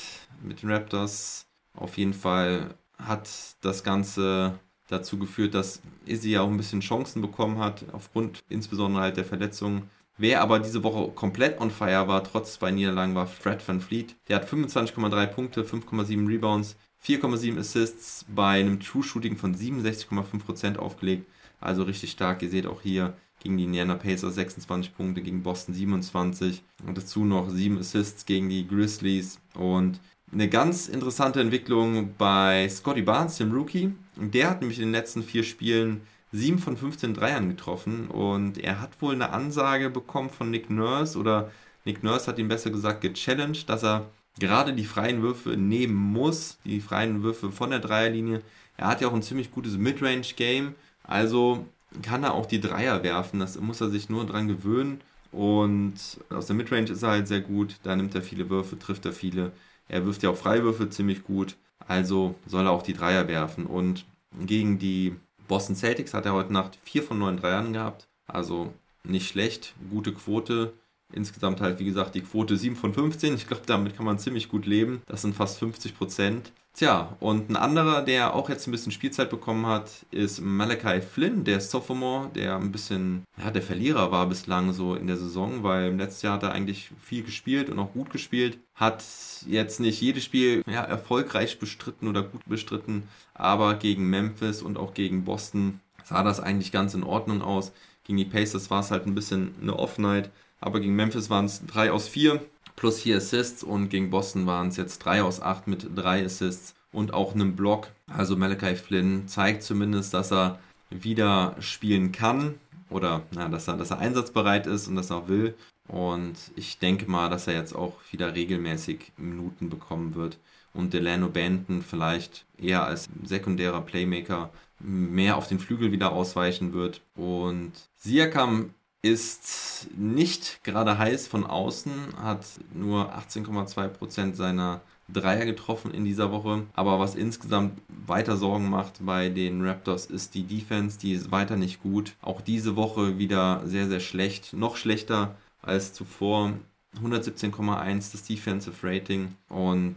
mit 0.43 0.61
den 0.61 0.71
Raptors. 0.71 1.45
Auf 1.73 1.97
jeden 1.97 2.13
Fall 2.13 2.75
hat 2.97 3.29
das 3.61 3.83
Ganze 3.83 4.59
dazu 4.89 5.17
geführt, 5.17 5.53
dass 5.53 5.81
Izzy 6.05 6.31
ja 6.31 6.41
auch 6.41 6.49
ein 6.49 6.57
bisschen 6.57 6.81
Chancen 6.81 7.21
bekommen 7.21 7.59
hat, 7.59 7.85
aufgrund 7.93 8.43
insbesondere 8.49 9.03
halt 9.03 9.17
der 9.17 9.25
Verletzungen. 9.25 9.89
Wer 10.17 10.41
aber 10.41 10.59
diese 10.59 10.83
Woche 10.83 11.11
komplett 11.13 11.61
on 11.61 11.71
fire 11.71 12.07
war, 12.09 12.23
trotz 12.23 12.55
zwei 12.55 12.71
Niederlagen, 12.71 13.15
war 13.15 13.27
Fred 13.27 13.65
Van 13.65 13.79
Fleet. 13.79 14.15
Der 14.27 14.37
hat 14.37 14.49
25,3 14.49 15.27
Punkte, 15.27 15.63
5,7 15.63 16.27
Rebounds, 16.27 16.75
4,7 17.05 17.57
Assists 17.57 18.25
bei 18.27 18.59
einem 18.59 18.81
True 18.81 19.03
Shooting 19.03 19.37
von 19.37 19.55
67,5% 19.55 20.75
aufgelegt. 20.75 21.25
Also 21.61 21.83
richtig 21.83 22.11
stark. 22.11 22.41
Ihr 22.41 22.49
seht 22.49 22.67
auch 22.67 22.81
hier 22.81 23.13
gegen 23.41 23.57
die 23.57 23.63
Indiana 23.63 23.95
Pacers 23.95 24.35
26 24.35 24.93
Punkte, 24.93 25.21
gegen 25.21 25.43
Boston 25.43 25.73
27 25.73 26.63
und 26.85 26.97
dazu 26.97 27.23
noch 27.23 27.49
7 27.49 27.77
Assists 27.77 28.25
gegen 28.25 28.49
die 28.49 28.67
Grizzlies 28.67 29.39
und 29.55 30.01
eine 30.31 30.49
ganz 30.49 30.87
interessante 30.87 31.41
Entwicklung 31.41 32.13
bei 32.17 32.67
Scotty 32.69 33.01
Barnes, 33.01 33.37
dem 33.37 33.51
Rookie. 33.51 33.93
Der 34.15 34.49
hat 34.49 34.61
nämlich 34.61 34.79
in 34.79 34.85
den 34.85 34.91
letzten 34.91 35.23
vier 35.23 35.43
Spielen 35.43 36.01
7 36.31 36.59
von 36.59 36.77
15 36.77 37.13
Dreiern 37.13 37.49
getroffen 37.49 38.07
und 38.07 38.57
er 38.59 38.79
hat 38.79 39.01
wohl 39.01 39.13
eine 39.13 39.31
Ansage 39.31 39.89
bekommen 39.89 40.29
von 40.29 40.51
Nick 40.51 40.69
Nurse 40.69 41.17
oder 41.17 41.51
Nick 41.85 42.03
Nurse 42.03 42.27
hat 42.27 42.37
ihm 42.37 42.47
besser 42.47 42.69
gesagt 42.69 43.01
gechallenged, 43.01 43.67
dass 43.67 43.83
er 43.83 44.05
gerade 44.37 44.73
die 44.73 44.85
freien 44.85 45.21
Würfe 45.23 45.57
nehmen 45.57 45.95
muss, 45.95 46.59
die 46.65 46.81
freien 46.81 47.23
Würfe 47.23 47.51
von 47.51 47.71
der 47.71 47.79
Dreierlinie. 47.79 48.41
Er 48.77 48.87
hat 48.87 49.01
ja 49.01 49.07
auch 49.07 49.13
ein 49.13 49.23
ziemlich 49.23 49.51
gutes 49.51 49.77
Midrange-Game 49.77 50.75
also 51.09 51.65
kann 52.03 52.23
er 52.23 52.35
auch 52.35 52.45
die 52.45 52.61
Dreier 52.61 53.03
werfen. 53.03 53.39
Das 53.39 53.59
muss 53.59 53.81
er 53.81 53.89
sich 53.89 54.09
nur 54.09 54.25
dran 54.25 54.47
gewöhnen. 54.47 55.01
Und 55.31 55.95
aus 56.29 56.45
der 56.45 56.55
Midrange 56.55 56.91
ist 56.91 57.03
er 57.03 57.09
halt 57.09 57.27
sehr 57.27 57.41
gut. 57.41 57.77
Da 57.83 57.95
nimmt 57.95 58.13
er 58.13 58.21
viele 58.21 58.49
Würfe, 58.49 58.77
trifft 58.77 59.05
er 59.05 59.13
viele. 59.13 59.51
Er 59.89 60.05
wirft 60.05 60.23
ja 60.23 60.29
auch 60.29 60.37
Freiwürfe 60.37 60.89
ziemlich 60.89 61.23
gut. 61.23 61.57
Also 61.87 62.35
soll 62.45 62.65
er 62.65 62.71
auch 62.71 62.83
die 62.83 62.93
Dreier 62.93 63.27
werfen. 63.27 63.65
Und 63.65 64.05
gegen 64.45 64.79
die 64.79 65.15
Boston 65.47 65.75
Celtics 65.75 66.13
hat 66.13 66.25
er 66.25 66.33
heute 66.33 66.53
Nacht 66.53 66.77
4 66.83 67.03
von 67.03 67.19
9 67.19 67.37
Dreiern 67.37 67.73
gehabt. 67.73 68.07
Also 68.27 68.73
nicht 69.03 69.27
schlecht. 69.27 69.73
Gute 69.89 70.13
Quote 70.13 70.73
Insgesamt 71.11 71.61
halt, 71.61 71.79
wie 71.79 71.85
gesagt, 71.85 72.15
die 72.15 72.21
Quote 72.21 72.55
7 72.55 72.75
von 72.75 72.93
15. 72.93 73.35
Ich 73.35 73.47
glaube, 73.47 73.63
damit 73.65 73.95
kann 73.95 74.05
man 74.05 74.19
ziemlich 74.19 74.49
gut 74.49 74.65
leben. 74.65 75.01
Das 75.07 75.21
sind 75.21 75.35
fast 75.35 75.57
50 75.59 75.97
Prozent. 75.97 76.51
Tja, 76.73 77.17
und 77.19 77.49
ein 77.49 77.55
anderer, 77.57 78.03
der 78.03 78.33
auch 78.33 78.47
jetzt 78.47 78.67
ein 78.67 78.71
bisschen 78.71 78.91
Spielzeit 78.91 79.29
bekommen 79.29 79.65
hat, 79.65 80.05
ist 80.11 80.39
Malachi 80.39 81.01
Flynn, 81.01 81.43
der 81.43 81.59
Sophomore, 81.59 82.29
der 82.33 82.55
ein 82.55 82.71
bisschen, 82.71 83.25
ja, 83.37 83.51
der 83.51 83.63
Verlierer 83.63 84.11
war 84.11 84.27
bislang 84.27 84.71
so 84.71 84.95
in 84.95 85.07
der 85.07 85.17
Saison, 85.17 85.63
weil 85.63 85.89
im 85.89 85.97
letzten 85.97 86.27
Jahr 86.27 86.35
hat 86.35 86.43
er 86.43 86.53
eigentlich 86.53 86.91
viel 87.01 87.23
gespielt 87.23 87.69
und 87.69 87.79
auch 87.79 87.91
gut 87.91 88.11
gespielt. 88.11 88.59
Hat 88.75 89.03
jetzt 89.45 89.79
nicht 89.79 89.99
jedes 89.99 90.23
Spiel 90.23 90.63
ja, 90.67 90.83
erfolgreich 90.83 91.59
bestritten 91.59 92.07
oder 92.07 92.23
gut 92.23 92.45
bestritten, 92.45 93.03
aber 93.33 93.73
gegen 93.73 94.09
Memphis 94.09 94.61
und 94.61 94.77
auch 94.77 94.93
gegen 94.93 95.25
Boston 95.25 95.81
sah 96.05 96.23
das 96.23 96.39
eigentlich 96.39 96.71
ganz 96.71 96.93
in 96.93 97.03
Ordnung 97.03 97.41
aus. 97.41 97.73
Gegen 98.05 98.17
die 98.17 98.25
Pacers 98.25 98.69
war 98.69 98.79
es 98.79 98.91
halt 98.91 99.05
ein 99.05 99.15
bisschen 99.15 99.53
eine 99.61 99.77
Offenheit. 99.77 100.31
Aber 100.61 100.79
gegen 100.79 100.95
Memphis 100.95 101.29
waren 101.29 101.45
es 101.45 101.65
3 101.65 101.91
aus 101.91 102.07
4 102.07 102.41
plus 102.75 103.01
4 103.01 103.17
Assists 103.17 103.63
und 103.63 103.89
gegen 103.89 104.09
Boston 104.09 104.45
waren 104.45 104.69
es 104.69 104.77
jetzt 104.77 104.99
3 104.99 105.23
aus 105.23 105.41
8 105.41 105.67
mit 105.67 105.87
3 105.95 106.25
Assists 106.25 106.75
und 106.91 107.13
auch 107.13 107.33
einem 107.33 107.55
Block. 107.55 107.89
Also 108.07 108.35
Malachi 108.35 108.75
Flynn 108.75 109.27
zeigt 109.27 109.63
zumindest, 109.63 110.13
dass 110.13 110.31
er 110.31 110.59
wieder 110.89 111.55
spielen 111.59 112.11
kann 112.11 112.55
oder 112.89 113.23
na, 113.31 113.47
dass, 113.49 113.67
er, 113.67 113.77
dass 113.77 113.91
er 113.91 113.99
einsatzbereit 113.99 114.65
ist 114.65 114.87
und 114.87 114.95
das 114.95 115.11
auch 115.11 115.27
will. 115.27 115.55
Und 115.87 116.35
ich 116.55 116.79
denke 116.79 117.09
mal, 117.09 117.29
dass 117.29 117.47
er 117.47 117.55
jetzt 117.55 117.75
auch 117.75 117.95
wieder 118.11 118.35
regelmäßig 118.35 119.11
Minuten 119.17 119.69
bekommen 119.69 120.15
wird. 120.15 120.37
Und 120.73 120.93
Delano 120.93 121.29
Banton 121.29 121.81
vielleicht 121.81 122.45
eher 122.57 122.85
als 122.85 123.09
sekundärer 123.23 123.81
Playmaker 123.81 124.51
mehr 124.79 125.35
auf 125.35 125.47
den 125.47 125.59
Flügel 125.59 125.91
wieder 125.91 126.11
ausweichen 126.11 126.73
wird. 126.73 127.01
Und 127.15 127.71
Siakam 127.95 128.73
ist 129.01 129.87
nicht 129.97 130.63
gerade 130.63 130.97
heiß 130.97 131.27
von 131.27 131.45
außen, 131.45 131.91
hat 132.21 132.45
nur 132.73 133.13
18,2% 133.15 134.35
seiner 134.35 134.81
Dreier 135.07 135.45
getroffen 135.45 135.91
in 135.91 136.05
dieser 136.05 136.31
Woche. 136.31 136.63
Aber 136.73 136.99
was 136.99 137.15
insgesamt 137.15 137.79
weiter 138.05 138.37
Sorgen 138.37 138.69
macht 138.69 139.05
bei 139.05 139.29
den 139.29 139.65
Raptors 139.65 140.05
ist 140.05 140.35
die 140.35 140.43
Defense, 140.43 140.99
die 140.99 141.13
ist 141.13 141.31
weiter 141.31 141.55
nicht 141.55 141.81
gut. 141.81 142.13
Auch 142.21 142.41
diese 142.41 142.75
Woche 142.75 143.17
wieder 143.17 143.61
sehr, 143.65 143.87
sehr 143.87 143.99
schlecht. 144.01 144.53
Noch 144.53 144.75
schlechter 144.75 145.35
als 145.61 145.93
zuvor. 145.93 146.53
117,1 147.01 148.11
das 148.11 148.23
Defensive 148.23 148.75
Rating. 148.85 149.35
Und 149.47 149.95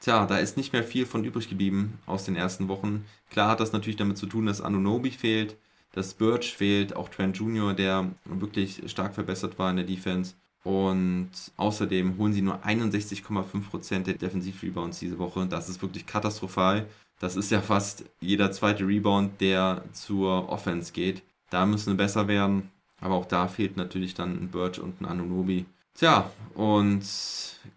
tja, 0.00 0.26
da 0.26 0.36
ist 0.38 0.56
nicht 0.56 0.72
mehr 0.72 0.84
viel 0.84 1.06
von 1.06 1.24
übrig 1.24 1.48
geblieben 1.48 1.98
aus 2.06 2.24
den 2.24 2.36
ersten 2.36 2.68
Wochen. 2.68 3.04
Klar 3.30 3.50
hat 3.50 3.60
das 3.60 3.72
natürlich 3.72 3.96
damit 3.96 4.18
zu 4.18 4.26
tun, 4.26 4.46
dass 4.46 4.60
Anunobi 4.60 5.10
fehlt 5.10 5.56
dass 5.94 6.14
Birch 6.14 6.54
fehlt, 6.54 6.96
auch 6.96 7.08
Trent 7.08 7.38
Jr., 7.38 7.72
der 7.72 8.10
wirklich 8.24 8.82
stark 8.86 9.14
verbessert 9.14 9.58
war 9.58 9.70
in 9.70 9.76
der 9.76 9.86
Defense. 9.86 10.34
Und 10.64 11.30
außerdem 11.56 12.18
holen 12.18 12.32
sie 12.32 12.42
nur 12.42 12.64
61,5% 12.64 14.04
der 14.04 14.14
Defensiv-Rebounds 14.14 14.98
diese 14.98 15.18
Woche. 15.18 15.46
Das 15.46 15.68
ist 15.68 15.80
wirklich 15.82 16.06
katastrophal. 16.06 16.86
Das 17.20 17.36
ist 17.36 17.50
ja 17.50 17.60
fast 17.60 18.04
jeder 18.20 18.50
zweite 18.50 18.86
Rebound, 18.86 19.40
der 19.40 19.84
zur 19.92 20.48
Offense 20.48 20.92
geht. 20.92 21.22
Da 21.50 21.64
müssen 21.64 21.92
wir 21.92 21.96
besser 21.96 22.26
werden. 22.28 22.70
Aber 23.00 23.14
auch 23.14 23.26
da 23.26 23.46
fehlt 23.46 23.76
natürlich 23.76 24.14
dann 24.14 24.32
ein 24.32 24.48
Birch 24.48 24.80
und 24.80 25.00
ein 25.00 25.04
Anunobi. 25.04 25.66
Tja, 25.94 26.30
und 26.54 27.02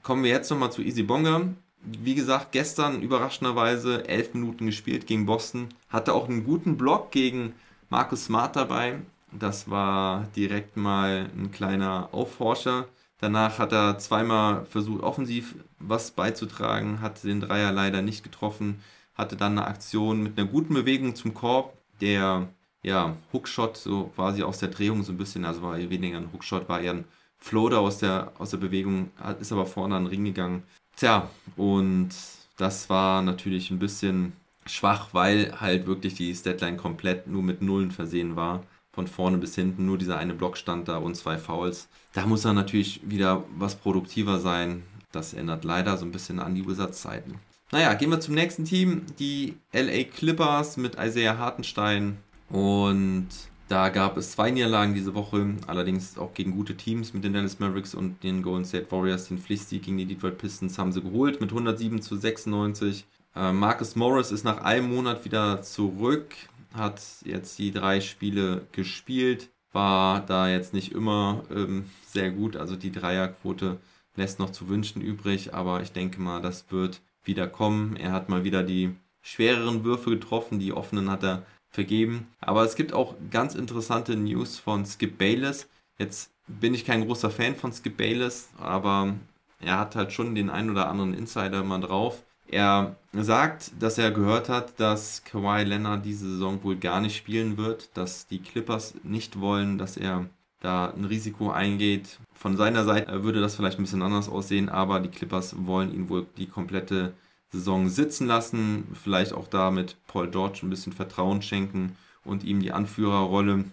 kommen 0.02 0.24
wir 0.24 0.32
jetzt 0.32 0.50
nochmal 0.50 0.72
zu 0.72 0.82
Easy 0.82 1.04
Bonga. 1.04 1.42
Wie 1.84 2.16
gesagt, 2.16 2.52
gestern 2.54 3.02
überraschenderweise 3.02 4.08
11 4.08 4.34
Minuten 4.34 4.66
gespielt 4.66 5.06
gegen 5.06 5.26
Boston. 5.26 5.68
Hatte 5.90 6.14
auch 6.14 6.28
einen 6.28 6.44
guten 6.44 6.78
Block 6.78 7.12
gegen 7.12 7.54
Markus 7.90 8.26
Smart 8.26 8.56
dabei. 8.56 9.00
Das 9.32 9.70
war 9.70 10.28
direkt 10.36 10.78
mal 10.78 11.30
ein 11.38 11.52
kleiner 11.52 12.10
Aufforscher. 12.12 12.88
Danach 13.20 13.60
hat 13.60 13.72
er 13.72 13.98
zweimal 13.98 14.66
versucht, 14.66 15.04
offensiv 15.04 15.56
was 15.80 16.12
beizutragen, 16.12 17.02
hat 17.02 17.24
den 17.24 17.42
Dreier 17.42 17.72
leider 17.72 18.02
nicht 18.02 18.24
getroffen, 18.24 18.82
hatte 19.16 19.36
dann 19.36 19.54
eine 19.54 19.68
Aktion 19.68 20.22
mit 20.22 20.38
einer 20.38 20.48
guten 20.48 20.74
Bewegung 20.74 21.16
zum 21.16 21.34
Korb, 21.34 21.74
der 22.00 22.48
ja, 22.84 23.16
Hookshot 23.34 23.76
so 23.76 24.12
quasi 24.16 24.44
aus 24.44 24.60
der 24.60 24.70
Drehung 24.70 25.04
so 25.04 25.12
ein 25.14 25.18
bisschen, 25.18 25.46
also 25.46 25.64
war 25.64 25.78
weniger 25.78 26.18
ein 26.18 26.32
Hookshot, 26.32 26.70
war 26.70 26.80
eher 26.80 26.94
ein 26.94 27.06
Floater 27.40 27.80
aus 27.80 27.98
der, 28.00 28.32
aus 28.38 28.52
der 28.52 28.58
Bewegung, 28.58 29.12
ist 29.40 29.52
aber 29.52 29.66
vorne 29.66 29.96
an 29.96 30.04
den 30.04 30.10
Ring 30.10 30.26
gegangen. 30.26 30.64
Tja, 30.96 31.30
und 31.56 32.10
das 32.58 32.90
war 32.90 33.22
natürlich 33.22 33.72
ein 33.72 33.80
bisschen 33.80 34.34
schwach, 34.70 35.10
weil 35.14 35.60
halt 35.60 35.88
wirklich 35.88 36.16
die 36.16 36.34
Statline 36.34 36.78
komplett 36.78 37.28
nur 37.28 37.44
mit 37.44 37.62
Nullen 37.62 37.92
versehen 37.92 38.36
war. 38.36 38.64
Von 38.92 39.08
vorne 39.08 39.38
bis 39.38 39.56
hinten 39.56 39.86
nur 39.86 39.98
dieser 39.98 40.18
eine 40.18 40.34
Block 40.34 40.58
stand 40.58 40.88
da 40.88 40.98
und 40.98 41.16
zwei 41.16 41.38
Fouls. 41.38 41.88
Da 42.14 42.26
muss 42.26 42.46
er 42.46 42.54
natürlich 42.54 43.02
wieder 43.04 43.44
was 43.56 43.76
produktiver 43.76 44.40
sein. 44.40 44.84
Das 45.12 45.34
ändert 45.34 45.64
leider 45.64 45.98
so 45.98 46.06
ein 46.06 46.12
bisschen 46.12 46.40
an 46.40 46.56
die 46.56 46.68
Wizards-Zeiten. 46.68 47.36
Naja, 47.72 47.94
gehen 47.94 48.10
wir 48.10 48.20
zum 48.20 48.34
nächsten 48.34 48.66
Team. 48.66 49.04
Die 49.20 49.58
LA 49.74 50.06
Clippers 50.06 50.78
mit 50.78 50.96
Isaiah 50.96 51.38
Hartenstein. 51.38 52.18
Und 52.50 53.28
da 53.68 53.90
gab 53.90 54.16
es 54.16 54.32
zwei 54.32 54.50
Niederlagen 54.50 54.94
diese 54.94 55.14
Woche, 55.14 55.56
allerdings 55.68 56.18
auch 56.18 56.34
gegen 56.34 56.52
gute 56.52 56.78
Teams 56.78 57.14
mit 57.14 57.26
den 57.26 57.34
Dallas 57.34 57.60
Mavericks 57.60 57.94
und 57.94 58.24
den 58.24 58.42
Golden 58.42 58.64
State 58.64 58.90
Warriors. 58.90 59.28
Den 59.28 59.40
Pflichtsieg 59.40 59.84
gegen 59.84 59.98
die 59.98 60.06
Detroit 60.06 60.38
Pistons 60.38 60.80
haben 60.80 60.94
sie 60.94 61.02
geholt 61.02 61.42
mit 61.42 61.52
107 61.52 62.02
zu 62.02 62.16
96. 62.16 63.06
Äh, 63.38 63.54
Marcus 63.54 63.96
Morris 63.96 64.32
ist 64.32 64.44
nach 64.44 64.64
einem 64.64 64.94
Monat 64.94 65.24
wieder 65.24 65.62
zurück, 65.62 66.34
hat 66.74 67.02
jetzt 67.24 67.60
die 67.60 67.72
drei 67.72 68.02
Spiele 68.02 68.66
gespielt, 68.72 69.50
war 69.72 70.22
da 70.22 70.50
jetzt 70.50 70.74
nicht 70.74 70.92
immer 70.92 71.44
ähm, 71.52 71.86
sehr 72.08 72.32
gut, 72.32 72.56
also 72.56 72.76
die 72.76 72.92
Dreierquote 72.92 73.78
lässt 74.16 74.40
noch 74.40 74.50
zu 74.50 74.70
wünschen 74.70 75.02
übrig, 75.04 75.54
aber 75.54 75.82
ich 75.84 75.92
denke 75.92 76.20
mal, 76.20 76.42
das 76.42 76.72
wird 76.72 77.02
wieder 77.24 77.48
kommen. 77.48 77.96
Er 77.98 78.12
hat 78.12 78.30
mal 78.30 78.44
wieder 78.44 78.64
die 78.64 78.96
schwereren 79.22 79.84
Würfe 79.84 80.10
getroffen, 80.10 80.58
die 80.58 80.74
offenen 80.74 81.12
hat 81.12 81.24
er 81.24 81.44
vergeben. 81.70 82.28
Aber 82.40 82.64
es 82.64 82.76
gibt 82.76 82.94
auch 82.94 83.14
ganz 83.30 83.54
interessante 83.54 84.16
News 84.16 84.58
von 84.58 84.86
Skip 84.86 85.20
Bayless. 85.20 85.70
Jetzt 86.00 86.32
bin 86.48 86.74
ich 86.74 86.86
kein 86.86 87.06
großer 87.06 87.30
Fan 87.30 87.56
von 87.56 87.72
Skip 87.72 87.98
Bayless, 87.98 88.50
aber 88.58 89.14
er 89.60 89.78
hat 89.78 89.96
halt 89.96 90.12
schon 90.12 90.34
den 90.34 90.50
ein 90.50 90.72
oder 90.72 90.90
anderen 90.90 91.14
Insider 91.14 91.64
mal 91.64 91.82
drauf. 91.82 92.24
Er 92.50 92.96
sagt, 93.14 93.72
dass 93.80 93.98
er 93.98 94.12
gehört 94.12 94.50
hat, 94.50 94.80
dass 94.80 95.24
Kawhi 95.24 95.64
Leonard 95.64 96.06
diese 96.06 96.30
Saison 96.30 96.64
wohl 96.64 96.78
gar 96.78 97.02
nicht 97.02 97.18
spielen 97.18 97.58
wird, 97.58 97.90
dass 97.96 98.28
die 98.28 98.40
Clippers 98.40 98.94
nicht 99.04 99.40
wollen, 99.40 99.78
dass 99.78 99.98
er 99.98 100.26
da 100.62 100.92
ein 100.92 101.06
Risiko 101.06 101.52
eingeht. 101.52 102.20
Von 102.34 102.58
seiner 102.58 102.84
Seite 102.84 103.24
würde 103.24 103.42
das 103.42 103.56
vielleicht 103.56 103.80
ein 103.80 103.84
bisschen 103.84 104.02
anders 104.02 104.30
aussehen, 104.30 104.70
aber 104.70 105.00
die 105.00 105.10
Clippers 105.10 105.56
wollen 105.66 105.94
ihn 105.94 106.10
wohl 106.10 106.26
die 106.38 106.48
komplette 106.48 107.14
Saison 107.52 107.90
sitzen 107.90 108.28
lassen, 108.28 108.88
vielleicht 108.94 109.34
auch 109.34 109.48
da 109.48 109.72
mit 109.72 109.96
Paul 110.08 110.30
George 110.30 110.60
ein 110.64 110.70
bisschen 110.70 110.94
Vertrauen 110.94 111.42
schenken 111.42 111.96
und 112.24 112.44
ihm 112.44 112.60
die 112.60 112.72
Anführerrolle 112.72 113.66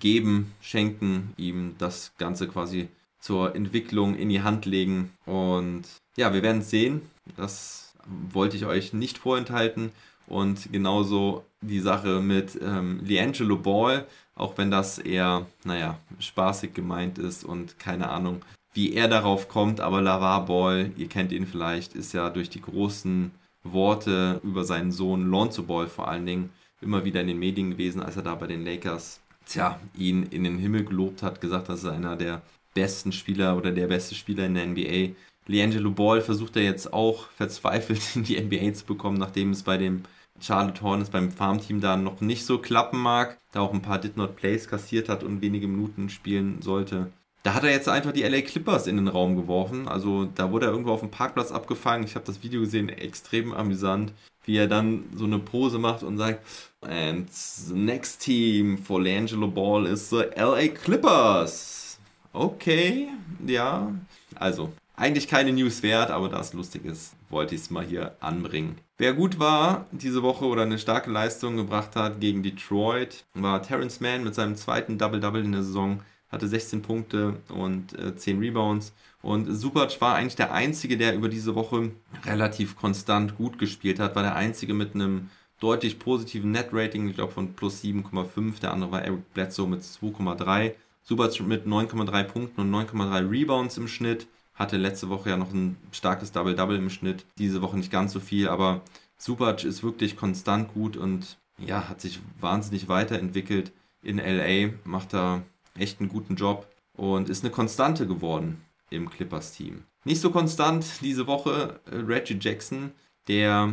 geben, 0.00 0.52
schenken, 0.60 1.32
ihm 1.36 1.74
das 1.78 2.12
Ganze 2.18 2.46
quasi 2.46 2.88
zur 3.20 3.54
Entwicklung 3.54 4.14
in 4.16 4.28
die 4.28 4.42
Hand 4.42 4.66
legen. 4.66 5.12
Und 5.26 5.84
ja, 6.16 6.34
wir 6.34 6.42
werden 6.42 6.62
sehen. 6.62 7.02
Das 7.36 7.91
wollte 8.06 8.56
ich 8.56 8.66
euch 8.66 8.92
nicht 8.92 9.18
vorenthalten. 9.18 9.92
Und 10.26 10.72
genauso 10.72 11.44
die 11.60 11.80
Sache 11.80 12.20
mit 12.20 12.58
ähm, 12.62 13.00
Liangelo 13.04 13.56
Ball, 13.56 14.06
auch 14.34 14.56
wenn 14.56 14.70
das 14.70 14.98
eher, 14.98 15.46
naja, 15.64 15.98
spaßig 16.18 16.72
gemeint 16.74 17.18
ist 17.18 17.44
und 17.44 17.78
keine 17.78 18.08
Ahnung, 18.08 18.42
wie 18.72 18.94
er 18.94 19.08
darauf 19.08 19.48
kommt. 19.48 19.80
Aber 19.80 20.00
Lavar 20.00 20.46
Ball, 20.46 20.92
ihr 20.96 21.08
kennt 21.08 21.32
ihn 21.32 21.46
vielleicht, 21.46 21.94
ist 21.94 22.12
ja 22.12 22.30
durch 22.30 22.48
die 22.48 22.62
großen 22.62 23.32
Worte 23.64 24.40
über 24.42 24.64
seinen 24.64 24.92
Sohn 24.92 25.28
Lonzo 25.28 25.62
Ball 25.62 25.86
vor 25.86 26.08
allen 26.08 26.26
Dingen 26.26 26.50
immer 26.80 27.04
wieder 27.04 27.20
in 27.20 27.28
den 27.28 27.38
Medien 27.38 27.70
gewesen, 27.70 28.02
als 28.02 28.16
er 28.16 28.22
da 28.22 28.34
bei 28.34 28.46
den 28.46 28.64
Lakers, 28.64 29.20
tja, 29.46 29.78
ihn 29.96 30.24
in 30.24 30.44
den 30.44 30.58
Himmel 30.58 30.84
gelobt 30.84 31.22
hat, 31.22 31.40
gesagt, 31.40 31.68
dass 31.68 31.84
er 31.84 31.92
einer 31.92 32.16
der 32.16 32.42
besten 32.74 33.12
Spieler 33.12 33.56
oder 33.56 33.70
der 33.70 33.86
beste 33.86 34.14
Spieler 34.14 34.46
in 34.46 34.54
der 34.54 34.66
NBA 34.66 35.14
Liangelo 35.46 35.90
Ball 35.90 36.20
versucht 36.20 36.56
er 36.56 36.62
jetzt 36.62 36.92
auch 36.92 37.26
verzweifelt 37.36 38.00
in 38.14 38.24
die 38.24 38.40
NBA 38.40 38.74
zu 38.74 38.84
bekommen, 38.84 39.18
nachdem 39.18 39.50
es 39.50 39.62
bei 39.62 39.76
dem 39.76 40.02
Charlotte 40.40 40.82
Hornets 40.82 41.10
beim 41.10 41.30
Farmteam 41.30 41.80
da 41.80 41.96
noch 41.96 42.20
nicht 42.20 42.44
so 42.44 42.58
klappen 42.58 42.98
mag, 42.98 43.38
da 43.52 43.60
auch 43.60 43.72
ein 43.72 43.82
paar 43.82 43.98
Did 43.98 44.16
Not 44.16 44.36
Plays 44.36 44.68
kassiert 44.68 45.08
hat 45.08 45.22
und 45.22 45.40
wenige 45.40 45.68
Minuten 45.68 46.08
spielen 46.08 46.62
sollte. 46.62 47.12
Da 47.42 47.54
hat 47.54 47.64
er 47.64 47.70
jetzt 47.70 47.88
einfach 47.88 48.12
die 48.12 48.22
LA 48.22 48.42
Clippers 48.42 48.86
in 48.86 48.96
den 48.96 49.08
Raum 49.08 49.36
geworfen. 49.36 49.88
Also 49.88 50.28
da 50.34 50.52
wurde 50.52 50.66
er 50.66 50.72
irgendwo 50.72 50.92
auf 50.92 51.00
dem 51.00 51.10
Parkplatz 51.10 51.50
abgefangen. 51.50 52.04
Ich 52.04 52.14
habe 52.14 52.24
das 52.24 52.42
Video 52.42 52.60
gesehen, 52.60 52.88
extrem 52.88 53.52
amüsant, 53.52 54.12
wie 54.44 54.56
er 54.56 54.68
dann 54.68 55.04
so 55.16 55.24
eine 55.24 55.40
Pose 55.40 55.78
macht 55.78 56.04
und 56.04 56.18
sagt, 56.18 56.46
and 56.82 57.32
the 57.32 57.74
next 57.74 58.22
team 58.22 58.78
for 58.78 59.00
L'Angelo 59.00 59.48
Ball 59.48 59.86
is 59.86 60.10
the 60.10 60.24
LA 60.36 60.68
Clippers. 60.68 61.98
Okay, 62.32 63.08
ja. 63.44 63.92
Also, 64.36 64.72
eigentlich 64.94 65.28
keine 65.28 65.52
News 65.52 65.82
wert, 65.82 66.10
aber 66.10 66.28
da 66.28 66.40
es 66.40 66.52
lustig 66.52 66.84
ist, 66.84 67.14
wollte 67.30 67.54
ich 67.54 67.62
es 67.62 67.70
mal 67.70 67.84
hier 67.84 68.16
anbringen. 68.20 68.76
Wer 68.98 69.14
gut 69.14 69.38
war 69.38 69.86
diese 69.90 70.22
Woche 70.22 70.44
oder 70.44 70.62
eine 70.62 70.78
starke 70.78 71.10
Leistung 71.10 71.56
gebracht 71.56 71.96
hat 71.96 72.20
gegen 72.20 72.42
Detroit, 72.42 73.24
war 73.34 73.62
Terrence 73.62 74.00
Mann 74.00 74.24
mit 74.24 74.34
seinem 74.34 74.56
zweiten 74.56 74.98
Double-Double 74.98 75.44
in 75.44 75.52
der 75.52 75.62
Saison. 75.62 76.00
hatte 76.30 76.48
16 76.48 76.80
Punkte 76.80 77.36
und 77.48 77.98
äh, 77.98 78.16
10 78.16 78.38
Rebounds. 78.38 78.94
Und 79.20 79.54
Subac 79.54 80.00
war 80.00 80.14
eigentlich 80.14 80.36
der 80.36 80.52
Einzige, 80.52 80.96
der 80.96 81.14
über 81.14 81.28
diese 81.28 81.54
Woche 81.54 81.90
relativ 82.24 82.76
konstant 82.76 83.36
gut 83.36 83.58
gespielt 83.58 84.00
hat, 84.00 84.16
war 84.16 84.22
der 84.22 84.34
Einzige 84.34 84.72
mit 84.72 84.94
einem 84.94 85.30
deutlich 85.60 85.98
positiven 85.98 86.50
Net-Rating, 86.50 87.08
ich 87.08 87.14
glaube 87.14 87.32
von 87.32 87.54
plus 87.54 87.82
7,5, 87.82 88.60
der 88.60 88.72
andere 88.72 88.90
war 88.90 89.02
Eric 89.02 89.32
Bledsoe 89.32 89.68
mit 89.68 89.82
2,3. 89.82 90.72
Subac 91.04 91.40
mit 91.40 91.66
9,3 91.66 92.24
Punkten 92.24 92.60
und 92.60 92.70
9,3 92.70 93.30
Rebounds 93.30 93.76
im 93.76 93.88
Schnitt. 93.88 94.26
Hatte 94.62 94.76
letzte 94.76 95.08
Woche 95.08 95.30
ja 95.30 95.36
noch 95.36 95.52
ein 95.52 95.76
starkes 95.90 96.30
Double-Double 96.30 96.76
im 96.76 96.88
Schnitt. 96.88 97.26
Diese 97.36 97.62
Woche 97.62 97.76
nicht 97.76 97.90
ganz 97.90 98.12
so 98.12 98.20
viel, 98.20 98.48
aber 98.48 98.80
Subac 99.16 99.64
ist 99.64 99.82
wirklich 99.82 100.14
konstant 100.14 100.72
gut 100.72 100.96
und 100.96 101.36
ja, 101.58 101.88
hat 101.88 102.00
sich 102.00 102.20
wahnsinnig 102.38 102.86
weiterentwickelt 102.86 103.72
in 104.02 104.18
LA, 104.18 104.70
macht 104.84 105.14
da 105.14 105.42
echt 105.76 105.98
einen 105.98 106.08
guten 106.08 106.36
Job 106.36 106.68
und 106.92 107.28
ist 107.28 107.42
eine 107.42 107.50
Konstante 107.50 108.06
geworden 108.06 108.62
im 108.88 109.10
Clippers-Team. 109.10 109.82
Nicht 110.04 110.20
so 110.20 110.30
konstant 110.30 110.86
diese 111.00 111.26
Woche 111.26 111.80
äh, 111.90 111.96
Reggie 111.96 112.38
Jackson, 112.40 112.92
der, 113.26 113.72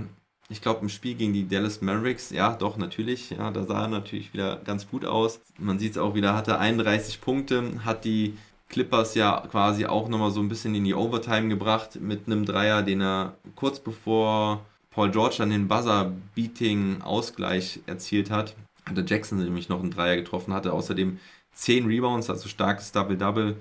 ich 0.50 0.60
glaube, 0.60 0.82
im 0.82 0.90
Spiel 0.90 1.14
gegen 1.14 1.34
die 1.34 1.48
Dallas 1.48 1.82
Mavericks, 1.82 2.32
ja, 2.32 2.56
doch, 2.56 2.78
natürlich, 2.78 3.30
ja, 3.30 3.52
da 3.52 3.64
sah 3.64 3.84
er 3.84 3.90
natürlich 3.90 4.34
wieder 4.34 4.56
ganz 4.66 4.90
gut 4.90 5.06
aus. 5.06 5.40
Man 5.60 5.78
sieht 5.78 5.92
es 5.92 5.98
auch 6.00 6.16
wieder, 6.16 6.36
hatte 6.36 6.58
31 6.58 7.22
Punkte, 7.22 7.86
hat 7.86 8.06
die 8.06 8.36
Clippers 8.70 9.16
ja 9.16 9.44
quasi 9.52 9.86
auch 9.86 10.08
nochmal 10.08 10.32
so 10.32 10.40
ein 10.40 10.50
bisschen 10.50 10.76
in 10.76 10.86
die 10.86 10.94
Overtime 10.94 11.50
gebracht 11.50 12.00
mit 12.00 12.28
einem 12.28 12.46
Dreier, 12.46 12.84
den 12.84 13.02
er 13.02 13.34
kurz 13.56 13.80
bevor 13.80 14.64
Paul 14.92 15.12
George 15.12 15.36
dann 15.40 15.50
den 15.50 15.68
Buzzer-Beating-Ausgleich 15.68 17.82
erzielt 17.86 18.32
hat, 18.32 18.56
hatte 18.86 19.04
Jackson 19.06 19.44
nämlich 19.44 19.68
noch 19.70 19.82
einen 19.82 19.92
Dreier 19.92 20.16
getroffen, 20.16 20.54
hatte 20.54 20.74
außerdem 20.74 21.20
10 21.54 21.86
Rebounds, 21.86 22.30
also 22.30 22.48
starkes 22.48 22.92
Double-Double. 22.92 23.58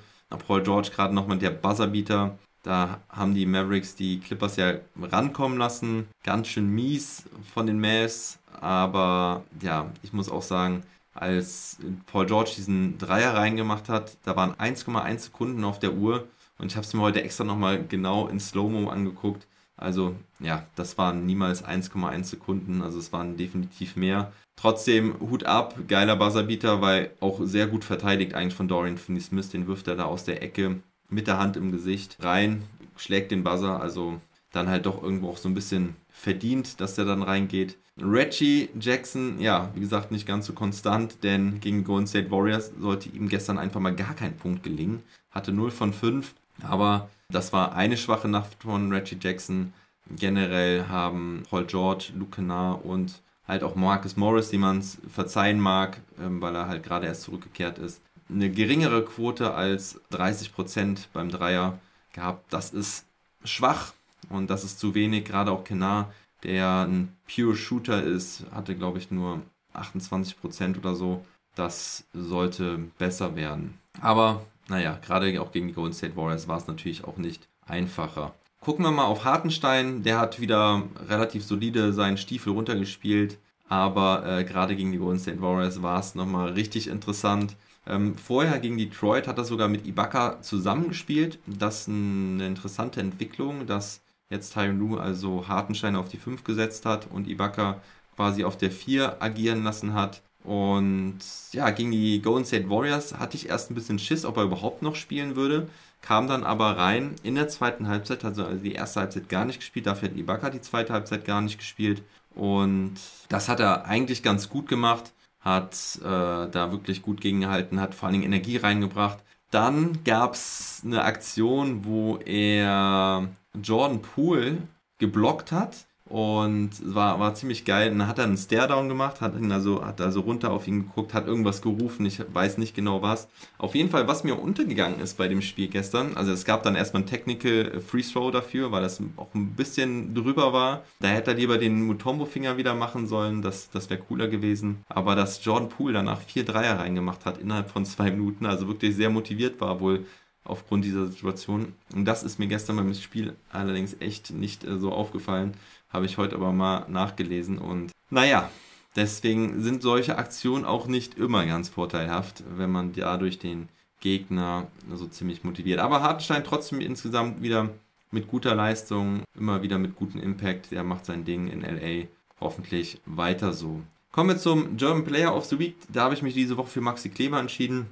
Paul 0.46 0.62
George 0.62 0.90
gerade 0.94 1.14
nochmal 1.14 1.38
der 1.38 1.50
Buzzerbeater. 1.50 2.38
Da 2.62 3.00
haben 3.08 3.34
die 3.34 3.46
Mavericks 3.46 3.94
die 3.94 4.20
Clippers 4.20 4.56
ja 4.56 4.74
rankommen 5.00 5.58
lassen. 5.58 6.06
Ganz 6.22 6.48
schön 6.48 6.68
mies 6.68 7.24
von 7.54 7.66
den 7.66 7.80
Mavs. 7.80 8.38
Aber 8.60 9.44
ja, 9.62 9.90
ich 10.02 10.12
muss 10.12 10.28
auch 10.28 10.42
sagen, 10.42 10.82
als 11.20 11.78
Paul 12.06 12.26
George 12.26 12.52
diesen 12.56 12.98
Dreier 12.98 13.34
reingemacht 13.34 13.88
hat, 13.88 14.16
da 14.24 14.36
waren 14.36 14.54
1,1 14.54 15.18
Sekunden 15.18 15.64
auf 15.64 15.78
der 15.78 15.94
Uhr. 15.94 16.28
Und 16.58 16.72
ich 16.72 16.76
habe 16.76 16.86
es 16.86 16.94
mir 16.94 17.02
heute 17.02 17.22
extra 17.22 17.44
nochmal 17.44 17.84
genau 17.86 18.26
in 18.28 18.40
Slow-Mo 18.40 18.88
angeguckt. 18.88 19.46
Also 19.76 20.16
ja, 20.40 20.66
das 20.74 20.98
waren 20.98 21.24
niemals 21.24 21.64
1,1 21.64 22.24
Sekunden, 22.24 22.82
also 22.82 22.98
es 22.98 23.12
waren 23.12 23.36
definitiv 23.36 23.94
mehr. 23.94 24.32
Trotzdem 24.56 25.14
Hut 25.20 25.44
ab, 25.44 25.76
geiler 25.86 26.16
Buzzerbeater, 26.16 26.80
weil 26.80 27.12
auch 27.20 27.40
sehr 27.44 27.68
gut 27.68 27.84
verteidigt 27.84 28.34
eigentlich 28.34 28.54
von 28.54 28.66
Dorian 28.66 28.98
Finney-Smith. 28.98 29.50
Den 29.50 29.68
wirft 29.68 29.86
er 29.86 29.94
da 29.94 30.04
aus 30.06 30.24
der 30.24 30.42
Ecke 30.42 30.80
mit 31.08 31.28
der 31.28 31.38
Hand 31.38 31.56
im 31.56 31.70
Gesicht 31.70 32.16
rein, 32.20 32.64
schlägt 32.96 33.30
den 33.30 33.44
Buzzer, 33.44 33.80
also 33.80 34.20
dann 34.52 34.68
halt 34.68 34.86
doch 34.86 35.02
irgendwo 35.02 35.30
auch 35.30 35.36
so 35.36 35.48
ein 35.48 35.54
bisschen 35.54 35.96
verdient, 36.08 36.80
dass 36.80 36.94
der 36.94 37.04
dann 37.04 37.22
reingeht. 37.22 37.76
Reggie 38.00 38.68
Jackson, 38.78 39.40
ja, 39.40 39.70
wie 39.74 39.80
gesagt, 39.80 40.12
nicht 40.12 40.26
ganz 40.26 40.46
so 40.46 40.52
konstant, 40.52 41.22
denn 41.24 41.60
gegen 41.60 41.84
Golden 41.84 42.06
State 42.06 42.30
Warriors 42.30 42.72
sollte 42.78 43.08
ihm 43.08 43.28
gestern 43.28 43.58
einfach 43.58 43.80
mal 43.80 43.94
gar 43.94 44.14
kein 44.14 44.36
Punkt 44.36 44.62
gelingen. 44.62 45.02
Hatte 45.30 45.52
0 45.52 45.70
von 45.70 45.92
5, 45.92 46.34
aber 46.62 47.10
das 47.28 47.52
war 47.52 47.74
eine 47.74 47.96
schwache 47.96 48.28
Nacht 48.28 48.56
von 48.60 48.92
Reggie 48.92 49.18
Jackson. 49.20 49.72
Generell 50.16 50.86
haben 50.88 51.42
Paul 51.50 51.66
George, 51.66 52.12
Luke 52.16 52.36
Kennard 52.36 52.84
und 52.84 53.20
halt 53.46 53.62
auch 53.62 53.74
Marcus 53.74 54.16
Morris, 54.16 54.50
die 54.50 54.58
man 54.58 54.78
es 54.78 54.98
verzeihen 55.12 55.60
mag, 55.60 56.00
ähm, 56.20 56.40
weil 56.40 56.54
er 56.54 56.68
halt 56.68 56.82
gerade 56.82 57.06
erst 57.06 57.22
zurückgekehrt 57.22 57.78
ist, 57.78 58.00
eine 58.30 58.50
geringere 58.50 59.04
Quote 59.04 59.54
als 59.54 60.00
30% 60.12 61.08
beim 61.12 61.30
Dreier 61.30 61.78
gehabt. 62.12 62.52
Das 62.52 62.70
ist 62.70 63.06
schwach 63.44 63.92
und 64.30 64.50
das 64.50 64.64
ist 64.64 64.78
zu 64.78 64.94
wenig. 64.94 65.24
Gerade 65.24 65.50
auch 65.50 65.64
Kennard, 65.64 66.12
der 66.42 66.86
ein 66.86 67.16
Pure 67.32 67.56
Shooter 67.56 68.02
ist, 68.02 68.44
hatte 68.52 68.74
glaube 68.74 68.98
ich 68.98 69.10
nur 69.10 69.42
28% 69.74 70.78
oder 70.78 70.94
so. 70.94 71.24
Das 71.54 72.04
sollte 72.12 72.78
besser 72.98 73.34
werden. 73.36 73.74
Aber 74.00 74.44
naja, 74.68 74.98
gerade 75.04 75.40
auch 75.40 75.50
gegen 75.50 75.68
die 75.68 75.74
Golden 75.74 75.94
State 75.94 76.16
Warriors 76.16 76.46
war 76.46 76.58
es 76.58 76.66
natürlich 76.66 77.04
auch 77.04 77.16
nicht 77.16 77.48
einfacher. 77.66 78.34
Gucken 78.60 78.84
wir 78.84 78.92
mal 78.92 79.04
auf 79.04 79.24
Hartenstein. 79.24 80.02
Der 80.02 80.18
hat 80.18 80.40
wieder 80.40 80.82
relativ 81.08 81.44
solide 81.44 81.92
seinen 81.92 82.18
Stiefel 82.18 82.52
runtergespielt. 82.52 83.38
Aber 83.68 84.24
äh, 84.26 84.44
gerade 84.44 84.76
gegen 84.76 84.92
die 84.92 84.98
Golden 84.98 85.20
State 85.20 85.42
Warriors 85.42 85.82
war 85.82 86.00
es 86.00 86.14
nochmal 86.14 86.52
richtig 86.52 86.88
interessant. 86.88 87.56
Ähm, 87.86 88.16
vorher 88.16 88.58
gegen 88.58 88.78
Detroit 88.78 89.26
hat 89.26 89.38
er 89.38 89.44
sogar 89.44 89.68
mit 89.68 89.86
Ibaka 89.86 90.40
zusammengespielt. 90.42 91.38
Das 91.46 91.82
ist 91.82 91.88
eine 91.88 92.46
interessante 92.46 93.00
Entwicklung, 93.00 93.66
dass 93.66 94.00
jetzt 94.30 94.54
Tyron 94.54 94.78
Lue 94.78 95.00
also 95.00 95.48
Hartenstein 95.48 95.96
auf 95.96 96.08
die 96.08 96.18
5 96.18 96.44
gesetzt 96.44 96.86
hat 96.86 97.08
und 97.10 97.28
Ibaka 97.28 97.80
quasi 98.16 98.44
auf 98.44 98.56
der 98.56 98.70
4 98.70 99.22
agieren 99.22 99.64
lassen 99.64 99.94
hat. 99.94 100.22
Und 100.44 101.18
ja, 101.52 101.70
gegen 101.70 101.90
die 101.90 102.22
Golden 102.22 102.44
State 102.44 102.70
Warriors 102.70 103.18
hatte 103.18 103.36
ich 103.36 103.48
erst 103.48 103.70
ein 103.70 103.74
bisschen 103.74 103.98
Schiss, 103.98 104.24
ob 104.24 104.36
er 104.36 104.44
überhaupt 104.44 104.82
noch 104.82 104.94
spielen 104.96 105.36
würde. 105.36 105.68
Kam 106.00 106.28
dann 106.28 106.44
aber 106.44 106.76
rein 106.76 107.16
in 107.22 107.34
der 107.34 107.48
zweiten 107.48 107.88
Halbzeit, 107.88 108.24
also 108.24 108.44
die 108.44 108.72
erste 108.72 109.00
Halbzeit 109.00 109.28
gar 109.28 109.44
nicht 109.44 109.58
gespielt, 109.58 109.86
dafür 109.86 110.08
hat 110.08 110.16
Ibaka 110.16 110.50
die 110.50 110.60
zweite 110.60 110.92
Halbzeit 110.92 111.24
gar 111.24 111.40
nicht 111.40 111.58
gespielt. 111.58 112.02
Und 112.34 112.94
das 113.28 113.48
hat 113.48 113.60
er 113.60 113.86
eigentlich 113.86 114.22
ganz 114.22 114.48
gut 114.48 114.68
gemacht, 114.68 115.12
hat 115.40 115.98
äh, 116.02 116.04
da 116.04 116.68
wirklich 116.70 117.02
gut 117.02 117.20
gegengehalten, 117.20 117.80
hat 117.80 117.94
vor 117.94 118.06
allen 118.06 118.14
Dingen 118.20 118.32
Energie 118.32 118.58
reingebracht. 118.58 119.18
Dann 119.50 120.04
gab 120.04 120.34
es 120.34 120.82
eine 120.84 121.02
Aktion, 121.02 121.84
wo 121.84 122.18
er 122.18 123.28
Jordan 123.62 124.02
Poole 124.02 124.58
geblockt 124.98 125.52
hat 125.52 125.88
und 126.08 126.70
war, 126.82 127.20
war 127.20 127.34
ziemlich 127.34 127.64
geil. 127.64 127.92
Und 127.92 127.98
dann 127.98 128.08
hat 128.08 128.18
er 128.18 128.24
einen 128.24 128.36
Stare-Down 128.36 128.88
gemacht, 128.88 129.20
hat, 129.20 129.36
ihn 129.36 129.52
also, 129.52 129.84
hat 129.84 130.00
also 130.00 130.20
runter 130.20 130.50
auf 130.52 130.66
ihn 130.66 130.86
geguckt, 130.86 131.14
hat 131.14 131.26
irgendwas 131.26 131.62
gerufen, 131.62 132.06
ich 132.06 132.22
weiß 132.32 132.58
nicht 132.58 132.74
genau 132.74 133.02
was. 133.02 133.28
Auf 133.58 133.74
jeden 133.74 133.90
Fall, 133.90 134.08
was 134.08 134.24
mir 134.24 134.40
untergegangen 134.40 135.00
ist 135.00 135.18
bei 135.18 135.28
dem 135.28 135.42
Spiel 135.42 135.68
gestern, 135.68 136.16
also 136.16 136.32
es 136.32 136.44
gab 136.44 136.62
dann 136.62 136.76
erstmal 136.76 137.02
ein 137.02 137.06
Technical 137.06 137.80
Free 137.80 138.02
Throw 138.02 138.30
dafür, 138.30 138.72
weil 138.72 138.82
das 138.82 139.00
auch 139.16 139.34
ein 139.34 139.50
bisschen 139.50 140.14
drüber 140.14 140.52
war. 140.52 140.82
Da 141.00 141.08
hätte 141.08 141.32
er 141.32 141.36
lieber 141.36 141.58
den 141.58 141.82
Mutombo-Finger 141.86 142.56
wieder 142.56 142.74
machen 142.74 143.06
sollen, 143.06 143.42
das, 143.42 143.70
das 143.70 143.90
wäre 143.90 144.00
cooler 144.00 144.28
gewesen. 144.28 144.84
Aber 144.88 145.14
dass 145.14 145.44
Jordan 145.44 145.68
Poole 145.68 145.92
danach 145.92 146.20
vier 146.20 146.44
Dreier 146.44 146.78
reingemacht 146.78 147.26
hat 147.26 147.38
innerhalb 147.38 147.70
von 147.70 147.84
zwei 147.84 148.10
Minuten, 148.10 148.46
also 148.46 148.66
wirklich 148.66 148.96
sehr 148.96 149.10
motiviert 149.10 149.60
war, 149.60 149.80
wohl 149.80 150.06
aufgrund 150.48 150.84
dieser 150.84 151.06
Situation. 151.06 151.74
Und 151.94 152.04
das 152.04 152.22
ist 152.22 152.38
mir 152.38 152.46
gestern 152.46 152.76
beim 152.76 152.92
Spiel 152.94 153.36
allerdings 153.50 153.96
echt 154.00 154.30
nicht 154.30 154.64
äh, 154.64 154.78
so 154.78 154.92
aufgefallen. 154.92 155.54
Habe 155.90 156.06
ich 156.06 156.18
heute 156.18 156.36
aber 156.36 156.52
mal 156.52 156.86
nachgelesen 156.88 157.58
und 157.58 157.92
naja, 158.10 158.50
deswegen 158.96 159.62
sind 159.62 159.82
solche 159.82 160.18
Aktionen 160.18 160.64
auch 160.64 160.86
nicht 160.86 161.16
immer 161.18 161.46
ganz 161.46 161.68
vorteilhaft, 161.68 162.42
wenn 162.56 162.70
man 162.70 162.92
dadurch 162.92 163.38
den 163.38 163.68
Gegner 164.00 164.68
so 164.94 165.06
ziemlich 165.06 165.44
motiviert. 165.44 165.80
Aber 165.80 166.02
Hartenstein 166.02 166.44
trotzdem 166.44 166.80
insgesamt 166.80 167.42
wieder 167.42 167.70
mit 168.10 168.28
guter 168.28 168.54
Leistung, 168.54 169.22
immer 169.36 169.62
wieder 169.62 169.78
mit 169.78 169.96
gutem 169.96 170.20
Impact. 170.20 170.70
Der 170.70 170.84
macht 170.84 171.06
sein 171.06 171.24
Ding 171.24 171.48
in 171.48 171.62
LA. 171.62 172.06
Hoffentlich 172.40 173.00
weiter 173.04 173.52
so. 173.52 173.82
Kommen 174.10 174.30
wir 174.30 174.38
zum 174.38 174.76
German 174.76 175.04
Player 175.04 175.34
of 175.34 175.44
the 175.44 175.58
Week. 175.58 175.76
Da 175.92 176.04
habe 176.04 176.14
ich 176.14 176.22
mich 176.22 176.34
diese 176.34 176.56
Woche 176.56 176.68
für 176.68 176.80
Maxi 176.80 177.10
Kleber 177.10 177.38
entschieden. 177.38 177.86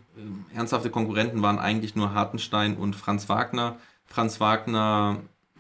Ernsthafte 0.54 0.90
Konkurrenten 0.90 1.42
waren 1.42 1.58
eigentlich 1.58 1.94
nur 1.94 2.14
Hartenstein 2.14 2.76
und 2.76 2.96
Franz 2.96 3.28
Wagner. 3.28 3.76
Franz 4.06 4.40
Wagner 4.40 5.18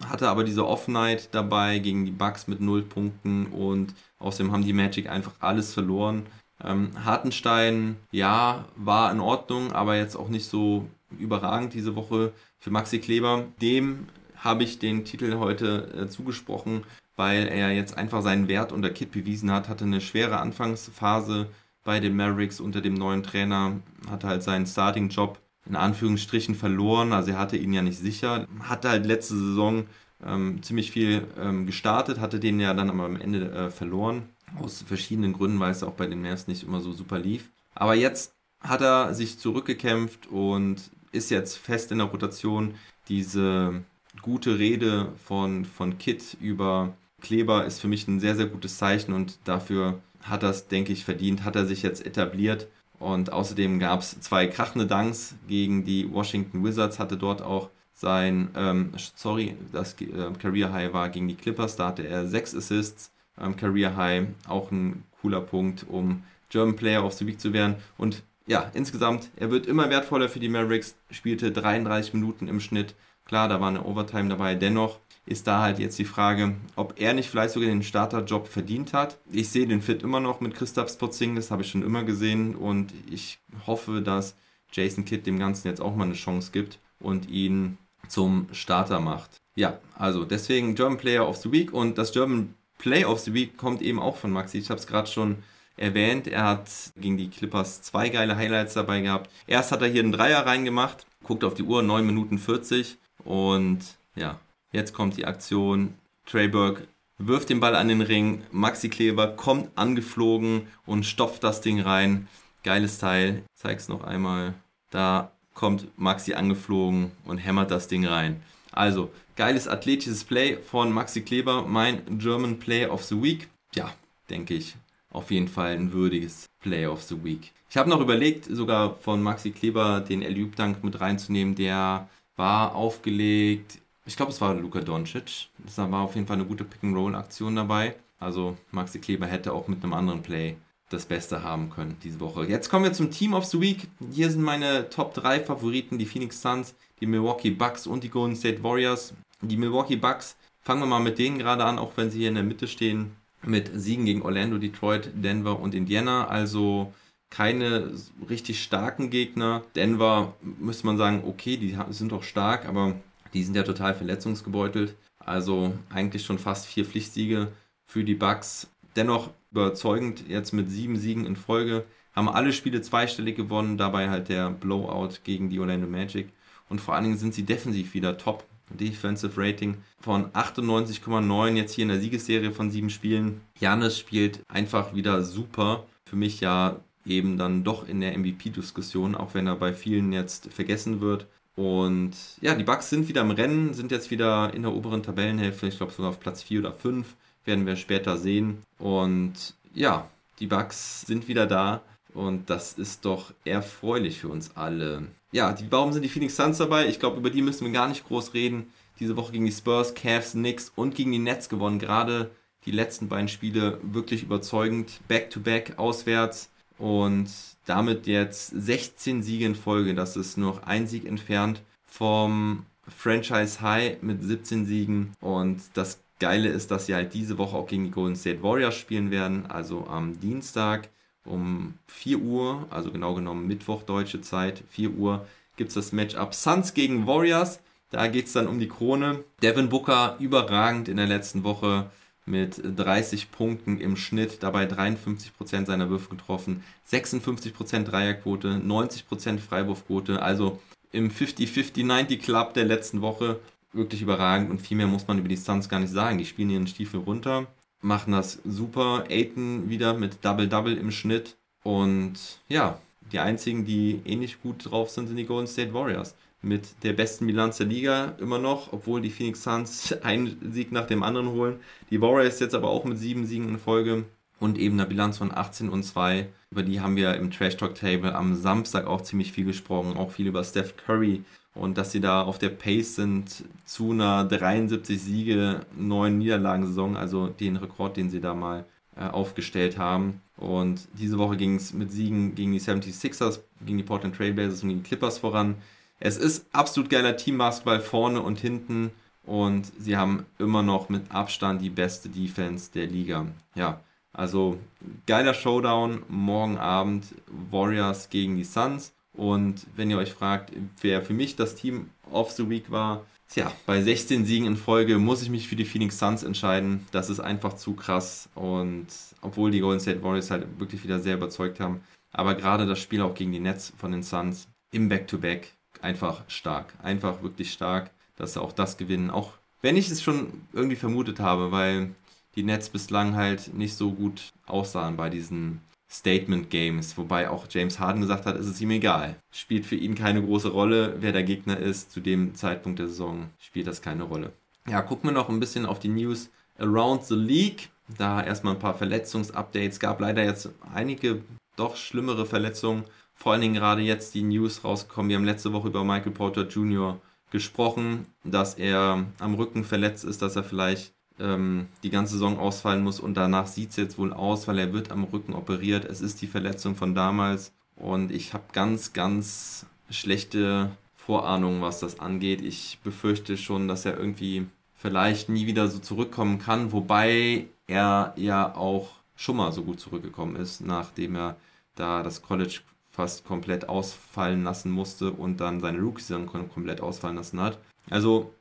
hatte 0.08 0.28
aber 0.28 0.44
diese 0.44 0.66
Off-Night 0.66 1.28
dabei 1.32 1.78
gegen 1.78 2.04
die 2.04 2.10
Bucks 2.10 2.48
mit 2.48 2.60
0 2.60 2.82
Punkten 2.82 3.46
und 3.46 3.94
außerdem 4.18 4.52
haben 4.52 4.64
die 4.64 4.72
Magic 4.72 5.08
einfach 5.08 5.32
alles 5.40 5.74
verloren. 5.74 6.26
Ähm, 6.62 6.90
Hartenstein, 7.04 7.96
ja, 8.10 8.64
war 8.76 9.12
in 9.12 9.20
Ordnung, 9.20 9.72
aber 9.72 9.96
jetzt 9.96 10.16
auch 10.16 10.28
nicht 10.28 10.46
so 10.48 10.86
überragend 11.18 11.74
diese 11.74 11.96
Woche 11.96 12.32
für 12.58 12.70
Maxi 12.70 12.98
Kleber. 12.98 13.44
Dem 13.60 14.08
habe 14.36 14.64
ich 14.64 14.78
den 14.78 15.04
Titel 15.04 15.38
heute 15.38 15.92
äh, 15.94 16.08
zugesprochen, 16.08 16.84
weil 17.16 17.48
er 17.48 17.72
jetzt 17.72 17.96
einfach 17.96 18.22
seinen 18.22 18.48
Wert 18.48 18.72
unter 18.72 18.90
Kit 18.90 19.10
bewiesen 19.10 19.50
hat, 19.50 19.68
hatte 19.68 19.84
eine 19.84 20.00
schwere 20.00 20.38
Anfangsphase 20.38 21.48
bei 21.82 22.00
den 22.00 22.16
Mavericks 22.16 22.60
unter 22.60 22.80
dem 22.80 22.94
neuen 22.94 23.22
Trainer, 23.22 23.80
hatte 24.10 24.28
halt 24.28 24.42
seinen 24.42 24.66
Starting-Job 24.66 25.38
in 25.68 25.76
Anführungsstrichen 25.76 26.54
verloren. 26.54 27.12
Also 27.12 27.32
er 27.32 27.38
hatte 27.38 27.56
ihn 27.56 27.72
ja 27.72 27.82
nicht 27.82 27.98
sicher. 27.98 28.46
Hatte 28.60 28.88
halt 28.88 29.06
letzte 29.06 29.36
Saison 29.36 29.86
ähm, 30.24 30.62
ziemlich 30.62 30.90
viel 30.90 31.26
ähm, 31.38 31.66
gestartet, 31.66 32.20
hatte 32.20 32.40
den 32.40 32.60
ja 32.60 32.74
dann 32.74 32.90
aber 32.90 33.04
am 33.04 33.16
Ende 33.16 33.50
äh, 33.50 33.70
verloren. 33.70 34.28
Aus 34.60 34.82
verschiedenen 34.82 35.32
Gründen, 35.32 35.60
weil 35.60 35.72
es 35.72 35.82
auch 35.82 35.94
bei 35.94 36.06
den 36.06 36.22
Mavs 36.22 36.46
nicht 36.46 36.62
immer 36.62 36.80
so 36.80 36.92
super 36.92 37.18
lief. 37.18 37.50
Aber 37.74 37.94
jetzt 37.94 38.32
hat 38.60 38.80
er 38.80 39.12
sich 39.14 39.38
zurückgekämpft 39.38 40.28
und 40.28 40.90
ist 41.12 41.30
jetzt 41.30 41.56
fest 41.56 41.92
in 41.92 41.98
der 41.98 42.06
Rotation. 42.06 42.74
Diese 43.08 43.82
gute 44.22 44.58
Rede 44.58 45.12
von, 45.24 45.64
von 45.64 45.98
Kit 45.98 46.36
über 46.40 46.94
Kleber 47.26 47.64
ist 47.64 47.80
für 47.80 47.88
mich 47.88 48.06
ein 48.06 48.20
sehr, 48.20 48.36
sehr 48.36 48.46
gutes 48.46 48.78
Zeichen 48.78 49.12
und 49.12 49.38
dafür 49.42 50.00
hat 50.22 50.44
er 50.44 50.50
es, 50.50 50.68
denke 50.68 50.92
ich, 50.92 51.04
verdient, 51.04 51.42
hat 51.44 51.56
er 51.56 51.66
sich 51.66 51.82
jetzt 51.82 52.06
etabliert 52.06 52.68
Und 53.00 53.32
außerdem 53.32 53.80
gab 53.80 54.00
es 54.00 54.20
zwei 54.20 54.46
krachende 54.46 54.86
Dunks 54.86 55.34
gegen 55.48 55.84
die 55.84 56.10
Washington 56.10 56.64
Wizards, 56.64 57.00
hatte 57.00 57.16
dort 57.16 57.42
auch 57.42 57.68
sein, 57.94 58.50
ähm, 58.54 58.92
sorry, 59.16 59.56
das 59.72 60.00
äh, 60.00 60.06
Career 60.38 60.72
High 60.72 60.92
war 60.92 61.08
gegen 61.08 61.26
die 61.26 61.34
Clippers, 61.34 61.74
da 61.76 61.88
hatte 61.88 62.06
er 62.06 62.28
sechs 62.28 62.54
Assists, 62.54 63.10
ähm, 63.40 63.56
Career 63.56 63.96
High, 63.96 64.28
auch 64.46 64.70
ein 64.70 65.02
cooler 65.20 65.40
Punkt, 65.40 65.84
um 65.88 66.22
German 66.48 66.76
Player 66.76 67.04
of 67.04 67.14
the 67.14 67.36
zu 67.36 67.52
werden. 67.52 67.74
Und 67.98 68.22
ja, 68.46 68.70
insgesamt, 68.72 69.30
er 69.36 69.50
wird 69.50 69.66
immer 69.66 69.90
wertvoller 69.90 70.28
für 70.28 70.38
die 70.38 70.48
Mavericks, 70.48 70.94
spielte 71.10 71.50
33 71.50 72.14
Minuten 72.14 72.46
im 72.46 72.60
Schnitt. 72.60 72.94
Klar, 73.26 73.48
da 73.48 73.60
war 73.60 73.68
eine 73.68 73.84
Overtime 73.84 74.28
dabei, 74.28 74.54
dennoch 74.54 75.00
ist 75.26 75.48
da 75.48 75.60
halt 75.60 75.80
jetzt 75.80 75.98
die 75.98 76.04
Frage, 76.04 76.54
ob 76.76 77.00
er 77.00 77.12
nicht 77.12 77.28
vielleicht 77.28 77.54
sogar 77.54 77.68
den 77.68 77.82
Starterjob 77.82 78.46
verdient 78.46 78.92
hat. 78.92 79.18
Ich 79.32 79.48
sehe 79.48 79.66
den 79.66 79.82
Fit 79.82 80.04
immer 80.04 80.20
noch 80.20 80.40
mit 80.40 80.54
Christoph 80.54 80.90
Spotzingis, 80.90 81.50
habe 81.50 81.62
ich 81.62 81.70
schon 81.70 81.82
immer 81.82 82.04
gesehen 82.04 82.54
und 82.54 82.94
ich 83.10 83.40
hoffe, 83.66 84.00
dass 84.00 84.36
Jason 84.70 85.04
Kidd 85.04 85.26
dem 85.26 85.40
Ganzen 85.40 85.66
jetzt 85.66 85.80
auch 85.80 85.96
mal 85.96 86.04
eine 86.04 86.14
Chance 86.14 86.52
gibt 86.52 86.78
und 87.00 87.28
ihn 87.28 87.78
zum 88.08 88.46
Starter 88.52 89.00
macht. 89.00 89.40
Ja, 89.56 89.80
also 89.98 90.24
deswegen 90.24 90.76
German 90.76 90.98
Player 90.98 91.28
of 91.28 91.38
the 91.38 91.50
Week 91.50 91.72
und 91.72 91.98
das 91.98 92.12
German 92.12 92.54
Play 92.78 93.04
of 93.04 93.18
the 93.18 93.34
Week 93.34 93.56
kommt 93.56 93.82
eben 93.82 93.98
auch 93.98 94.16
von 94.16 94.30
Maxi. 94.30 94.58
Ich 94.58 94.70
habe 94.70 94.78
es 94.78 94.86
gerade 94.86 95.08
schon 95.08 95.38
erwähnt. 95.76 96.28
Er 96.28 96.44
hat 96.44 96.68
gegen 96.96 97.16
die 97.16 97.30
Clippers 97.30 97.82
zwei 97.82 98.08
geile 98.08 98.36
Highlights 98.36 98.74
dabei 98.74 99.00
gehabt. 99.00 99.30
Erst 99.48 99.72
hat 99.72 99.82
er 99.82 99.88
hier 99.88 100.02
einen 100.02 100.12
Dreier 100.12 100.46
reingemacht, 100.46 101.06
guckt 101.24 101.42
auf 101.42 101.54
die 101.54 101.64
Uhr, 101.64 101.82
9 101.82 102.06
Minuten 102.06 102.38
40 102.38 102.98
und 103.26 103.80
ja, 104.14 104.38
jetzt 104.72 104.94
kommt 104.94 105.16
die 105.16 105.26
Aktion. 105.26 105.94
Trey 106.24 106.48
Burke 106.48 106.86
wirft 107.18 107.50
den 107.50 107.60
Ball 107.60 107.74
an 107.74 107.88
den 107.88 108.00
Ring, 108.00 108.42
Maxi 108.50 108.88
Kleber 108.88 109.28
kommt 109.28 109.70
angeflogen 109.76 110.68
und 110.86 111.04
stopft 111.04 111.44
das 111.44 111.60
Ding 111.60 111.80
rein. 111.80 112.28
Geiles 112.62 112.98
Teil. 112.98 113.42
Ich 113.54 113.60
zeig's 113.60 113.88
noch 113.88 114.04
einmal. 114.04 114.54
Da 114.90 115.30
kommt 115.54 115.86
Maxi 115.98 116.34
angeflogen 116.34 117.12
und 117.24 117.38
hämmert 117.38 117.70
das 117.70 117.88
Ding 117.88 118.06
rein. 118.06 118.42
Also, 118.72 119.10
geiles 119.36 119.68
athletisches 119.68 120.24
Play 120.24 120.58
von 120.58 120.92
Maxi 120.92 121.22
Kleber, 121.22 121.64
mein 121.66 122.18
German 122.18 122.58
Play 122.58 122.86
of 122.86 123.04
the 123.04 123.22
Week. 123.22 123.48
Ja, 123.74 123.92
denke 124.28 124.54
ich, 124.54 124.76
auf 125.10 125.30
jeden 125.30 125.48
Fall 125.48 125.72
ein 125.72 125.92
würdiges 125.92 126.46
Play 126.60 126.86
of 126.86 127.02
the 127.02 127.24
Week. 127.24 127.52
Ich 127.70 127.76
habe 127.76 127.88
noch 127.88 128.00
überlegt, 128.00 128.44
sogar 128.44 128.96
von 129.00 129.22
Maxi 129.22 129.50
Kleber 129.50 130.00
den 130.00 130.22
Elüb-Dank 130.22 130.84
mit 130.84 131.00
reinzunehmen. 131.00 131.54
Der 131.54 132.08
war 132.36 132.74
aufgelegt, 132.74 133.78
ich 134.04 134.16
glaube, 134.16 134.30
es 134.30 134.40
war 134.40 134.54
Luka 134.54 134.80
Doncic. 134.80 135.48
Das 135.58 135.78
war 135.78 136.00
auf 136.00 136.14
jeden 136.14 136.26
Fall 136.26 136.36
eine 136.36 136.46
gute 136.46 136.64
Pick-and-Roll-Aktion 136.64 137.56
dabei. 137.56 137.96
Also 138.18 138.56
Maxi 138.70 139.00
Kleber 139.00 139.26
hätte 139.26 139.52
auch 139.52 139.66
mit 139.68 139.82
einem 139.82 139.92
anderen 139.92 140.22
Play 140.22 140.56
das 140.88 141.04
Beste 141.04 141.42
haben 141.42 141.70
können 141.70 141.96
diese 142.04 142.20
Woche. 142.20 142.46
Jetzt 142.46 142.68
kommen 142.68 142.84
wir 142.84 142.92
zum 142.92 143.10
Team 143.10 143.34
of 143.34 143.44
the 143.46 143.60
Week. 143.60 143.88
Hier 144.12 144.30
sind 144.30 144.42
meine 144.42 144.88
Top 144.88 145.14
3 145.14 145.40
Favoriten, 145.40 145.98
die 145.98 146.06
Phoenix 146.06 146.40
Suns, 146.40 146.76
die 147.00 147.06
Milwaukee 147.06 147.50
Bucks 147.50 147.88
und 147.88 148.04
die 148.04 148.08
Golden 148.08 148.36
State 148.36 148.62
Warriors. 148.62 149.12
Die 149.40 149.56
Milwaukee 149.56 149.96
Bucks, 149.96 150.36
fangen 150.62 150.80
wir 150.80 150.86
mal 150.86 151.00
mit 151.00 151.18
denen 151.18 151.38
gerade 151.38 151.64
an, 151.64 151.78
auch 151.78 151.92
wenn 151.96 152.10
sie 152.10 152.20
hier 152.20 152.28
in 152.28 152.36
der 152.36 152.44
Mitte 152.44 152.68
stehen, 152.68 153.16
mit 153.42 153.70
Siegen 153.74 154.04
gegen 154.04 154.22
Orlando, 154.22 154.58
Detroit, 154.58 155.10
Denver 155.14 155.58
und 155.58 155.74
Indiana. 155.74 156.28
Also 156.28 156.92
keine 157.30 157.92
richtig 158.28 158.62
starken 158.62 159.10
Gegner. 159.10 159.64
Denver 159.74 160.34
müsste 160.42 160.86
man 160.86 160.96
sagen, 160.96 161.24
okay, 161.26 161.56
die 161.56 161.76
sind 161.90 162.12
doch 162.12 162.22
stark, 162.22 162.66
aber 162.66 162.94
die 163.34 163.42
sind 163.42 163.56
ja 163.56 163.62
total 163.62 163.94
verletzungsgebeutelt. 163.94 164.94
Also 165.18 165.72
eigentlich 165.90 166.24
schon 166.24 166.38
fast 166.38 166.66
vier 166.66 166.84
Pflichtsiege 166.84 167.48
für 167.84 168.04
die 168.04 168.14
Bucks. 168.14 168.68
Dennoch 168.94 169.30
überzeugend 169.50 170.24
jetzt 170.28 170.52
mit 170.52 170.70
sieben 170.70 170.96
Siegen 170.96 171.26
in 171.26 171.36
Folge. 171.36 171.84
Haben 172.14 172.28
alle 172.28 172.52
Spiele 172.52 172.80
zweistellig 172.80 173.36
gewonnen, 173.36 173.76
dabei 173.76 174.08
halt 174.08 174.28
der 174.28 174.50
Blowout 174.50 175.16
gegen 175.24 175.50
die 175.50 175.60
Orlando 175.60 175.86
Magic. 175.86 176.28
Und 176.68 176.80
vor 176.80 176.94
allen 176.94 177.04
Dingen 177.04 177.18
sind 177.18 177.34
sie 177.34 177.42
defensiv 177.42 177.94
wieder 177.94 178.16
top. 178.16 178.44
Defensive 178.70 179.40
Rating 179.40 179.76
von 180.00 180.32
98,9 180.32 181.54
jetzt 181.54 181.74
hier 181.74 181.82
in 181.82 181.88
der 181.88 182.00
Siegesserie 182.00 182.50
von 182.50 182.70
sieben 182.70 182.90
Spielen. 182.90 183.40
Janis 183.60 183.96
spielt 183.96 184.40
einfach 184.48 184.92
wieder 184.92 185.22
super. 185.22 185.86
Für 186.04 186.16
mich 186.16 186.40
ja 186.40 186.80
eben 187.06 187.38
dann 187.38 187.64
doch 187.64 187.88
in 187.88 188.00
der 188.00 188.16
MVP-Diskussion, 188.18 189.14
auch 189.14 189.34
wenn 189.34 189.46
er 189.46 189.56
bei 189.56 189.72
vielen 189.72 190.12
jetzt 190.12 190.52
vergessen 190.52 191.00
wird. 191.00 191.26
Und 191.54 192.12
ja, 192.40 192.54
die 192.54 192.64
Bucks 192.64 192.90
sind 192.90 193.08
wieder 193.08 193.22
im 193.22 193.30
Rennen, 193.30 193.72
sind 193.72 193.90
jetzt 193.90 194.10
wieder 194.10 194.52
in 194.52 194.62
der 194.62 194.74
oberen 194.74 195.02
Tabellenhälfte, 195.02 195.66
ich 195.66 195.78
glaube 195.78 195.92
sogar 195.92 196.10
auf 196.10 196.20
Platz 196.20 196.42
4 196.42 196.60
oder 196.60 196.72
5, 196.72 197.14
werden 197.46 197.66
wir 197.66 197.76
später 197.76 198.18
sehen. 198.18 198.62
Und 198.78 199.54
ja, 199.74 200.10
die 200.38 200.46
Bucks 200.46 201.02
sind 201.02 201.28
wieder 201.28 201.46
da 201.46 201.82
und 202.12 202.50
das 202.50 202.74
ist 202.74 203.04
doch 203.04 203.32
erfreulich 203.44 204.20
für 204.20 204.28
uns 204.28 204.56
alle. 204.56 205.06
Ja, 205.32 205.52
die, 205.52 205.70
warum 205.70 205.92
sind 205.92 206.02
die 206.02 206.08
Phoenix 206.08 206.36
Suns 206.36 206.58
dabei? 206.58 206.86
Ich 206.88 207.00
glaube, 207.00 207.18
über 207.18 207.30
die 207.30 207.42
müssen 207.42 207.64
wir 207.64 207.72
gar 207.72 207.88
nicht 207.88 208.06
groß 208.06 208.34
reden. 208.34 208.72
Diese 209.00 209.16
Woche 209.16 209.32
gegen 209.32 209.46
die 209.46 209.52
Spurs, 209.52 209.94
Cavs, 209.94 210.32
Knicks 210.32 210.72
und 210.74 210.94
gegen 210.94 211.12
die 211.12 211.18
Nets 211.18 211.48
gewonnen. 211.48 211.78
Gerade 211.78 212.30
die 212.64 212.70
letzten 212.70 213.08
beiden 213.08 213.28
Spiele 213.28 213.78
wirklich 213.82 214.22
überzeugend. 214.22 215.00
Back-to-back 215.08 215.70
-back 215.70 215.76
auswärts 215.78 216.50
und 216.78 217.28
damit 217.66 218.06
jetzt 218.06 218.48
16 218.48 219.22
Siege 219.22 219.46
in 219.46 219.54
Folge. 219.54 219.94
Das 219.94 220.16
ist 220.16 220.36
noch 220.36 220.62
ein 220.64 220.86
Sieg 220.86 221.04
entfernt 221.04 221.62
vom 221.86 222.66
Franchise 222.88 223.60
High 223.60 224.02
mit 224.02 224.22
17 224.22 224.66
Siegen. 224.66 225.12
Und 225.20 225.62
das 225.74 226.00
Geile 226.18 226.48
ist, 226.48 226.70
dass 226.70 226.86
sie 226.86 226.94
halt 226.94 227.14
diese 227.14 227.38
Woche 227.38 227.56
auch 227.56 227.66
gegen 227.66 227.84
die 227.84 227.90
Golden 227.90 228.16
State 228.16 228.42
Warriors 228.42 228.74
spielen 228.74 229.10
werden, 229.10 229.46
also 229.46 229.86
am 229.86 230.18
Dienstag 230.20 230.88
um 231.24 231.74
4 231.88 232.20
Uhr, 232.20 232.66
also 232.70 232.92
genau 232.92 233.14
genommen 233.14 233.48
Mittwoch 233.48 233.82
deutsche 233.82 234.20
Zeit, 234.20 234.62
4 234.70 234.92
Uhr 234.92 235.26
gibt 235.56 235.68
es 235.68 235.74
das 235.74 235.92
Matchup 235.92 236.34
Suns 236.34 236.74
gegen 236.74 237.06
Warriors. 237.06 237.60
Da 237.90 238.08
geht 238.08 238.26
es 238.26 238.32
dann 238.32 238.46
um 238.46 238.58
die 238.58 238.68
Krone. 238.68 239.24
Devin 239.42 239.68
Booker 239.68 240.16
überragend 240.18 240.88
in 240.88 240.96
der 240.96 241.06
letzten 241.06 241.44
Woche 241.44 241.90
mit 242.26 242.60
30 242.62 243.30
Punkten 243.30 243.80
im 243.80 243.96
Schnitt, 243.96 244.42
dabei 244.42 244.64
53% 244.64 245.66
seiner 245.66 245.88
Würfe 245.88 246.10
getroffen, 246.10 246.62
56% 246.90 247.84
Dreierquote, 247.84 248.48
90% 248.48 249.38
Freiwurfquote, 249.38 250.20
also 250.20 250.60
im 250.92 251.10
50-50-90 251.10 252.18
Club 252.18 252.54
der 252.54 252.64
letzten 252.64 253.00
Woche 253.00 253.38
wirklich 253.72 254.02
überragend 254.02 254.50
und 254.50 254.60
viel 254.60 254.76
mehr 254.76 254.86
muss 254.86 255.06
man 255.06 255.18
über 255.18 255.28
die 255.28 255.36
Suns 255.36 255.68
gar 255.68 255.80
nicht 255.80 255.92
sagen. 255.92 256.18
Die 256.18 256.26
spielen 256.26 256.50
ihren 256.50 256.66
Stiefel 256.66 257.00
runter, 257.00 257.46
machen 257.80 258.12
das 258.12 258.40
super. 258.44 259.04
Aiton 259.08 259.68
wieder 259.68 259.94
mit 259.94 260.24
Double-Double 260.24 260.76
im 260.76 260.90
Schnitt 260.90 261.36
und 261.62 262.14
ja, 262.48 262.80
die 263.12 263.20
einzigen, 263.20 263.64
die 263.64 264.00
ähnlich 264.04 264.42
gut 264.42 264.70
drauf 264.70 264.90
sind, 264.90 265.06
sind 265.06 265.16
die 265.16 265.26
Golden 265.26 265.46
State 265.46 265.72
Warriors. 265.72 266.14
Mit 266.46 266.84
der 266.84 266.92
besten 266.92 267.26
Bilanz 267.26 267.56
der 267.56 267.66
Liga 267.66 268.14
immer 268.20 268.38
noch, 268.38 268.72
obwohl 268.72 269.00
die 269.00 269.10
Phoenix 269.10 269.42
Suns 269.42 269.92
einen 270.02 270.52
Sieg 270.52 270.70
nach 270.70 270.86
dem 270.86 271.02
anderen 271.02 271.30
holen. 271.30 271.56
Die 271.90 272.00
Warriors 272.00 272.38
jetzt 272.38 272.54
aber 272.54 272.68
auch 272.68 272.84
mit 272.84 272.98
sieben 272.98 273.26
Siegen 273.26 273.48
in 273.48 273.58
Folge 273.58 274.04
und 274.38 274.56
eben 274.56 274.76
einer 274.78 274.88
Bilanz 274.88 275.18
von 275.18 275.36
18 275.36 275.68
und 275.68 275.82
2. 275.82 276.28
Über 276.52 276.62
die 276.62 276.80
haben 276.80 276.94
wir 276.94 277.14
im 277.14 277.32
Trash 277.32 277.56
Talk 277.56 277.74
Table 277.74 278.14
am 278.14 278.36
Samstag 278.36 278.86
auch 278.86 279.00
ziemlich 279.00 279.32
viel 279.32 279.44
gesprochen, 279.44 279.96
auch 279.96 280.12
viel 280.12 280.28
über 280.28 280.44
Steph 280.44 280.76
Curry 280.76 281.24
und 281.56 281.78
dass 281.78 281.90
sie 281.90 282.00
da 282.00 282.22
auf 282.22 282.38
der 282.38 282.50
Pace 282.50 282.94
sind 282.94 283.44
zu 283.64 283.90
einer 283.90 284.24
73 284.24 285.02
Siege, 285.02 285.62
9 285.76 286.16
Niederlagen-Saison, 286.16 286.96
also 286.96 287.26
den 287.26 287.56
Rekord, 287.56 287.96
den 287.96 288.08
sie 288.08 288.20
da 288.20 288.34
mal 288.34 288.66
äh, 288.94 289.08
aufgestellt 289.08 289.78
haben. 289.78 290.20
Und 290.36 290.86
diese 290.92 291.18
Woche 291.18 291.36
ging 291.36 291.56
es 291.56 291.72
mit 291.72 291.90
Siegen 291.90 292.34
gegen 292.34 292.52
die 292.52 292.60
76ers, 292.60 293.40
gegen 293.64 293.78
die 293.78 293.84
Portland 293.84 294.14
Trailblazers 294.14 294.62
und 294.62 294.68
gegen 294.68 294.82
die 294.82 294.88
Clippers 294.88 295.18
voran. 295.18 295.56
Es 295.98 296.16
ist 296.16 296.46
absolut 296.52 296.90
geiler 296.90 297.16
Team-Basketball 297.16 297.80
vorne 297.80 298.20
und 298.20 298.38
hinten 298.38 298.90
und 299.24 299.72
sie 299.78 299.96
haben 299.96 300.24
immer 300.38 300.62
noch 300.62 300.88
mit 300.88 301.10
Abstand 301.10 301.60
die 301.60 301.70
beste 301.70 302.08
Defense 302.08 302.70
der 302.72 302.86
Liga. 302.86 303.26
Ja, 303.54 303.80
also 304.12 304.58
geiler 305.06 305.34
Showdown 305.34 306.02
morgen 306.08 306.58
Abend 306.58 307.06
Warriors 307.50 308.08
gegen 308.08 308.36
die 308.36 308.44
Suns. 308.44 308.94
Und 309.12 309.66
wenn 309.74 309.90
ihr 309.90 309.98
euch 309.98 310.12
fragt, 310.12 310.52
wer 310.80 311.02
für 311.02 311.14
mich 311.14 311.36
das 311.36 311.54
Team 311.54 311.90
of 312.10 312.30
the 312.30 312.48
Week 312.48 312.70
war, 312.70 313.04
tja, 313.28 313.50
bei 313.64 313.82
16 313.82 314.24
Siegen 314.26 314.46
in 314.46 314.56
Folge 314.56 314.98
muss 314.98 315.22
ich 315.22 315.30
mich 315.30 315.48
für 315.48 315.56
die 315.56 315.64
Phoenix 315.64 315.98
Suns 315.98 316.22
entscheiden. 316.22 316.86
Das 316.92 317.10
ist 317.10 317.20
einfach 317.20 317.54
zu 317.54 317.74
krass. 317.74 318.28
Und 318.34 318.86
obwohl 319.22 319.50
die 319.50 319.60
Golden 319.60 319.80
State 319.80 320.02
Warriors 320.02 320.30
halt 320.30 320.46
wirklich 320.60 320.84
wieder 320.84 321.00
sehr 321.00 321.16
überzeugt 321.16 321.58
haben, 321.58 321.80
aber 322.12 322.34
gerade 322.34 322.66
das 322.66 322.78
Spiel 322.78 323.02
auch 323.02 323.14
gegen 323.14 323.32
die 323.32 323.40
Nets 323.40 323.72
von 323.76 323.90
den 323.90 324.02
Suns 324.02 324.48
im 324.70 324.88
Back-to-Back 324.88 325.44
-Back 325.44 325.55
einfach 325.82 326.22
stark. 326.28 326.74
Einfach 326.82 327.22
wirklich 327.22 327.52
stark, 327.52 327.90
dass 328.16 328.34
sie 328.34 328.42
auch 328.42 328.52
das 328.52 328.76
gewinnen. 328.76 329.10
Auch 329.10 329.32
wenn 329.62 329.76
ich 329.76 329.90
es 329.90 330.02
schon 330.02 330.42
irgendwie 330.52 330.76
vermutet 330.76 331.20
habe, 331.20 331.52
weil 331.52 331.94
die 332.34 332.42
Nets 332.42 332.68
bislang 332.68 333.16
halt 333.16 333.54
nicht 333.54 333.74
so 333.74 333.92
gut 333.92 334.32
aussahen 334.46 334.96
bei 334.96 335.08
diesen 335.08 335.60
Statement 335.88 336.50
Games, 336.50 336.98
wobei 336.98 337.30
auch 337.30 337.46
James 337.48 337.78
Harden 337.78 338.02
gesagt 338.02 338.26
hat, 338.26 338.36
es 338.36 338.46
ist 338.46 338.60
ihm 338.60 338.70
egal. 338.70 339.16
Spielt 339.30 339.64
für 339.64 339.76
ihn 339.76 339.94
keine 339.94 340.22
große 340.22 340.48
Rolle, 340.48 340.96
wer 341.00 341.12
der 341.12 341.22
Gegner 341.22 341.58
ist. 341.58 341.92
Zu 341.92 342.00
dem 342.00 342.34
Zeitpunkt 342.34 342.78
der 342.78 342.88
Saison 342.88 343.30
spielt 343.38 343.66
das 343.66 343.82
keine 343.82 344.02
Rolle. 344.02 344.32
Ja, 344.68 344.82
gucken 344.82 345.10
wir 345.10 345.14
noch 345.14 345.28
ein 345.28 345.40
bisschen 345.40 345.64
auf 345.64 345.78
die 345.78 345.88
News 345.88 346.28
around 346.58 347.04
the 347.04 347.14
league. 347.14 347.68
Da 347.98 348.22
erstmal 348.22 348.54
ein 348.54 348.58
paar 348.58 348.76
Verletzungsupdates. 348.76 349.78
Gab 349.78 350.00
leider 350.00 350.24
jetzt 350.24 350.50
einige 350.74 351.22
doch 351.54 351.76
schlimmere 351.76 352.26
Verletzungen. 352.26 352.84
Vor 353.16 353.32
allen 353.32 353.40
Dingen 353.40 353.54
gerade 353.54 353.82
jetzt 353.82 354.14
die 354.14 354.22
News 354.22 354.62
rausgekommen. 354.62 355.08
Wir 355.08 355.16
haben 355.16 355.24
letzte 355.24 355.52
Woche 355.52 355.68
über 355.68 355.82
Michael 355.82 356.12
Porter 356.12 356.46
Jr. 356.46 357.00
gesprochen, 357.30 358.06
dass 358.22 358.54
er 358.54 359.04
am 359.18 359.34
Rücken 359.34 359.64
verletzt 359.64 360.04
ist, 360.04 360.22
dass 360.22 360.36
er 360.36 360.44
vielleicht 360.44 360.94
ähm, 361.18 361.66
die 361.82 361.90
ganze 361.90 362.12
Saison 362.12 362.38
ausfallen 362.38 362.84
muss 362.84 363.00
und 363.00 363.14
danach 363.14 363.46
sieht 363.46 363.70
es 363.70 363.76
jetzt 363.76 363.98
wohl 363.98 364.12
aus, 364.12 364.46
weil 364.46 364.58
er 364.58 364.72
wird 364.72 364.92
am 364.92 365.04
Rücken 365.04 365.32
operiert. 365.32 365.84
Es 365.86 366.00
ist 366.00 366.20
die 366.22 366.26
Verletzung 366.26 366.76
von 366.76 366.94
damals 366.94 367.52
und 367.74 368.12
ich 368.12 368.34
habe 368.34 368.44
ganz, 368.52 368.92
ganz 368.92 369.66
schlechte 369.90 370.70
Vorahnungen, 370.94 371.62
was 371.62 371.80
das 371.80 371.98
angeht. 372.00 372.42
Ich 372.42 372.78
befürchte 372.84 373.36
schon, 373.36 373.66
dass 373.66 373.86
er 373.86 373.96
irgendwie 373.96 374.46
vielleicht 374.74 375.28
nie 375.28 375.46
wieder 375.46 375.68
so 375.68 375.78
zurückkommen 375.78 376.38
kann, 376.38 376.70
wobei 376.70 377.46
er 377.66 378.12
ja 378.16 378.54
auch 378.54 378.90
schon 379.16 379.36
mal 379.36 379.52
so 379.52 379.62
gut 379.62 379.80
zurückgekommen 379.80 380.36
ist, 380.36 380.60
nachdem 380.60 381.16
er 381.16 381.36
da 381.74 382.02
das 382.02 382.22
College 382.22 382.60
fast 382.96 383.26
komplett 383.26 383.68
ausfallen 383.68 384.42
lassen 384.42 384.70
musste 384.70 385.12
und 385.12 385.38
dann 385.38 385.60
seine 385.60 385.78
Rookie-Saison 385.78 386.26
komplett 386.26 386.80
ausfallen 386.80 387.16
lassen 387.16 387.40
hat. 387.40 387.58
Also 387.90 388.32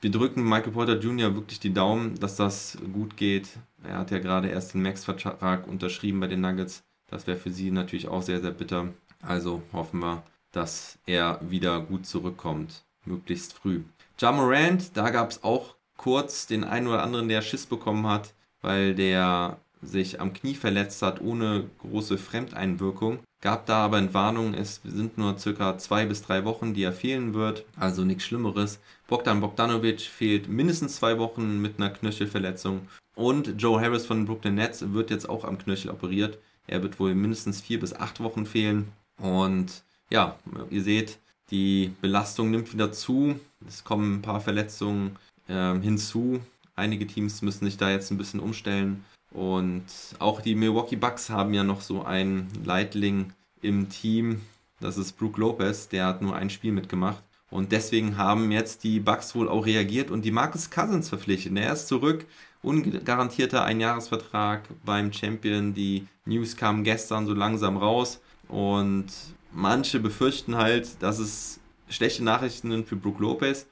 wir 0.00 0.10
drücken 0.10 0.48
Michael 0.48 0.72
Porter 0.72 0.98
Jr. 0.98 1.34
wirklich 1.34 1.60
die 1.60 1.74
Daumen, 1.74 2.18
dass 2.18 2.36
das 2.36 2.78
gut 2.92 3.16
geht. 3.16 3.50
Er 3.84 3.98
hat 3.98 4.10
ja 4.10 4.18
gerade 4.18 4.48
erst 4.48 4.74
den 4.74 4.82
Max-Vertrag 4.82 5.68
unterschrieben 5.68 6.20
bei 6.20 6.26
den 6.26 6.40
Nuggets. 6.40 6.82
Das 7.08 7.26
wäre 7.26 7.36
für 7.36 7.50
sie 7.50 7.70
natürlich 7.70 8.08
auch 8.08 8.22
sehr, 8.22 8.40
sehr 8.40 8.50
bitter. 8.50 8.88
Also 9.20 9.62
hoffen 9.72 10.00
wir, 10.00 10.22
dass 10.50 10.98
er 11.06 11.38
wieder 11.42 11.80
gut 11.80 12.06
zurückkommt, 12.06 12.82
möglichst 13.04 13.52
früh. 13.52 13.82
Ja 14.18 14.32
Morant, 14.32 14.96
da 14.96 15.10
gab 15.10 15.30
es 15.30 15.44
auch 15.44 15.76
kurz 15.96 16.46
den 16.46 16.64
einen 16.64 16.86
oder 16.86 17.02
anderen, 17.02 17.28
der 17.28 17.42
Schiss 17.42 17.66
bekommen 17.66 18.06
hat, 18.06 18.32
weil 18.62 18.94
der 18.94 19.58
sich 19.82 20.20
am 20.20 20.32
Knie 20.32 20.54
verletzt 20.54 21.02
hat, 21.02 21.20
ohne 21.20 21.64
große 21.80 22.18
Fremdeinwirkung. 22.18 23.18
Gab 23.42 23.66
da 23.66 23.84
aber 23.84 23.98
Entwarnung, 23.98 24.54
es 24.54 24.80
sind 24.84 25.18
nur 25.18 25.36
circa 25.36 25.76
zwei 25.76 26.06
bis 26.06 26.22
drei 26.22 26.44
Wochen, 26.44 26.74
die 26.74 26.84
er 26.84 26.92
fehlen 26.92 27.34
wird, 27.34 27.64
also 27.76 28.04
nichts 28.04 28.24
Schlimmeres. 28.24 28.78
Bogdan 29.08 29.40
Bogdanovic 29.40 30.00
fehlt 30.00 30.48
mindestens 30.48 30.96
zwei 30.96 31.18
Wochen 31.18 31.60
mit 31.60 31.78
einer 31.78 31.90
Knöchelverletzung. 31.90 32.86
Und 33.16 33.60
Joe 33.60 33.80
Harris 33.80 34.06
von 34.06 34.24
Brooklyn 34.24 34.54
Nets 34.54 34.92
wird 34.92 35.10
jetzt 35.10 35.28
auch 35.28 35.44
am 35.44 35.58
Knöchel 35.58 35.90
operiert. 35.90 36.38
Er 36.68 36.82
wird 36.82 37.00
wohl 37.00 37.14
mindestens 37.14 37.60
vier 37.60 37.80
bis 37.80 37.92
acht 37.92 38.20
Wochen 38.20 38.46
fehlen. 38.46 38.92
Und 39.20 39.82
ja, 40.08 40.36
ihr 40.70 40.82
seht, 40.82 41.18
die 41.50 41.92
Belastung 42.00 42.50
nimmt 42.50 42.72
wieder 42.72 42.92
zu. 42.92 43.38
Es 43.66 43.82
kommen 43.82 44.16
ein 44.16 44.22
paar 44.22 44.40
Verletzungen 44.40 45.16
äh, 45.48 45.74
hinzu. 45.78 46.40
Einige 46.76 47.06
Teams 47.06 47.42
müssen 47.42 47.64
sich 47.64 47.76
da 47.76 47.90
jetzt 47.90 48.10
ein 48.10 48.18
bisschen 48.18 48.40
umstellen. 48.40 49.04
Und 49.32 49.84
auch 50.18 50.40
die 50.40 50.54
Milwaukee 50.54 50.96
Bucks 50.96 51.30
haben 51.30 51.54
ja 51.54 51.64
noch 51.64 51.80
so 51.80 52.04
einen 52.04 52.48
Leitling 52.64 53.32
im 53.62 53.88
Team. 53.88 54.42
Das 54.80 54.98
ist 54.98 55.12
Brook 55.12 55.38
Lopez, 55.38 55.88
der 55.88 56.06
hat 56.06 56.22
nur 56.22 56.36
ein 56.36 56.50
Spiel 56.50 56.72
mitgemacht. 56.72 57.22
Und 57.50 57.70
deswegen 57.72 58.16
haben 58.16 58.50
jetzt 58.50 58.82
die 58.82 58.98
Bucks 58.98 59.34
wohl 59.34 59.48
auch 59.48 59.66
reagiert 59.66 60.10
und 60.10 60.24
die 60.24 60.30
Marcus 60.30 60.70
Cousins 60.70 61.08
verpflichtet. 61.08 61.56
Er 61.56 61.74
ist 61.74 61.86
zurück, 61.86 62.24
ungarantierter 62.62 63.64
Einjahresvertrag 63.64 64.62
beim 64.84 65.12
Champion. 65.12 65.74
Die 65.74 66.06
News 66.24 66.56
kamen 66.56 66.82
gestern 66.82 67.26
so 67.26 67.34
langsam 67.34 67.76
raus 67.76 68.20
und 68.48 69.06
manche 69.52 70.00
befürchten 70.00 70.56
halt, 70.56 71.02
dass 71.02 71.18
es 71.18 71.60
schlechte 71.88 72.24
Nachrichten 72.24 72.70
sind 72.70 72.88
für 72.88 72.96
Brook 72.96 73.20
Lopez. 73.20 73.66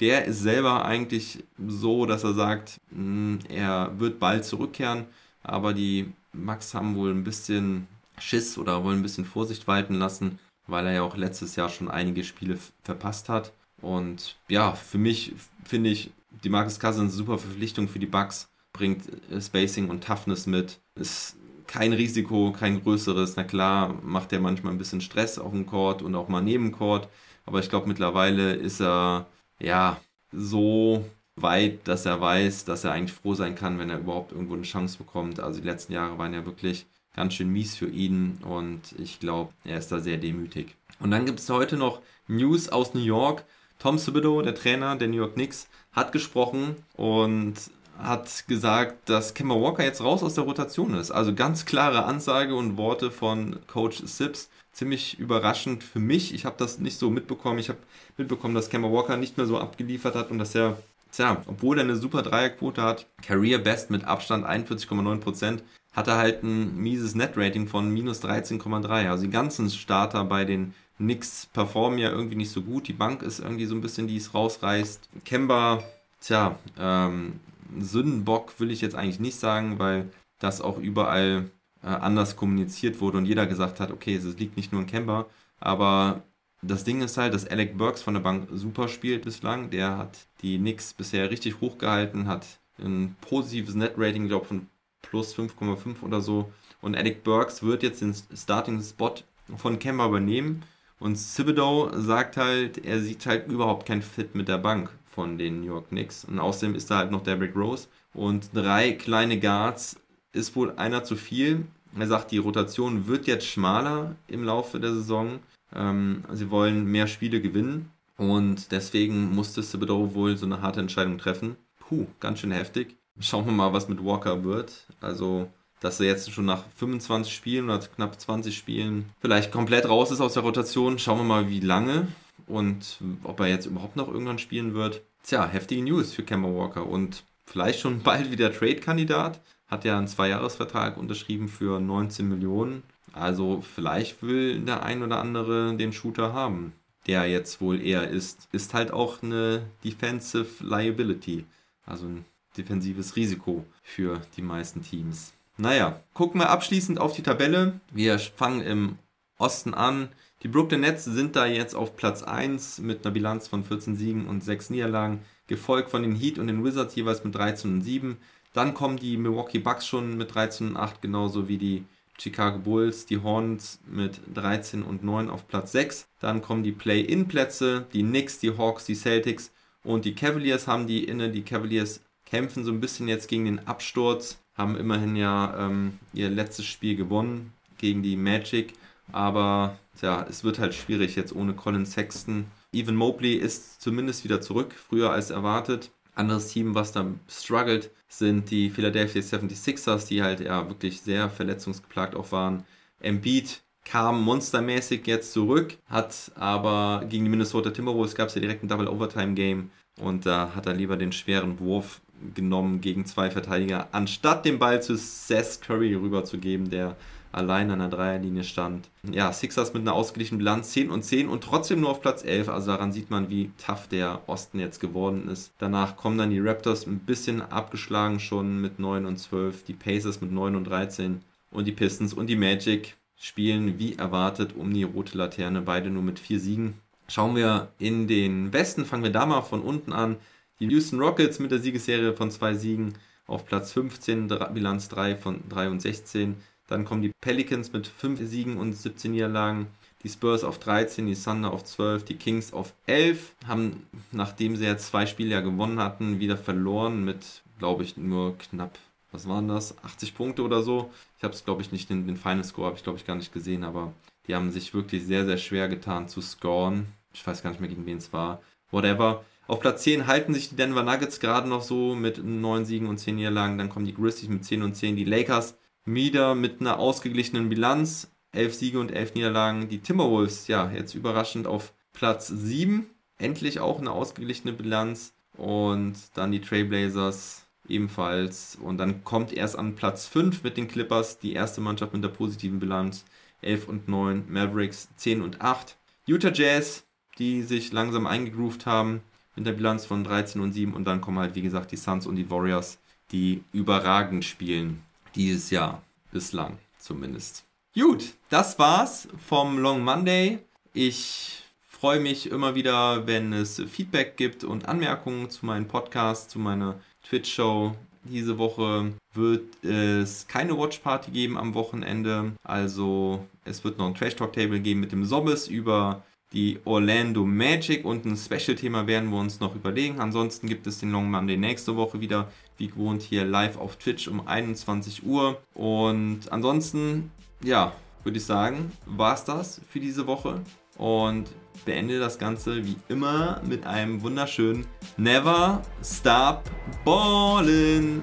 Der 0.00 0.26
ist 0.26 0.40
selber 0.40 0.84
eigentlich 0.84 1.42
so, 1.66 2.06
dass 2.06 2.24
er 2.24 2.34
sagt, 2.34 2.80
hm, 2.90 3.38
er 3.48 3.92
wird 3.98 4.18
bald 4.20 4.44
zurückkehren, 4.44 5.06
aber 5.42 5.72
die 5.72 6.12
Max 6.32 6.74
haben 6.74 6.96
wohl 6.96 7.10
ein 7.10 7.24
bisschen 7.24 7.88
Schiss 8.18 8.58
oder 8.58 8.84
wollen 8.84 8.98
ein 8.98 9.02
bisschen 9.02 9.24
Vorsicht 9.24 9.66
walten 9.66 9.94
lassen, 9.94 10.38
weil 10.66 10.86
er 10.86 10.92
ja 10.92 11.02
auch 11.02 11.16
letztes 11.16 11.56
Jahr 11.56 11.68
schon 11.68 11.90
einige 11.90 12.24
Spiele 12.24 12.58
verpasst 12.82 13.28
hat. 13.28 13.52
Und 13.80 14.36
ja, 14.48 14.72
für 14.72 14.98
mich 14.98 15.34
finde 15.64 15.90
ich 15.90 16.10
die 16.44 16.48
Marcus 16.48 16.80
Cousins 16.80 17.14
super 17.14 17.38
Verpflichtung 17.38 17.88
für 17.88 17.98
die 17.98 18.06
Bucks, 18.06 18.48
bringt 18.72 19.04
Spacing 19.40 19.88
und 19.88 20.04
Toughness 20.04 20.46
mit. 20.46 20.78
Ist 20.94 21.36
kein 21.66 21.92
Risiko, 21.92 22.52
kein 22.52 22.82
größeres. 22.82 23.36
Na 23.36 23.44
klar, 23.44 23.94
macht 24.02 24.32
er 24.32 24.40
manchmal 24.40 24.72
ein 24.72 24.78
bisschen 24.78 25.00
Stress 25.00 25.38
auf 25.38 25.52
dem 25.52 25.66
Court 25.66 26.02
und 26.02 26.14
auch 26.14 26.28
mal 26.28 26.42
neben 26.42 26.72
Court. 26.72 27.08
Aber 27.44 27.60
ich 27.60 27.68
glaube, 27.68 27.88
mittlerweile 27.88 28.54
ist 28.54 28.80
er 28.80 29.26
ja, 29.60 30.00
so 30.32 31.04
weit, 31.36 31.86
dass 31.86 32.06
er 32.06 32.20
weiß, 32.20 32.64
dass 32.64 32.84
er 32.84 32.92
eigentlich 32.92 33.12
froh 33.12 33.34
sein 33.34 33.54
kann, 33.54 33.78
wenn 33.78 33.90
er 33.90 33.98
überhaupt 33.98 34.32
irgendwo 34.32 34.54
eine 34.54 34.62
Chance 34.62 34.98
bekommt. 34.98 35.40
Also 35.40 35.60
die 35.60 35.66
letzten 35.66 35.92
Jahre 35.92 36.18
waren 36.18 36.34
ja 36.34 36.44
wirklich 36.46 36.86
ganz 37.14 37.34
schön 37.34 37.48
mies 37.48 37.76
für 37.76 37.88
ihn 37.88 38.38
und 38.42 38.80
ich 38.98 39.20
glaube, 39.20 39.52
er 39.64 39.78
ist 39.78 39.90
da 39.92 40.00
sehr 40.00 40.18
demütig. 40.18 40.76
Und 41.00 41.10
dann 41.10 41.26
gibt 41.26 41.40
es 41.40 41.48
heute 41.50 41.76
noch 41.76 42.00
News 42.28 42.68
aus 42.68 42.94
New 42.94 43.00
York. 43.00 43.44
Tom 43.78 43.98
Thibodeau, 43.98 44.40
der 44.42 44.54
Trainer 44.54 44.96
der 44.96 45.08
New 45.08 45.18
York 45.18 45.34
Knicks, 45.34 45.68
hat 45.92 46.12
gesprochen 46.12 46.76
und 46.96 47.54
hat 47.98 48.46
gesagt, 48.46 49.08
dass 49.08 49.34
Kemba 49.34 49.54
Walker 49.54 49.84
jetzt 49.84 50.02
raus 50.02 50.22
aus 50.22 50.34
der 50.34 50.44
Rotation 50.44 50.94
ist. 50.94 51.10
Also 51.10 51.34
ganz 51.34 51.64
klare 51.64 52.04
Ansage 52.04 52.54
und 52.54 52.76
Worte 52.76 53.10
von 53.10 53.58
Coach 53.66 54.02
Sips 54.04 54.50
ziemlich 54.76 55.18
überraschend 55.18 55.82
für 55.82 56.00
mich. 56.00 56.34
Ich 56.34 56.44
habe 56.44 56.56
das 56.58 56.78
nicht 56.78 56.98
so 56.98 57.08
mitbekommen. 57.08 57.58
Ich 57.58 57.70
habe 57.70 57.78
mitbekommen, 58.18 58.54
dass 58.54 58.68
Kemba 58.68 58.92
Walker 58.92 59.16
nicht 59.16 59.38
mehr 59.38 59.46
so 59.46 59.58
abgeliefert 59.58 60.14
hat 60.14 60.30
und 60.30 60.38
dass 60.38 60.54
er, 60.54 60.76
tja, 61.12 61.42
obwohl 61.46 61.78
er 61.78 61.84
eine 61.84 61.96
super 61.96 62.20
Dreierquote 62.20 62.82
hat, 62.82 63.06
Career 63.22 63.58
Best 63.58 63.90
mit 63.90 64.04
Abstand 64.04 64.44
41,9%, 64.44 65.60
hat 65.94 66.08
er 66.08 66.18
halt 66.18 66.42
ein 66.42 66.76
mieses 66.76 67.14
Net-Rating 67.14 67.68
von 67.68 67.88
minus 67.90 68.22
13,3. 68.22 69.08
Also 69.08 69.24
die 69.24 69.30
ganzen 69.30 69.70
Starter 69.70 70.24
bei 70.24 70.44
den 70.44 70.74
Knicks 70.98 71.48
performen 71.54 71.98
ja 71.98 72.10
irgendwie 72.10 72.36
nicht 72.36 72.50
so 72.50 72.60
gut. 72.60 72.86
Die 72.86 72.92
Bank 72.92 73.22
ist 73.22 73.40
irgendwie 73.40 73.64
so 73.64 73.74
ein 73.74 73.80
bisschen, 73.80 74.06
die 74.06 74.18
es 74.18 74.34
rausreißt. 74.34 75.08
Kemba, 75.24 75.82
tja, 76.20 76.58
ähm, 76.78 77.40
Sündenbock 77.78 78.60
will 78.60 78.70
ich 78.70 78.82
jetzt 78.82 78.94
eigentlich 78.94 79.20
nicht 79.20 79.40
sagen, 79.40 79.78
weil 79.78 80.10
das 80.38 80.60
auch 80.60 80.76
überall 80.78 81.50
äh, 81.82 81.88
anders 81.88 82.36
kommuniziert 82.36 83.00
wurde 83.00 83.18
und 83.18 83.26
jeder 83.26 83.46
gesagt 83.46 83.80
hat, 83.80 83.90
okay, 83.90 84.14
es 84.16 84.24
liegt 84.38 84.56
nicht 84.56 84.72
nur 84.72 84.82
in 84.82 84.86
Kemba, 84.86 85.26
aber 85.60 86.22
das 86.62 86.84
Ding 86.84 87.02
ist 87.02 87.16
halt, 87.16 87.34
dass 87.34 87.46
Alec 87.46 87.76
Burks 87.76 88.02
von 88.02 88.14
der 88.14 88.20
Bank 88.20 88.48
super 88.52 88.88
spielt 88.88 89.24
bislang. 89.24 89.70
Der 89.70 89.98
hat 89.98 90.26
die 90.42 90.58
Knicks 90.58 90.94
bisher 90.94 91.30
richtig 91.30 91.60
hochgehalten, 91.60 92.28
hat 92.28 92.46
ein 92.78 93.16
positives 93.20 93.74
Net-Rating, 93.74 94.28
glaube 94.28 94.46
von 94.46 94.66
plus 95.02 95.34
5,5 95.34 96.02
oder 96.02 96.20
so. 96.20 96.52
Und 96.80 96.96
Alec 96.96 97.24
Burks 97.24 97.62
wird 97.62 97.82
jetzt 97.82 98.00
den 98.00 98.14
Starting-Spot 98.14 99.14
von 99.56 99.78
Kemba 99.78 100.06
übernehmen. 100.06 100.62
Und 100.98 101.16
Thibodeau 101.16 101.90
sagt 101.94 102.36
halt, 102.36 102.84
er 102.84 103.00
sieht 103.00 103.26
halt 103.26 103.48
überhaupt 103.48 103.86
kein 103.86 104.02
Fit 104.02 104.34
mit 104.34 104.48
der 104.48 104.58
Bank 104.58 104.90
von 105.04 105.38
den 105.38 105.60
New 105.60 105.66
York 105.66 105.88
Knicks. 105.88 106.24
Und 106.24 106.38
außerdem 106.38 106.74
ist 106.74 106.90
da 106.90 106.98
halt 106.98 107.10
noch 107.10 107.22
Derrick 107.22 107.54
Rose. 107.54 107.88
Und 108.14 108.50
drei 108.54 108.92
kleine 108.92 109.38
Guards 109.38 109.96
ist 110.36 110.54
wohl 110.56 110.72
einer 110.76 111.04
zu 111.04 111.16
viel. 111.16 111.66
Er 111.98 112.06
sagt, 112.06 112.30
die 112.30 112.38
Rotation 112.38 113.06
wird 113.06 113.26
jetzt 113.26 113.46
schmaler 113.46 114.16
im 114.28 114.44
Laufe 114.44 114.78
der 114.78 114.92
Saison. 114.92 115.38
Ähm, 115.74 116.24
sie 116.32 116.50
wollen 116.50 116.84
mehr 116.86 117.06
Spiele 117.06 117.40
gewinnen 117.40 117.90
und 118.16 118.70
deswegen 118.70 119.34
musste 119.34 119.62
Thibodeau 119.62 120.14
wohl 120.14 120.36
so 120.36 120.46
eine 120.46 120.62
harte 120.62 120.80
Entscheidung 120.80 121.18
treffen. 121.18 121.56
Puh, 121.80 122.06
ganz 122.20 122.40
schön 122.40 122.50
heftig. 122.50 122.96
Schauen 123.20 123.46
wir 123.46 123.52
mal, 123.52 123.72
was 123.72 123.88
mit 123.88 124.04
Walker 124.04 124.44
wird. 124.44 124.86
Also, 125.00 125.48
dass 125.80 126.00
er 126.00 126.06
jetzt 126.06 126.30
schon 126.30 126.44
nach 126.44 126.64
25 126.76 127.34
Spielen 127.34 127.64
oder 127.66 127.78
knapp 127.78 128.20
20 128.20 128.56
Spielen 128.56 129.06
vielleicht 129.20 129.50
komplett 129.50 129.88
raus 129.88 130.10
ist 130.10 130.20
aus 130.20 130.34
der 130.34 130.42
Rotation. 130.42 130.98
Schauen 130.98 131.18
wir 131.18 131.24
mal, 131.24 131.48
wie 131.48 131.60
lange 131.60 132.08
und 132.46 132.98
ob 133.24 133.40
er 133.40 133.46
jetzt 133.46 133.66
überhaupt 133.66 133.96
noch 133.96 134.08
irgendwann 134.08 134.38
spielen 134.38 134.74
wird. 134.74 135.02
Tja, 135.22 135.46
heftige 135.46 135.82
News 135.82 136.12
für 136.12 136.22
Kemba 136.22 136.48
Walker 136.48 136.86
und 136.86 137.24
vielleicht 137.44 137.80
schon 137.80 138.02
bald 138.02 138.30
wieder 138.30 138.52
Trade-Kandidat 138.52 139.40
hat 139.68 139.84
ja 139.84 139.98
einen 139.98 140.08
Zweijahresvertrag 140.08 140.96
unterschrieben 140.96 141.48
für 141.48 141.80
19 141.80 142.28
Millionen. 142.28 142.82
Also 143.12 143.62
vielleicht 143.62 144.22
will 144.22 144.60
der 144.60 144.82
ein 144.82 145.02
oder 145.02 145.18
andere 145.18 145.74
den 145.76 145.92
Shooter 145.92 146.32
haben, 146.32 146.72
der 147.06 147.26
jetzt 147.26 147.60
wohl 147.60 147.80
eher 147.80 148.08
ist. 148.08 148.48
Ist 148.52 148.74
halt 148.74 148.90
auch 148.90 149.22
eine 149.22 149.62
Defensive 149.84 150.62
Liability, 150.64 151.44
also 151.84 152.06
ein 152.06 152.24
defensives 152.56 153.16
Risiko 153.16 153.64
für 153.82 154.20
die 154.36 154.42
meisten 154.42 154.82
Teams. 154.82 155.32
Naja, 155.58 156.00
gucken 156.12 156.40
wir 156.40 156.50
abschließend 156.50 157.00
auf 157.00 157.14
die 157.14 157.22
Tabelle. 157.22 157.80
Wir 157.90 158.18
fangen 158.18 158.60
im 158.60 158.98
Osten 159.38 159.74
an. 159.74 160.10
Die 160.42 160.48
Brooklyn 160.48 160.82
Nets 160.82 161.04
sind 161.04 161.34
da 161.34 161.46
jetzt 161.46 161.74
auf 161.74 161.96
Platz 161.96 162.22
1 162.22 162.78
mit 162.80 163.04
einer 163.04 163.12
Bilanz 163.12 163.48
von 163.48 163.64
14 163.64 163.96
Siegen 163.96 164.26
und 164.26 164.44
6 164.44 164.70
Niederlagen, 164.70 165.20
gefolgt 165.46 165.90
von 165.90 166.02
den 166.02 166.14
Heat 166.14 166.38
und 166.38 166.46
den 166.46 166.62
Wizards 166.62 166.94
jeweils 166.94 167.24
mit 167.24 167.34
13 167.34 167.72
und 167.72 167.80
7. 167.80 168.18
Dann 168.56 168.72
kommen 168.72 168.96
die 168.96 169.18
Milwaukee 169.18 169.58
Bucks 169.58 169.86
schon 169.86 170.16
mit 170.16 170.34
13 170.34 170.68
und 170.68 170.76
8, 170.78 171.02
genauso 171.02 171.46
wie 171.46 171.58
die 171.58 171.84
Chicago 172.18 172.58
Bulls, 172.58 173.04
die 173.04 173.18
Hornets 173.18 173.80
mit 173.86 174.18
13 174.32 174.82
und 174.82 175.04
9 175.04 175.28
auf 175.28 175.46
Platz 175.46 175.72
6. 175.72 176.08
Dann 176.20 176.40
kommen 176.40 176.62
die 176.62 176.72
Play-In-Plätze, 176.72 177.84
die 177.92 178.02
Knicks, 178.02 178.38
die 178.38 178.56
Hawks, 178.56 178.86
die 178.86 178.94
Celtics 178.94 179.52
und 179.84 180.06
die 180.06 180.14
Cavaliers 180.14 180.66
haben 180.66 180.86
die 180.86 181.04
inne. 181.04 181.30
Die 181.30 181.42
Cavaliers 181.42 182.00
kämpfen 182.24 182.64
so 182.64 182.72
ein 182.72 182.80
bisschen 182.80 183.08
jetzt 183.08 183.28
gegen 183.28 183.44
den 183.44 183.68
Absturz, 183.68 184.38
haben 184.54 184.74
immerhin 184.78 185.16
ja 185.16 185.54
ähm, 185.66 185.98
ihr 186.14 186.30
letztes 186.30 186.64
Spiel 186.64 186.96
gewonnen 186.96 187.52
gegen 187.76 188.02
die 188.02 188.16
Magic. 188.16 188.72
Aber 189.12 189.78
ja, 190.00 190.24
es 190.30 190.44
wird 190.44 190.60
halt 190.60 190.72
schwierig 190.72 191.14
jetzt 191.14 191.36
ohne 191.36 191.52
Colin 191.52 191.84
Sexton. 191.84 192.46
Evan 192.72 192.96
Mobley 192.96 193.34
ist 193.34 193.82
zumindest 193.82 194.24
wieder 194.24 194.40
zurück, 194.40 194.72
früher 194.74 195.10
als 195.10 195.28
erwartet. 195.28 195.90
Anderes 196.16 196.48
Team, 196.48 196.74
was 196.74 196.92
da 196.92 197.06
struggelt, 197.28 197.90
sind 198.08 198.50
die 198.50 198.70
Philadelphia 198.70 199.20
76ers, 199.20 200.08
die 200.08 200.22
halt 200.22 200.40
ja 200.40 200.66
wirklich 200.68 201.00
sehr 201.00 201.30
verletzungsgeplagt 201.30 202.14
auch 202.14 202.32
waren. 202.32 202.64
Embiid 203.00 203.62
kam 203.84 204.22
monstermäßig 204.24 205.06
jetzt 205.06 205.32
zurück, 205.32 205.76
hat 205.86 206.32
aber 206.34 207.04
gegen 207.08 207.24
die 207.24 207.30
Minnesota 207.30 207.70
Timberwolves 207.70 208.14
gab 208.14 208.28
es 208.28 208.34
ja 208.34 208.40
direkt 208.40 208.64
ein 208.64 208.68
Double 208.68 208.88
Overtime 208.88 209.34
Game 209.34 209.70
und 210.00 210.26
da 210.26 210.54
hat 210.54 210.66
er 210.66 210.74
lieber 210.74 210.96
den 210.96 211.12
schweren 211.12 211.60
Wurf 211.60 212.00
genommen 212.34 212.80
gegen 212.80 213.04
zwei 213.06 213.30
Verteidiger, 213.30 213.88
anstatt 213.92 214.44
den 214.44 214.58
Ball 214.58 214.82
zu 214.82 214.96
Seth 214.96 215.60
Curry 215.60 215.94
rüberzugeben, 215.94 216.70
der 216.70 216.96
allein 217.36 217.70
an 217.70 217.78
der 217.78 217.88
Dreierlinie 217.88 218.44
stand. 218.44 218.88
Ja, 219.02 219.32
Sixers 219.32 219.74
mit 219.74 219.82
einer 219.82 219.92
ausgeglichenen 219.92 220.38
Bilanz 220.38 220.70
10 220.70 220.90
und 220.90 221.02
10 221.04 221.28
und 221.28 221.44
trotzdem 221.44 221.80
nur 221.80 221.90
auf 221.90 222.00
Platz 222.00 222.24
11. 222.24 222.48
Also 222.48 222.72
daran 222.72 222.92
sieht 222.92 223.10
man, 223.10 223.30
wie 223.30 223.50
tough 223.64 223.88
der 223.88 224.22
Osten 224.26 224.58
jetzt 224.58 224.80
geworden 224.80 225.28
ist. 225.28 225.52
Danach 225.58 225.96
kommen 225.96 226.18
dann 226.18 226.30
die 226.30 226.40
Raptors 226.40 226.86
ein 226.86 227.00
bisschen 227.00 227.42
abgeschlagen 227.42 228.20
schon 228.20 228.60
mit 228.60 228.78
9 228.78 229.06
und 229.06 229.18
12, 229.18 229.64
die 229.64 229.74
Pacers 229.74 230.20
mit 230.20 230.32
9 230.32 230.56
und 230.56 230.64
13 230.64 231.22
und 231.50 231.66
die 231.66 231.72
Pistons 231.72 232.14
und 232.14 232.26
die 232.28 232.36
Magic 232.36 232.96
spielen 233.18 233.78
wie 233.78 233.96
erwartet 233.96 234.54
um 234.56 234.72
die 234.72 234.82
rote 234.82 235.16
Laterne, 235.16 235.62
beide 235.62 235.90
nur 235.90 236.02
mit 236.02 236.18
vier 236.18 236.40
Siegen. 236.40 236.74
Schauen 237.08 237.36
wir 237.36 237.68
in 237.78 238.08
den 238.08 238.52
Westen, 238.52 238.84
fangen 238.84 239.04
wir 239.04 239.12
da 239.12 239.26
mal 239.26 239.42
von 239.42 239.62
unten 239.62 239.92
an. 239.92 240.16
Die 240.58 240.66
Houston 240.66 241.00
Rockets 241.00 241.38
mit 241.38 241.50
der 241.50 241.60
Siegesserie 241.60 242.14
von 242.14 242.30
zwei 242.30 242.54
Siegen 242.54 242.94
auf 243.26 243.46
Platz 243.46 243.72
15, 243.72 244.28
Bilanz 244.54 244.88
3 244.88 245.16
von 245.16 245.42
3 245.48 245.70
und 245.70 245.82
16. 245.82 246.36
Dann 246.66 246.84
kommen 246.84 247.02
die 247.02 247.12
Pelicans 247.20 247.72
mit 247.72 247.86
5 247.86 248.20
Siegen 248.28 248.56
und 248.56 248.72
17 248.72 249.12
Niederlagen. 249.12 249.68
Die 250.02 250.08
Spurs 250.08 250.44
auf 250.44 250.58
13, 250.58 251.06
die 251.06 251.14
Thunder 251.14 251.52
auf 251.52 251.64
12, 251.64 252.04
die 252.04 252.16
Kings 252.16 252.52
auf 252.52 252.74
11. 252.86 253.34
Haben, 253.46 253.86
nachdem 254.12 254.56
sie 254.56 254.64
ja 254.64 254.76
zwei 254.76 255.06
Spiele 255.06 255.30
ja 255.30 255.40
gewonnen 255.40 255.80
hatten, 255.80 256.20
wieder 256.20 256.36
verloren 256.36 257.04
mit, 257.04 257.42
glaube 257.58 257.82
ich, 257.82 257.96
nur 257.96 258.36
knapp 258.38 258.78
was 259.16 259.28
waren 259.28 259.48
das, 259.48 259.76
80 259.82 260.14
Punkte 260.14 260.42
oder 260.42 260.62
so. 260.62 260.90
Ich 261.16 261.24
habe 261.24 261.32
es, 261.34 261.44
glaube 261.44 261.62
ich, 261.62 261.72
nicht, 261.72 261.88
den, 261.88 262.06
den 262.06 262.16
Final 262.16 262.44
Score 262.44 262.66
habe 262.66 262.76
ich, 262.76 262.84
glaube 262.84 262.98
ich, 262.98 263.06
gar 263.06 263.16
nicht 263.16 263.32
gesehen, 263.32 263.64
aber 263.64 263.92
die 264.26 264.34
haben 264.34 264.50
sich 264.50 264.74
wirklich 264.74 265.04
sehr, 265.04 265.24
sehr 265.24 265.38
schwer 265.38 265.68
getan 265.68 266.08
zu 266.08 266.20
scoren. 266.20 266.86
Ich 267.14 267.26
weiß 267.26 267.42
gar 267.42 267.50
nicht 267.50 267.60
mehr, 267.60 267.70
gegen 267.70 267.86
wen 267.86 267.98
es 267.98 268.12
war. 268.12 268.42
Whatever. 268.70 269.24
Auf 269.46 269.60
Platz 269.60 269.84
10 269.84 270.06
halten 270.06 270.34
sich 270.34 270.50
die 270.50 270.56
Denver 270.56 270.82
Nuggets 270.82 271.20
gerade 271.20 271.48
noch 271.48 271.62
so 271.62 271.94
mit 271.94 272.22
9 272.22 272.64
Siegen 272.64 272.88
und 272.88 272.98
10 272.98 273.16
Niederlagen. 273.16 273.58
Dann 273.58 273.70
kommen 273.70 273.86
die 273.86 273.94
Grizzlies 273.94 274.28
mit 274.28 274.44
10 274.44 274.62
und 274.62 274.74
10. 274.74 274.96
Die 274.96 275.04
Lakers 275.04 275.56
wieder 275.86 276.34
mit 276.34 276.60
einer 276.60 276.78
ausgeglichenen 276.78 277.48
Bilanz. 277.48 278.10
11 278.32 278.54
Siege 278.54 278.80
und 278.80 278.92
11 278.92 279.14
Niederlagen. 279.14 279.68
Die 279.68 279.78
Timberwolves, 279.78 280.46
ja, 280.48 280.70
jetzt 280.70 280.94
überraschend 280.94 281.46
auf 281.46 281.72
Platz 281.92 282.26
7. 282.28 282.86
Endlich 283.16 283.60
auch 283.60 283.78
eine 283.78 283.92
ausgeglichene 283.92 284.52
Bilanz. 284.52 285.14
Und 285.36 285.94
dann 286.14 286.32
die 286.32 286.40
Trailblazers 286.40 287.46
ebenfalls. 287.68 288.58
Und 288.60 288.78
dann 288.78 289.04
kommt 289.04 289.32
erst 289.32 289.58
an 289.58 289.74
Platz 289.74 290.06
5 290.06 290.42
mit 290.42 290.56
den 290.56 290.68
Clippers 290.68 291.18
die 291.18 291.32
erste 291.32 291.60
Mannschaft 291.60 291.94
mit 291.94 292.04
der 292.04 292.08
positiven 292.08 292.58
Bilanz. 292.58 293.04
11 293.42 293.68
und 293.68 293.88
9, 293.88 294.24
Mavericks 294.28 294.88
10 294.96 295.22
und 295.22 295.40
8. 295.40 295.76
Utah 296.06 296.32
Jazz, 296.32 296.84
die 297.18 297.42
sich 297.42 297.72
langsam 297.72 298.06
eingegroovt 298.06 298.66
haben 298.66 299.02
mit 299.34 299.46
der 299.46 299.52
Bilanz 299.52 299.86
von 299.86 300.04
13 300.04 300.40
und 300.40 300.52
7. 300.52 300.74
Und 300.74 300.84
dann 300.84 301.00
kommen 301.00 301.18
halt, 301.18 301.34
wie 301.34 301.42
gesagt, 301.42 301.70
die 301.72 301.76
Suns 301.76 302.06
und 302.06 302.16
die 302.16 302.30
Warriors, 302.30 302.78
die 303.12 303.44
überragend 303.52 304.24
spielen. 304.24 304.82
Dieses 305.16 305.48
Jahr, 305.48 305.82
bislang 306.12 306.58
zumindest. 306.78 307.46
Gut, 307.74 308.12
das 308.28 308.58
war's 308.58 309.08
vom 309.26 309.58
Long 309.58 309.82
Monday. 309.82 310.40
Ich 310.74 311.42
freue 311.66 312.00
mich 312.00 312.30
immer 312.30 312.54
wieder, 312.54 313.06
wenn 313.06 313.32
es 313.32 313.62
Feedback 313.66 314.18
gibt 314.18 314.44
und 314.44 314.68
Anmerkungen 314.68 315.30
zu 315.30 315.46
meinem 315.46 315.68
Podcast, 315.68 316.28
zu 316.28 316.38
meiner 316.38 316.78
Twitch-Show. 317.08 317.74
Diese 318.04 318.36
Woche 318.36 318.92
wird 319.14 319.64
es 319.64 320.28
keine 320.28 320.58
Watch-Party 320.58 321.10
geben 321.10 321.38
am 321.38 321.54
Wochenende. 321.54 322.32
Also 322.44 323.26
es 323.46 323.64
wird 323.64 323.78
noch 323.78 323.86
ein 323.86 323.94
Trash-Talk-Table 323.94 324.60
geben 324.60 324.80
mit 324.80 324.92
dem 324.92 325.06
Sobbes 325.06 325.48
über 325.48 326.02
die 326.32 326.58
Orlando 326.64 327.24
Magic 327.24 327.84
und 327.84 328.04
ein 328.04 328.16
Special-Thema 328.16 328.86
werden 328.86 329.10
wir 329.10 329.18
uns 329.18 329.40
noch 329.40 329.54
überlegen. 329.54 330.00
Ansonsten 330.00 330.48
gibt 330.48 330.66
es 330.66 330.80
den 330.80 330.90
Long 330.90 331.10
Monday 331.10 331.36
nächste 331.36 331.76
Woche 331.76 332.00
wieder, 332.00 332.30
wie 332.58 332.68
gewohnt, 332.68 333.02
hier 333.02 333.24
live 333.24 333.58
auf 333.58 333.76
Twitch 333.76 334.08
um 334.08 334.26
21 334.26 335.04
Uhr. 335.04 335.40
Und 335.54 336.20
ansonsten, 336.30 337.10
ja, 337.42 337.72
würde 338.04 338.18
ich 338.18 338.24
sagen, 338.24 338.72
war 338.86 339.14
es 339.14 339.24
das 339.24 339.60
für 339.68 339.80
diese 339.80 340.06
Woche. 340.06 340.40
Und 340.78 341.28
beende 341.64 341.98
das 341.98 342.18
Ganze 342.18 342.64
wie 342.64 342.76
immer 342.88 343.40
mit 343.44 343.66
einem 343.66 344.02
wunderschönen 344.02 344.66
Never 344.96 345.62
Stop 345.82 346.42
Ballin'. 346.84 348.02